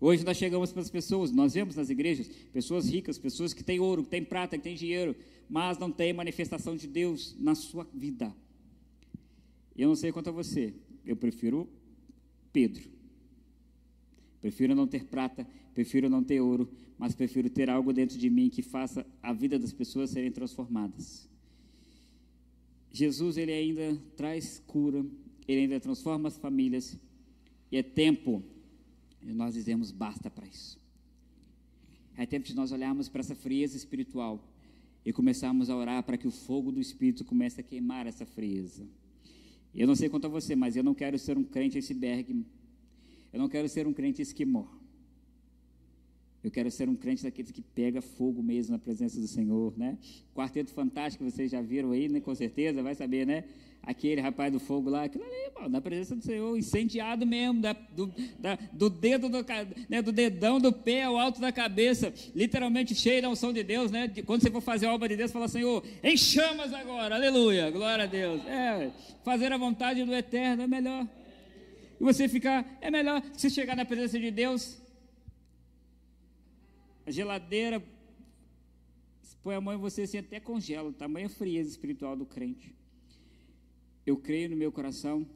Hoje 0.00 0.24
nós 0.24 0.36
chegamos 0.36 0.70
para 0.70 0.82
as 0.82 0.90
pessoas, 0.90 1.32
nós 1.32 1.54
vemos 1.54 1.76
nas 1.76 1.88
igrejas, 1.88 2.28
pessoas 2.52 2.88
ricas, 2.88 3.18
pessoas 3.18 3.54
que 3.54 3.64
têm 3.64 3.80
ouro, 3.80 4.04
que 4.04 4.10
têm 4.10 4.24
prata, 4.24 4.56
que 4.56 4.64
têm 4.64 4.74
dinheiro, 4.74 5.16
mas 5.48 5.78
não 5.78 5.90
têm 5.90 6.12
manifestação 6.12 6.76
de 6.76 6.86
Deus 6.86 7.34
na 7.38 7.54
sua 7.54 7.86
vida. 7.92 8.34
Eu 9.76 9.88
não 9.88 9.96
sei 9.96 10.12
quanto 10.12 10.28
a 10.28 10.32
você, 10.32 10.74
eu 11.04 11.16
prefiro 11.16 11.68
Pedro. 12.52 12.93
Prefiro 14.44 14.74
não 14.74 14.86
ter 14.86 15.04
prata, 15.06 15.46
prefiro 15.72 16.10
não 16.10 16.22
ter 16.22 16.38
ouro, 16.38 16.70
mas 16.98 17.14
prefiro 17.14 17.48
ter 17.48 17.70
algo 17.70 17.94
dentro 17.94 18.18
de 18.18 18.28
mim 18.28 18.50
que 18.50 18.60
faça 18.60 19.06
a 19.22 19.32
vida 19.32 19.58
das 19.58 19.72
pessoas 19.72 20.10
serem 20.10 20.30
transformadas. 20.30 21.26
Jesus, 22.92 23.38
ele 23.38 23.52
ainda 23.52 23.98
traz 24.14 24.62
cura, 24.66 25.02
ele 25.48 25.62
ainda 25.62 25.80
transforma 25.80 26.28
as 26.28 26.36
famílias, 26.36 26.94
e 27.72 27.78
é 27.78 27.82
tempo 27.82 28.44
de 29.22 29.32
nós 29.32 29.54
dizermos 29.54 29.90
basta 29.90 30.28
para 30.28 30.46
isso. 30.46 30.78
É 32.14 32.26
tempo 32.26 32.46
de 32.46 32.54
nós 32.54 32.70
olharmos 32.70 33.08
para 33.08 33.20
essa 33.20 33.34
frieza 33.34 33.78
espiritual 33.78 34.46
e 35.06 35.10
começarmos 35.10 35.70
a 35.70 35.74
orar 35.74 36.02
para 36.02 36.18
que 36.18 36.28
o 36.28 36.30
fogo 36.30 36.70
do 36.70 36.82
Espírito 36.82 37.24
comece 37.24 37.62
a 37.62 37.64
queimar 37.64 38.06
essa 38.06 38.26
frieza. 38.26 38.86
Eu 39.74 39.86
não 39.86 39.96
sei 39.96 40.10
quanto 40.10 40.26
a 40.26 40.28
você, 40.28 40.54
mas 40.54 40.76
eu 40.76 40.84
não 40.84 40.92
quero 40.92 41.18
ser 41.18 41.38
um 41.38 41.44
crente 41.44 41.78
iceberg, 41.78 42.44
eu 43.34 43.40
não 43.40 43.48
quero 43.48 43.68
ser 43.68 43.84
um 43.84 43.92
crente 43.92 44.22
esquimó. 44.22 44.64
Eu 46.40 46.52
quero 46.52 46.70
ser 46.70 46.88
um 46.88 46.94
crente 46.94 47.24
daqueles 47.24 47.50
que 47.50 47.60
pega 47.60 48.00
fogo 48.00 48.40
mesmo 48.40 48.70
na 48.72 48.78
presença 48.78 49.20
do 49.20 49.26
Senhor, 49.26 49.76
né? 49.76 49.98
Quarteto 50.32 50.70
Fantástico, 50.70 51.24
vocês 51.24 51.50
já 51.50 51.60
viram 51.60 51.90
aí, 51.90 52.08
né? 52.08 52.20
Com 52.20 52.32
certeza, 52.32 52.80
vai 52.80 52.94
saber, 52.94 53.26
né? 53.26 53.42
Aquele 53.82 54.20
rapaz 54.20 54.52
do 54.52 54.60
fogo 54.60 54.88
lá, 54.88 55.02
aquilo 55.02 55.24
ali, 55.24 55.68
na 55.68 55.80
presença 55.80 56.14
do 56.14 56.22
Senhor, 56.22 56.56
incendiado 56.56 57.26
mesmo, 57.26 57.60
da, 57.60 57.72
do, 57.72 58.06
da, 58.38 58.56
do 58.72 58.88
dedo, 58.88 59.28
do, 59.28 59.44
né, 59.88 60.00
do 60.00 60.12
dedão 60.12 60.60
do 60.60 60.72
pé 60.72 61.02
ao 61.02 61.18
alto 61.18 61.40
da 61.40 61.50
cabeça, 61.50 62.14
literalmente 62.36 62.94
cheio 62.94 63.20
da 63.20 63.28
unção 63.28 63.52
de 63.52 63.64
Deus, 63.64 63.90
né? 63.90 64.08
Quando 64.24 64.42
você 64.42 64.50
for 64.50 64.60
fazer 64.60 64.86
a 64.86 64.94
obra 64.94 65.08
de 65.08 65.16
Deus, 65.16 65.32
fala, 65.32 65.48
Senhor, 65.48 65.82
em 66.04 66.16
chamas 66.16 66.72
agora, 66.72 67.16
aleluia, 67.16 67.68
glória 67.70 68.04
a 68.04 68.06
Deus. 68.06 68.46
É, 68.46 68.92
fazer 69.24 69.52
a 69.52 69.58
vontade 69.58 70.04
do 70.04 70.14
Eterno 70.14 70.62
é 70.62 70.66
melhor. 70.68 71.08
E 72.04 72.06
você 72.06 72.28
ficar, 72.28 72.78
é 72.82 72.90
melhor 72.90 73.22
você 73.32 73.48
chegar 73.48 73.74
na 73.74 73.86
presença 73.86 74.20
de 74.20 74.30
Deus 74.30 74.78
a 77.06 77.10
geladeira 77.10 77.82
põe 79.42 79.54
a 79.54 79.60
mão 79.60 79.72
em 79.72 79.78
você 79.78 80.02
assim 80.02 80.18
até 80.18 80.38
congela, 80.38 80.90
o 80.90 80.92
tamanho 80.92 81.30
frieza 81.30 81.70
espiritual 81.70 82.14
do 82.14 82.26
crente. 82.26 82.74
Eu 84.04 84.18
creio 84.18 84.50
no 84.50 84.56
meu 84.56 84.70
coração 84.70 85.26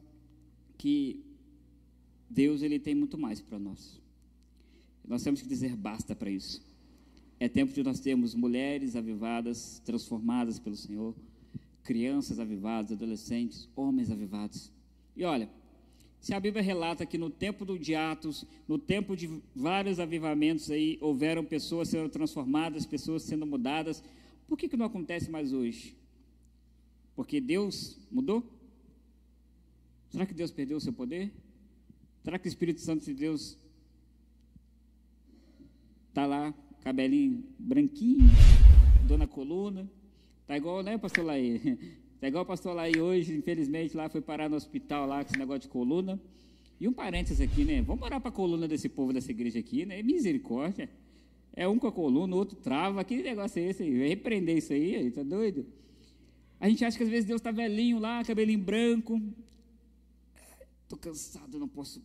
que 0.77 1.25
Deus 2.29 2.61
ele 2.61 2.77
tem 2.77 2.93
muito 2.93 3.17
mais 3.17 3.41
para 3.41 3.57
nós. 3.57 3.99
Nós 5.07 5.23
temos 5.23 5.41
que 5.41 5.47
dizer 5.47 5.75
basta 5.75 6.15
para 6.15 6.29
isso. 6.29 6.63
É 7.39 7.49
tempo 7.49 7.73
de 7.73 7.81
nós 7.81 7.99
termos 7.99 8.35
mulheres 8.35 8.95
avivadas, 8.95 9.79
transformadas 9.83 10.59
pelo 10.59 10.75
Senhor, 10.75 11.15
crianças 11.83 12.39
avivadas, 12.39 12.91
adolescentes, 12.91 13.67
homens 13.75 14.11
avivados. 14.11 14.71
E 15.17 15.23
olha, 15.23 15.49
se 16.19 16.33
a 16.33 16.39
Bíblia 16.39 16.61
relata 16.61 17.05
que 17.05 17.17
no 17.17 17.29
tempo 17.29 17.63
do 17.63 17.79
Atos, 17.95 18.45
no 18.67 18.77
tempo 18.77 19.15
de 19.15 19.41
vários 19.55 19.99
avivamentos 19.99 20.69
aí, 20.69 20.97
houveram 20.99 21.45
pessoas 21.45 21.87
sendo 21.87 22.09
transformadas, 22.09 22.85
pessoas 22.85 23.23
sendo 23.23 23.45
mudadas, 23.45 24.03
por 24.47 24.57
que, 24.57 24.67
que 24.67 24.75
não 24.75 24.85
acontece 24.85 25.29
mais 25.29 25.53
hoje? 25.53 25.95
Porque 27.15 27.39
Deus 27.39 27.97
mudou? 28.11 28.43
Será 30.09 30.25
que 30.25 30.33
Deus 30.33 30.51
perdeu 30.51 30.77
o 30.77 30.81
seu 30.81 30.91
poder? 30.91 31.31
Será 32.23 32.37
que 32.37 32.47
o 32.47 32.49
Espírito 32.49 32.81
Santo 32.81 33.05
de 33.05 33.13
Deus 33.13 33.57
está 36.09 36.25
lá, 36.25 36.53
cabelinho 36.81 37.43
branquinho, 37.57 38.25
dona 39.07 39.27
coluna? 39.27 39.89
Está 40.41 40.57
igual, 40.57 40.83
né, 40.83 40.97
pastor 40.97 41.23
Laí? 41.25 42.01
É 42.21 42.27
igual 42.27 42.43
o 42.43 42.47
pastor 42.47 42.75
lá 42.75 42.83
aí 42.83 42.99
hoje, 42.99 43.35
infelizmente, 43.35 43.95
lá 43.95 44.09
foi 44.09 44.19
parar 44.19 44.49
no 44.49 44.55
hospital 44.57 45.07
lá 45.07 45.23
com 45.23 45.29
esse 45.29 45.39
negócio 45.39 45.61
de 45.61 45.67
coluna. 45.69 46.19
E 46.79 46.87
um 46.87 46.93
parênteses 46.93 47.39
aqui, 47.39 47.63
né? 47.63 47.81
Vamos 47.81 48.03
orar 48.03 48.19
para 48.19 48.29
a 48.29 48.33
coluna 48.33 48.67
desse 48.67 48.89
povo 48.89 49.13
dessa 49.13 49.31
igreja 49.31 49.59
aqui, 49.59 49.85
né? 49.85 50.03
Misericórdia. 50.03 50.89
É 51.53 51.67
um 51.67 51.77
com 51.79 51.87
a 51.87 51.91
coluna, 51.91 52.35
outro 52.35 52.57
trava. 52.57 53.03
Que 53.03 53.21
negócio 53.21 53.61
é 53.61 53.69
esse 53.69 53.83
aí? 53.83 53.97
Vai 53.97 54.07
repreender 54.09 54.57
isso 54.57 54.73
aí, 54.73 54.95
aí, 54.95 55.11
tá 55.11 55.23
doido? 55.23 55.65
A 56.59 56.67
gente 56.67 56.83
acha 56.83 56.97
que 56.97 57.03
às 57.03 57.09
vezes 57.09 57.25
Deus 57.25 57.39
está 57.39 57.51
velhinho 57.51 57.99
lá, 57.99 58.23
cabelinho 58.23 58.59
branco. 58.59 59.21
Estou 60.83 60.99
cansado, 60.99 61.57
não 61.57 61.67
posso 61.67 62.01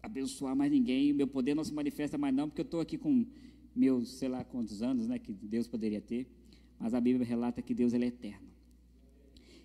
abençoar 0.00 0.54
mais 0.54 0.70
ninguém. 0.70 1.12
Meu 1.12 1.26
poder 1.26 1.54
não 1.54 1.64
se 1.64 1.74
manifesta 1.74 2.16
mais 2.16 2.34
não, 2.34 2.48
porque 2.48 2.60
eu 2.60 2.66
estou 2.66 2.80
aqui 2.80 2.96
com 2.96 3.26
meus, 3.74 4.10
sei 4.18 4.28
lá 4.28 4.44
quantos 4.44 4.80
anos, 4.80 5.08
né? 5.08 5.18
Que 5.18 5.32
Deus 5.32 5.66
poderia 5.66 6.00
ter. 6.00 6.26
Mas 6.78 6.94
a 6.94 7.00
Bíblia 7.00 7.26
relata 7.26 7.60
que 7.60 7.74
Deus 7.74 7.92
ele 7.92 8.04
é 8.04 8.08
eterno. 8.08 8.45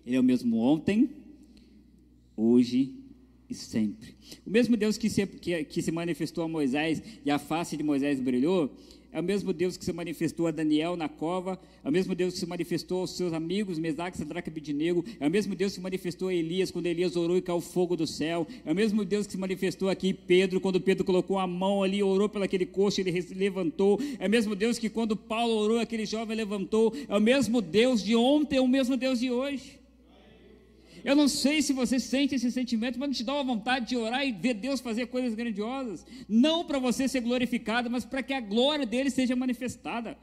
Ele 0.06 0.16
é 0.16 0.20
o 0.20 0.22
mesmo 0.22 0.58
ontem, 0.58 1.10
hoje 2.36 2.94
e 3.48 3.54
sempre. 3.54 4.14
O 4.46 4.50
mesmo 4.50 4.76
Deus 4.76 4.96
que 4.96 5.08
se, 5.08 5.26
que, 5.26 5.64
que 5.64 5.82
se 5.82 5.92
manifestou 5.92 6.44
a 6.44 6.48
Moisés 6.48 7.02
e 7.24 7.30
a 7.30 7.38
face 7.38 7.76
de 7.76 7.82
Moisés 7.82 8.18
brilhou, 8.18 8.74
é 9.12 9.20
o 9.20 9.22
mesmo 9.22 9.52
Deus 9.52 9.76
que 9.76 9.84
se 9.84 9.92
manifestou 9.92 10.46
a 10.46 10.50
Daniel 10.50 10.96
na 10.96 11.06
cova, 11.06 11.60
é 11.84 11.88
o 11.88 11.92
mesmo 11.92 12.14
Deus 12.14 12.32
que 12.32 12.40
se 12.40 12.46
manifestou 12.46 13.00
aos 13.00 13.14
seus 13.14 13.34
amigos 13.34 13.78
Mesaque, 13.78 14.16
Sadraque 14.16 14.48
e 14.48 14.50
Abidinego, 14.50 15.04
é 15.20 15.28
o 15.28 15.30
mesmo 15.30 15.54
Deus 15.54 15.72
que 15.72 15.76
se 15.76 15.82
manifestou 15.82 16.28
a 16.28 16.34
Elias 16.34 16.70
quando 16.70 16.86
Elias 16.86 17.14
orou 17.14 17.36
e 17.36 17.42
caiu 17.42 17.60
fogo 17.60 17.94
do 17.94 18.06
céu, 18.06 18.46
é 18.64 18.72
o 18.72 18.74
mesmo 18.74 19.04
Deus 19.04 19.26
que 19.26 19.32
se 19.32 19.38
manifestou 19.38 19.90
aqui 19.90 20.14
Pedro 20.14 20.62
quando 20.62 20.80
Pedro 20.80 21.04
colocou 21.04 21.38
a 21.38 21.46
mão 21.46 21.82
ali, 21.82 22.02
orou 22.02 22.26
pelo 22.26 22.44
aquele 22.44 22.64
coxo, 22.64 23.02
ele 23.02 23.12
levantou, 23.34 24.00
é 24.18 24.26
o 24.26 24.30
mesmo 24.30 24.56
Deus 24.56 24.78
que 24.78 24.88
quando 24.88 25.14
Paulo 25.14 25.52
orou, 25.56 25.78
aquele 25.78 26.06
jovem 26.06 26.34
levantou, 26.34 26.94
é 27.06 27.14
o 27.14 27.20
mesmo 27.20 27.60
Deus 27.60 28.02
de 28.02 28.16
ontem, 28.16 28.56
é 28.56 28.60
o 28.62 28.68
mesmo 28.68 28.96
Deus 28.96 29.20
de 29.20 29.30
hoje. 29.30 29.81
Eu 31.04 31.16
não 31.16 31.26
sei 31.26 31.62
se 31.62 31.72
você 31.72 31.98
sente 31.98 32.34
esse 32.34 32.50
sentimento, 32.50 32.98
mas 32.98 33.08
não 33.08 33.14
te 33.14 33.24
dá 33.24 33.34
uma 33.34 33.44
vontade 33.44 33.86
de 33.88 33.96
orar 33.96 34.26
e 34.26 34.32
ver 34.32 34.54
Deus 34.54 34.80
fazer 34.80 35.06
coisas 35.06 35.34
grandiosas. 35.34 36.06
Não 36.28 36.64
para 36.64 36.78
você 36.78 37.08
ser 37.08 37.20
glorificado, 37.20 37.90
mas 37.90 38.04
para 38.04 38.22
que 38.22 38.32
a 38.32 38.40
glória 38.40 38.86
dele 38.86 39.10
seja 39.10 39.34
manifestada. 39.34 40.16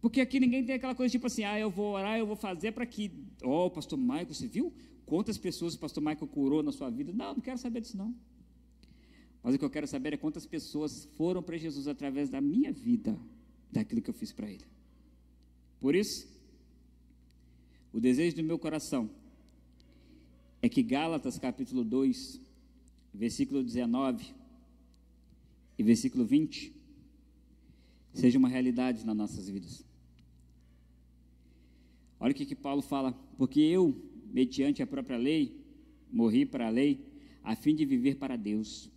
Porque 0.00 0.20
aqui 0.20 0.38
ninguém 0.38 0.64
tem 0.64 0.74
aquela 0.74 0.94
coisa 0.94 1.10
tipo 1.10 1.26
assim, 1.26 1.44
ah, 1.44 1.58
eu 1.58 1.70
vou 1.70 1.94
orar, 1.94 2.18
eu 2.18 2.26
vou 2.26 2.36
fazer 2.36 2.72
para 2.72 2.84
que. 2.84 3.10
Ó, 3.42 3.66
oh, 3.66 3.70
pastor 3.70 3.98
Michael, 3.98 4.34
você 4.34 4.46
viu 4.46 4.72
quantas 5.06 5.38
pessoas 5.38 5.74
o 5.74 5.78
pastor 5.78 6.02
Michael 6.02 6.26
curou 6.26 6.62
na 6.62 6.72
sua 6.72 6.90
vida? 6.90 7.12
Não, 7.12 7.34
não 7.34 7.40
quero 7.40 7.58
saber 7.58 7.80
disso, 7.80 7.96
não. 7.96 8.14
Mas 9.42 9.54
o 9.54 9.58
que 9.58 9.64
eu 9.64 9.70
quero 9.70 9.86
saber 9.86 10.12
é 10.12 10.16
quantas 10.16 10.46
pessoas 10.46 11.08
foram 11.16 11.42
para 11.42 11.56
Jesus 11.56 11.86
através 11.86 12.28
da 12.28 12.40
minha 12.40 12.72
vida, 12.72 13.18
daquilo 13.70 14.02
que 14.02 14.10
eu 14.10 14.14
fiz 14.14 14.32
para 14.32 14.50
ele. 14.50 14.64
Por 15.80 15.94
isso, 15.94 16.26
o 17.94 18.00
desejo 18.00 18.34
do 18.34 18.42
meu 18.42 18.58
coração 18.58 19.08
é 20.60 20.68
que 20.68 20.82
Gálatas 20.82 21.38
capítulo 21.38 21.84
2, 21.84 22.40
versículo 23.14 23.62
19 23.62 24.34
e 25.78 25.82
versículo 25.84 26.24
20 26.24 26.74
seja 28.12 28.36
uma 28.36 28.48
realidade 28.48 29.06
nas 29.06 29.16
nossas 29.16 29.48
vidas. 29.48 29.84
Olha 32.18 32.32
o 32.32 32.34
que, 32.34 32.44
que 32.44 32.56
Paulo 32.56 32.82
fala, 32.82 33.12
porque 33.38 33.60
eu, 33.60 33.94
mediante 34.32 34.82
a 34.82 34.86
própria 34.88 35.16
lei, 35.16 35.56
morri 36.10 36.44
para 36.44 36.66
a 36.66 36.70
lei, 36.70 37.00
a 37.44 37.54
fim 37.54 37.76
de 37.76 37.86
viver 37.86 38.16
para 38.16 38.34
Deus. 38.34 38.90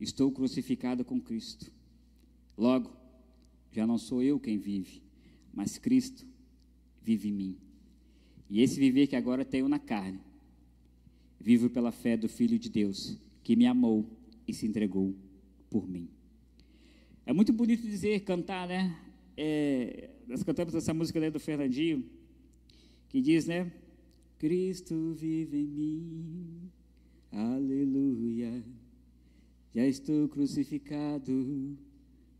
Estou 0.00 0.32
crucificado 0.32 1.04
com 1.04 1.20
Cristo. 1.20 1.70
Logo, 2.56 2.90
já 3.70 3.86
não 3.86 3.98
sou 3.98 4.22
eu 4.22 4.40
quem 4.40 4.56
vive, 4.56 5.02
mas 5.52 5.76
Cristo 5.76 6.24
vive 7.02 7.28
em 7.28 7.32
mim. 7.32 7.63
E 8.48 8.60
esse 8.60 8.78
viver 8.78 9.06
que 9.06 9.16
agora 9.16 9.44
tenho 9.44 9.68
na 9.68 9.78
carne, 9.78 10.20
vivo 11.40 11.68
pela 11.68 11.92
fé 11.92 12.16
do 12.16 12.28
Filho 12.28 12.58
de 12.58 12.68
Deus, 12.68 13.18
que 13.42 13.56
me 13.56 13.66
amou 13.66 14.06
e 14.46 14.52
se 14.52 14.66
entregou 14.66 15.14
por 15.70 15.88
mim. 15.88 16.08
É 17.26 17.32
muito 17.32 17.52
bonito 17.52 17.82
dizer, 17.82 18.20
cantar, 18.20 18.68
né? 18.68 18.96
É, 19.36 20.10
nós 20.28 20.42
cantamos 20.42 20.74
essa 20.74 20.94
música 20.94 21.18
né, 21.18 21.30
do 21.30 21.40
Fernandinho, 21.40 22.04
que 23.08 23.20
diz, 23.20 23.46
né? 23.46 23.72
Cristo 24.38 25.14
vive 25.14 25.58
em 25.58 25.66
mim, 25.66 26.70
aleluia. 27.32 28.62
Já 29.74 29.86
estou 29.86 30.28
crucificado 30.28 31.76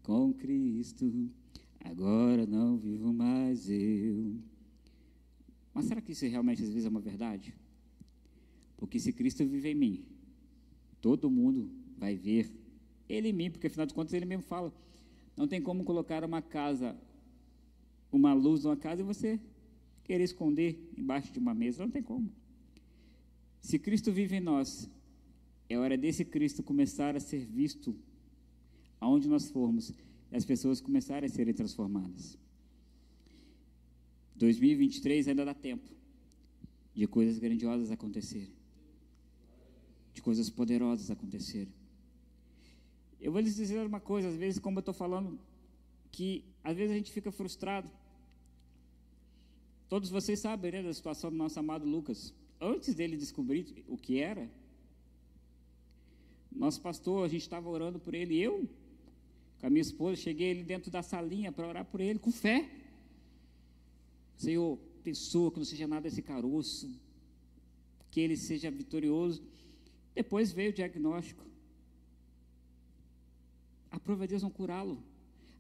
com 0.02 0.32
Cristo, 0.32 1.30
agora 1.80 2.46
não 2.46 2.76
vivo 2.76 3.12
mais 3.12 3.68
eu. 3.68 4.36
Mas 5.74 5.86
será 5.86 6.00
que 6.00 6.12
isso 6.12 6.24
realmente 6.26 6.62
às 6.62 6.68
vezes 6.68 6.86
é 6.86 6.88
uma 6.88 7.00
verdade? 7.00 7.52
Porque 8.76 8.98
se 9.00 9.12
Cristo 9.12 9.44
vive 9.44 9.70
em 9.70 9.74
mim, 9.74 10.04
todo 11.00 11.28
mundo 11.30 11.68
vai 11.98 12.14
ver 12.16 12.50
Ele 13.08 13.28
em 13.28 13.32
mim, 13.32 13.50
porque 13.50 13.66
afinal 13.66 13.86
de 13.86 13.92
contas 13.92 14.14
Ele 14.14 14.24
mesmo 14.24 14.44
fala: 14.44 14.72
não 15.36 15.48
tem 15.48 15.60
como 15.60 15.82
colocar 15.82 16.24
uma 16.24 16.40
casa, 16.40 16.96
uma 18.12 18.32
luz 18.32 18.62
numa 18.62 18.76
casa 18.76 19.02
e 19.02 19.04
você 19.04 19.40
querer 20.04 20.24
esconder 20.24 20.78
embaixo 20.96 21.32
de 21.32 21.38
uma 21.38 21.54
mesa, 21.54 21.82
não 21.82 21.90
tem 21.90 22.02
como. 22.02 22.30
Se 23.60 23.78
Cristo 23.78 24.12
vive 24.12 24.36
em 24.36 24.40
nós, 24.40 24.88
é 25.68 25.76
hora 25.76 25.96
desse 25.96 26.24
Cristo 26.24 26.62
começar 26.62 27.16
a 27.16 27.20
ser 27.20 27.44
visto 27.44 27.96
aonde 29.00 29.28
nós 29.28 29.50
formos 29.50 29.92
e 30.30 30.36
as 30.36 30.44
pessoas 30.44 30.80
começarem 30.80 31.26
a 31.26 31.32
serem 31.32 31.54
transformadas. 31.54 32.38
2023 34.34 35.28
ainda 35.28 35.44
dá 35.44 35.54
tempo 35.54 35.88
de 36.94 37.06
coisas 37.06 37.38
grandiosas 37.38 37.90
acontecerem, 37.90 38.52
de 40.12 40.22
coisas 40.22 40.48
poderosas 40.48 41.10
acontecerem. 41.10 41.72
Eu 43.20 43.32
vou 43.32 43.40
lhes 43.40 43.56
dizer 43.56 43.84
uma 43.86 44.00
coisa, 44.00 44.28
às 44.28 44.36
vezes, 44.36 44.58
como 44.58 44.78
eu 44.78 44.80
estou 44.80 44.94
falando, 44.94 45.38
que 46.12 46.44
às 46.62 46.76
vezes 46.76 46.92
a 46.92 46.96
gente 46.96 47.10
fica 47.10 47.32
frustrado. 47.32 47.90
Todos 49.88 50.10
vocês 50.10 50.40
sabem 50.40 50.72
né, 50.72 50.82
da 50.82 50.92
situação 50.92 51.30
do 51.30 51.36
nosso 51.36 51.58
amado 51.58 51.86
Lucas. 51.86 52.34
Antes 52.60 52.94
dele 52.94 53.16
descobrir 53.16 53.84
o 53.88 53.96
que 53.96 54.18
era, 54.18 54.50
nosso 56.54 56.80
pastor, 56.80 57.24
a 57.24 57.28
gente 57.28 57.42
estava 57.42 57.68
orando 57.68 57.98
por 57.98 58.14
ele, 58.14 58.40
eu, 58.40 58.68
com 59.58 59.66
a 59.66 59.70
minha 59.70 59.82
esposa, 59.82 60.16
cheguei 60.16 60.50
ele 60.50 60.62
dentro 60.62 60.90
da 60.90 61.02
salinha 61.02 61.50
para 61.50 61.66
orar 61.66 61.84
por 61.84 62.00
ele, 62.00 62.18
com 62.18 62.30
fé. 62.30 62.70
Senhor, 64.36 64.78
pessoa 65.02 65.50
que 65.50 65.58
não 65.58 65.64
seja 65.64 65.86
nada 65.86 66.08
esse 66.08 66.22
caroço, 66.22 66.90
que 68.10 68.20
ele 68.20 68.36
seja 68.36 68.70
vitorioso. 68.70 69.42
Depois 70.14 70.52
veio 70.52 70.70
o 70.70 70.74
diagnóstico. 70.74 71.44
Aprova 73.90 74.26
Deus 74.26 74.42
não 74.42 74.50
curá-lo. 74.50 75.02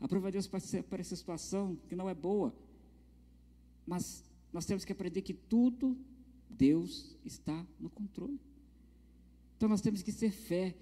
Aprova 0.00 0.30
Deus 0.30 0.46
para 0.46 1.00
essa 1.00 1.16
situação 1.16 1.76
que 1.88 1.96
não 1.96 2.08
é 2.08 2.14
boa. 2.14 2.54
Mas 3.86 4.24
nós 4.52 4.64
temos 4.64 4.84
que 4.84 4.92
aprender 4.92 5.22
que 5.22 5.34
tudo 5.34 5.96
Deus 6.48 7.16
está 7.24 7.66
no 7.78 7.90
controle. 7.90 8.40
Então 9.56 9.68
nós 9.68 9.80
temos 9.80 10.02
que 10.02 10.12
ser 10.12 10.30
fé 10.30 10.76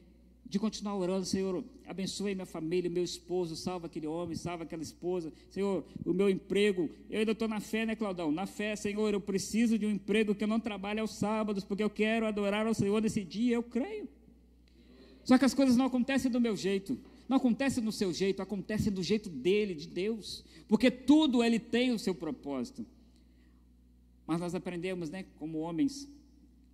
de 0.53 0.59
continuar 0.59 0.97
orando, 0.97 1.25
Senhor, 1.25 1.65
abençoe 1.87 2.35
minha 2.35 2.47
família, 2.47 2.91
meu 2.91 3.03
esposo, 3.03 3.57
salva 3.57 3.87
aquele 3.87 4.07
homem, 4.07 4.37
salva 4.37 4.65
aquela 4.65 4.83
esposa, 4.83 5.33
Senhor, 5.49 5.85
o 6.05 6.13
meu 6.13 6.29
emprego, 6.29 6.91
eu 7.09 7.21
ainda 7.21 7.33
estou 7.33 7.49
na 7.49 7.61
fé, 7.61 7.87
né, 7.87 7.97
Claudão? 7.97 8.31
Na 8.31 8.47
fé, 8.47 8.77
Senhor, 8.77 9.15
eu 9.15 9.21
preciso 9.21 9.79
de 9.79 9.87
um 9.87 9.91
emprego 9.91 10.35
que 10.35 10.45
eu 10.45 10.49
não 10.49 10.61
trabalhe 10.61 11.01
aos 11.01 11.15
sábados, 11.15 11.65
porque 11.65 11.83
eu 11.83 11.89
quero 11.89 12.27
adorar 12.27 12.67
ao 12.67 12.75
Senhor 12.75 13.01
nesse 13.01 13.25
dia, 13.25 13.55
eu 13.55 13.63
creio. 13.63 14.09
Só 15.25 15.39
que 15.39 15.45
as 15.45 15.55
coisas 15.55 15.77
não 15.77 15.87
acontecem 15.87 16.31
do 16.31 16.41
meu 16.41 16.57
jeito, 16.57 16.99
não 17.29 17.39
acontecem 17.39 17.83
do 17.83 17.93
seu 17.93 18.13
jeito, 18.13 18.43
acontecem 18.43 18.93
do 18.93 19.03
jeito 19.03 19.31
dele, 19.31 19.75
de 19.75 19.87
Deus, 19.87 20.45
porque 20.69 20.91
tudo 20.91 21.43
ele 21.43 21.59
tem 21.59 21.93
o 21.93 21.99
seu 21.99 22.15
propósito. 22.15 22.85
Mas 24.27 24.41
nós 24.41 24.55
aprendemos, 24.55 25.09
né, 25.09 25.25
como 25.39 25.61
homens, 25.61 26.09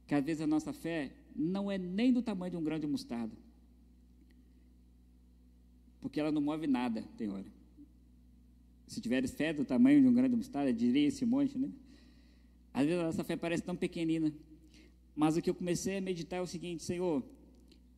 que 0.06 0.14
às 0.14 0.24
vezes 0.24 0.40
a 0.42 0.46
nossa 0.46 0.72
fé 0.72 1.12
não 1.36 1.70
é 1.70 1.78
nem 1.78 2.12
do 2.12 2.22
tamanho 2.22 2.50
de 2.50 2.56
um 2.56 2.64
grão 2.64 2.78
de 2.78 2.86
mostarda 2.86 3.47
porque 6.00 6.20
ela 6.20 6.30
não 6.30 6.40
move 6.40 6.66
nada, 6.66 7.04
tem 7.16 7.28
hora. 7.28 7.46
Se 8.86 9.00
tiveres 9.00 9.30
fé 9.32 9.52
do 9.52 9.64
tamanho 9.64 10.00
de 10.00 10.08
um 10.08 10.14
grande 10.14 10.34
mostarda, 10.34 10.72
diria 10.72 11.06
esse 11.06 11.24
monte, 11.26 11.58
né? 11.58 11.68
Às 12.72 12.86
vezes 12.86 13.00
a 13.00 13.04
nossa 13.04 13.24
fé 13.24 13.36
parece 13.36 13.62
tão 13.62 13.76
pequenina. 13.76 14.32
Mas 15.14 15.36
o 15.36 15.42
que 15.42 15.50
eu 15.50 15.54
comecei 15.54 15.98
a 15.98 16.00
meditar 16.00 16.38
é 16.38 16.42
o 16.42 16.46
seguinte, 16.46 16.82
Senhor, 16.82 17.22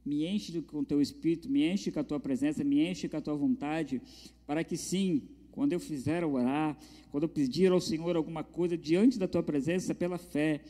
me 0.04 0.26
enche 0.26 0.60
com 0.62 0.78
o 0.78 0.84
teu 0.84 1.00
espírito, 1.00 1.50
me 1.50 1.70
enche 1.70 1.92
com 1.92 2.00
a 2.00 2.04
tua 2.04 2.18
presença, 2.18 2.64
me 2.64 2.88
enche 2.88 3.08
com 3.08 3.16
a 3.16 3.20
tua 3.20 3.36
vontade, 3.36 4.00
para 4.46 4.64
que 4.64 4.76
sim, 4.76 5.22
quando 5.52 5.72
eu 5.72 5.80
fizer 5.80 6.24
orar, 6.24 6.78
quando 7.10 7.24
eu 7.24 7.28
pedir 7.28 7.70
ao 7.70 7.80
Senhor 7.80 8.16
alguma 8.16 8.42
coisa 8.42 8.76
diante 8.76 9.18
da 9.18 9.28
tua 9.28 9.42
presença, 9.42 9.94
pela 9.94 10.16
fé, 10.16 10.62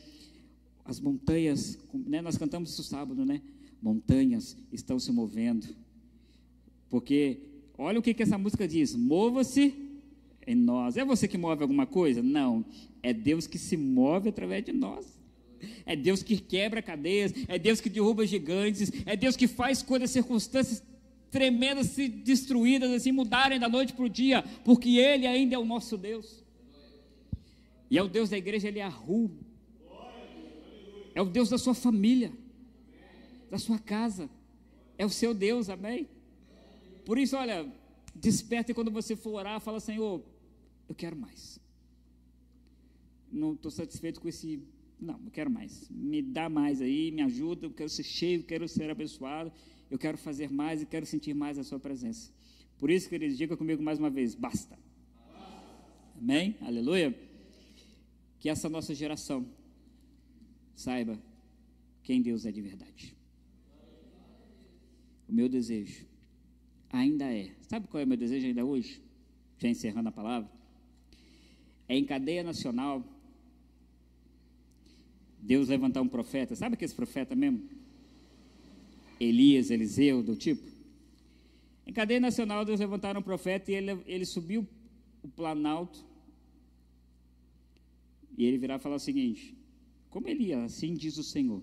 as 0.83 0.99
montanhas, 0.99 1.79
né, 1.93 2.21
nós 2.21 2.37
cantamos 2.37 2.71
isso 2.71 2.83
sábado, 2.83 3.25
né? 3.25 3.41
Montanhas 3.81 4.57
estão 4.71 4.99
se 4.99 5.11
movendo 5.11 5.67
porque 6.91 7.39
olha 7.77 7.97
o 7.97 8.01
que, 8.01 8.13
que 8.13 8.21
essa 8.21 8.37
música 8.37 8.67
diz: 8.67 8.93
mova-se 8.93 9.73
em 10.45 10.53
nós. 10.53 10.97
É 10.97 11.05
você 11.05 11.27
que 11.27 11.37
move 11.37 11.63
alguma 11.63 11.87
coisa? 11.87 12.21
Não. 12.21 12.63
É 13.01 13.13
Deus 13.13 13.47
que 13.47 13.57
se 13.57 13.77
move 13.77 14.29
através 14.29 14.63
de 14.63 14.73
nós. 14.73 15.19
É 15.85 15.95
Deus 15.95 16.21
que 16.21 16.37
quebra 16.37 16.81
cadeias, 16.81 17.33
é 17.47 17.57
Deus 17.57 17.79
que 17.79 17.89
derruba 17.89 18.25
gigantes, 18.25 18.91
é 19.05 19.15
Deus 19.15 19.35
que 19.35 19.47
faz 19.47 19.81
coisas, 19.81 20.09
circunstâncias 20.09 20.83
tremendas 21.29 21.87
se 21.87 22.09
destruídas, 22.09 22.91
assim, 22.91 23.11
mudarem 23.11 23.59
da 23.59 23.69
noite 23.69 23.93
para 23.93 24.03
o 24.03 24.09
dia, 24.09 24.43
porque 24.65 24.97
Ele 24.97 25.25
ainda 25.25 25.55
é 25.55 25.57
o 25.57 25.63
nosso 25.63 25.97
Deus. 25.97 26.43
E 27.89 27.97
é 27.97 28.03
o 28.03 28.07
Deus 28.07 28.29
da 28.29 28.37
igreja, 28.37 28.67
Ele 28.67 28.79
é 28.79 28.83
a 28.83 28.89
Ru. 28.89 29.31
É 31.13 31.21
o 31.21 31.25
Deus 31.25 31.49
da 31.49 31.57
sua 31.57 31.73
família, 31.73 32.31
da 33.49 33.57
sua 33.57 33.79
casa. 33.79 34.29
É 34.97 35.05
o 35.05 35.09
seu 35.09 35.33
Deus, 35.33 35.69
amém? 35.69 36.07
Por 37.05 37.17
isso, 37.17 37.35
olha, 37.35 37.71
desperta 38.15 38.71
e 38.71 38.75
quando 38.75 38.91
você 38.91 39.15
for 39.15 39.33
orar, 39.33 39.59
fala, 39.59 39.79
Senhor, 39.79 40.23
eu 40.87 40.95
quero 40.95 41.15
mais. 41.15 41.59
Não 43.31 43.53
estou 43.53 43.71
satisfeito 43.71 44.19
com 44.19 44.27
esse. 44.27 44.61
Não, 44.99 45.19
eu 45.25 45.31
quero 45.31 45.49
mais. 45.49 45.89
Me 45.89 46.21
dá 46.21 46.49
mais 46.49 46.81
aí, 46.81 47.11
me 47.11 47.21
ajuda, 47.21 47.65
eu 47.65 47.71
quero 47.71 47.89
ser 47.89 48.03
cheio, 48.03 48.43
quero 48.43 48.67
ser 48.67 48.89
abençoado, 48.89 49.51
eu 49.89 49.97
quero 49.97 50.17
fazer 50.17 50.51
mais 50.51 50.81
e 50.81 50.85
quero 50.85 51.05
sentir 51.05 51.33
mais 51.33 51.57
a 51.57 51.63
sua 51.63 51.79
presença. 51.79 52.31
Por 52.77 52.89
isso, 52.89 53.09
queridos, 53.09 53.37
diga 53.37 53.55
comigo 53.55 53.81
mais 53.81 53.99
uma 53.99 54.09
vez: 54.09 54.35
basta. 54.35 54.77
Amém? 56.17 56.55
Aleluia. 56.61 57.17
Que 58.37 58.49
essa 58.49 58.69
nossa 58.69 58.93
geração 58.93 59.47
saiba 60.75 61.19
quem 62.03 62.21
Deus 62.21 62.45
é 62.45 62.51
de 62.51 62.61
verdade. 62.61 63.15
O 65.27 65.33
meu 65.33 65.47
desejo 65.47 66.10
ainda 66.91 67.25
é. 67.25 67.51
Sabe 67.67 67.87
qual 67.87 68.01
é 68.01 68.03
o 68.03 68.07
meu 68.07 68.17
desejo 68.17 68.45
ainda 68.47 68.65
hoje? 68.65 69.01
Já 69.57 69.69
encerrando 69.69 70.09
a 70.09 70.11
palavra. 70.11 70.49
É 71.87 71.95
em 71.95 72.05
cadeia 72.05 72.43
nacional 72.43 73.03
Deus 75.41 75.69
levantar 75.69 76.01
um 76.01 76.07
profeta, 76.07 76.55
sabe 76.55 76.75
aquele 76.75 76.93
profeta 76.93 77.35
mesmo? 77.35 77.67
Elias, 79.19 79.71
Eliseu, 79.71 80.21
do 80.21 80.35
tipo? 80.35 80.69
Em 81.85 81.91
cadeia 81.91 82.19
nacional, 82.19 82.63
Deus 82.63 82.79
levantaram 82.79 83.19
um 83.19 83.23
profeta 83.23 83.71
e 83.71 83.75
ele, 83.75 83.99
ele 84.05 84.25
subiu 84.25 84.67
o 85.23 85.27
planalto 85.27 86.05
e 88.37 88.45
ele 88.45 88.57
virá 88.57 88.77
falar 88.77 88.95
o 88.95 88.99
seguinte: 88.99 89.55
Como 90.09 90.27
Elias, 90.27 90.59
assim 90.59 90.93
diz 90.93 91.17
o 91.17 91.23
Senhor, 91.23 91.61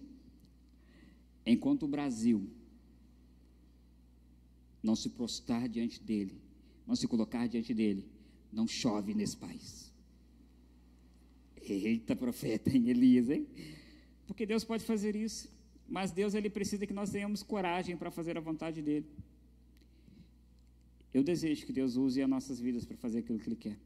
enquanto 1.47 1.85
o 1.85 1.89
Brasil 1.89 2.51
não 4.83 4.95
se 4.95 5.11
prostrar 5.11 5.69
diante 5.69 6.03
dele, 6.03 6.41
não 6.87 6.95
se 6.95 7.07
colocar 7.07 7.47
diante 7.47 7.75
dele, 7.75 8.07
não 8.53 8.67
chove 8.67 9.15
nesse 9.15 9.37
país. 9.37 9.93
Eita, 11.61 12.17
profeta, 12.17 12.75
em 12.75 12.89
Elias, 12.89 13.29
hein? 13.29 13.47
Porque 14.27 14.47
Deus 14.47 14.65
pode 14.65 14.85
fazer 14.85 15.15
isso, 15.15 15.51
mas 15.89 16.13
Deus 16.13 16.35
ele 16.35 16.49
precisa 16.49 16.87
que 16.87 16.93
nós 16.93 17.11
tenhamos 17.11 17.43
coragem 17.43 17.97
para 17.97 18.11
fazer 18.11 18.37
a 18.39 18.41
vontade 18.41 18.81
dele. 18.81 19.07
Eu 21.13 21.23
desejo 21.23 21.67
que 21.67 21.73
Deus 21.73 21.97
use 21.97 22.23
as 22.23 22.29
nossas 22.29 22.61
vidas 22.61 22.85
para 22.85 22.97
fazer 22.97 23.21
aquilo 23.21 23.39
que 23.39 23.49
Ele 23.49 23.57
quer. 23.57 23.79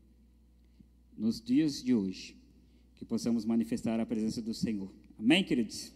Nos 1.16 1.40
dias 1.40 1.82
de 1.82 1.94
hoje, 1.94 2.36
que 2.96 3.04
possamos 3.04 3.44
manifestar 3.44 3.98
a 4.00 4.06
presença 4.06 4.42
do 4.42 4.52
Senhor. 4.52 4.92
Amém, 5.18 5.44
queridos? 5.44 5.92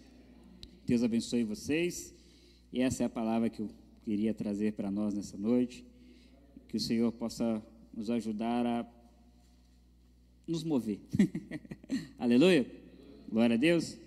Deus 0.84 1.02
abençoe 1.02 1.42
vocês. 1.42 2.14
E 2.72 2.80
essa 2.80 3.02
é 3.02 3.06
a 3.06 3.08
palavra 3.08 3.50
que 3.50 3.60
eu 3.60 3.70
queria 4.06 4.32
trazer 4.32 4.72
para 4.74 4.88
nós 4.88 5.12
nessa 5.12 5.36
noite. 5.36 5.84
Que 6.68 6.76
o 6.76 6.80
Senhor 6.80 7.10
possa 7.10 7.60
nos 7.92 8.08
ajudar 8.08 8.64
a 8.64 8.86
nos 10.46 10.62
mover. 10.62 11.00
Aleluia. 12.16 12.70
Glória 13.28 13.54
a 13.54 13.58
Deus. 13.58 13.98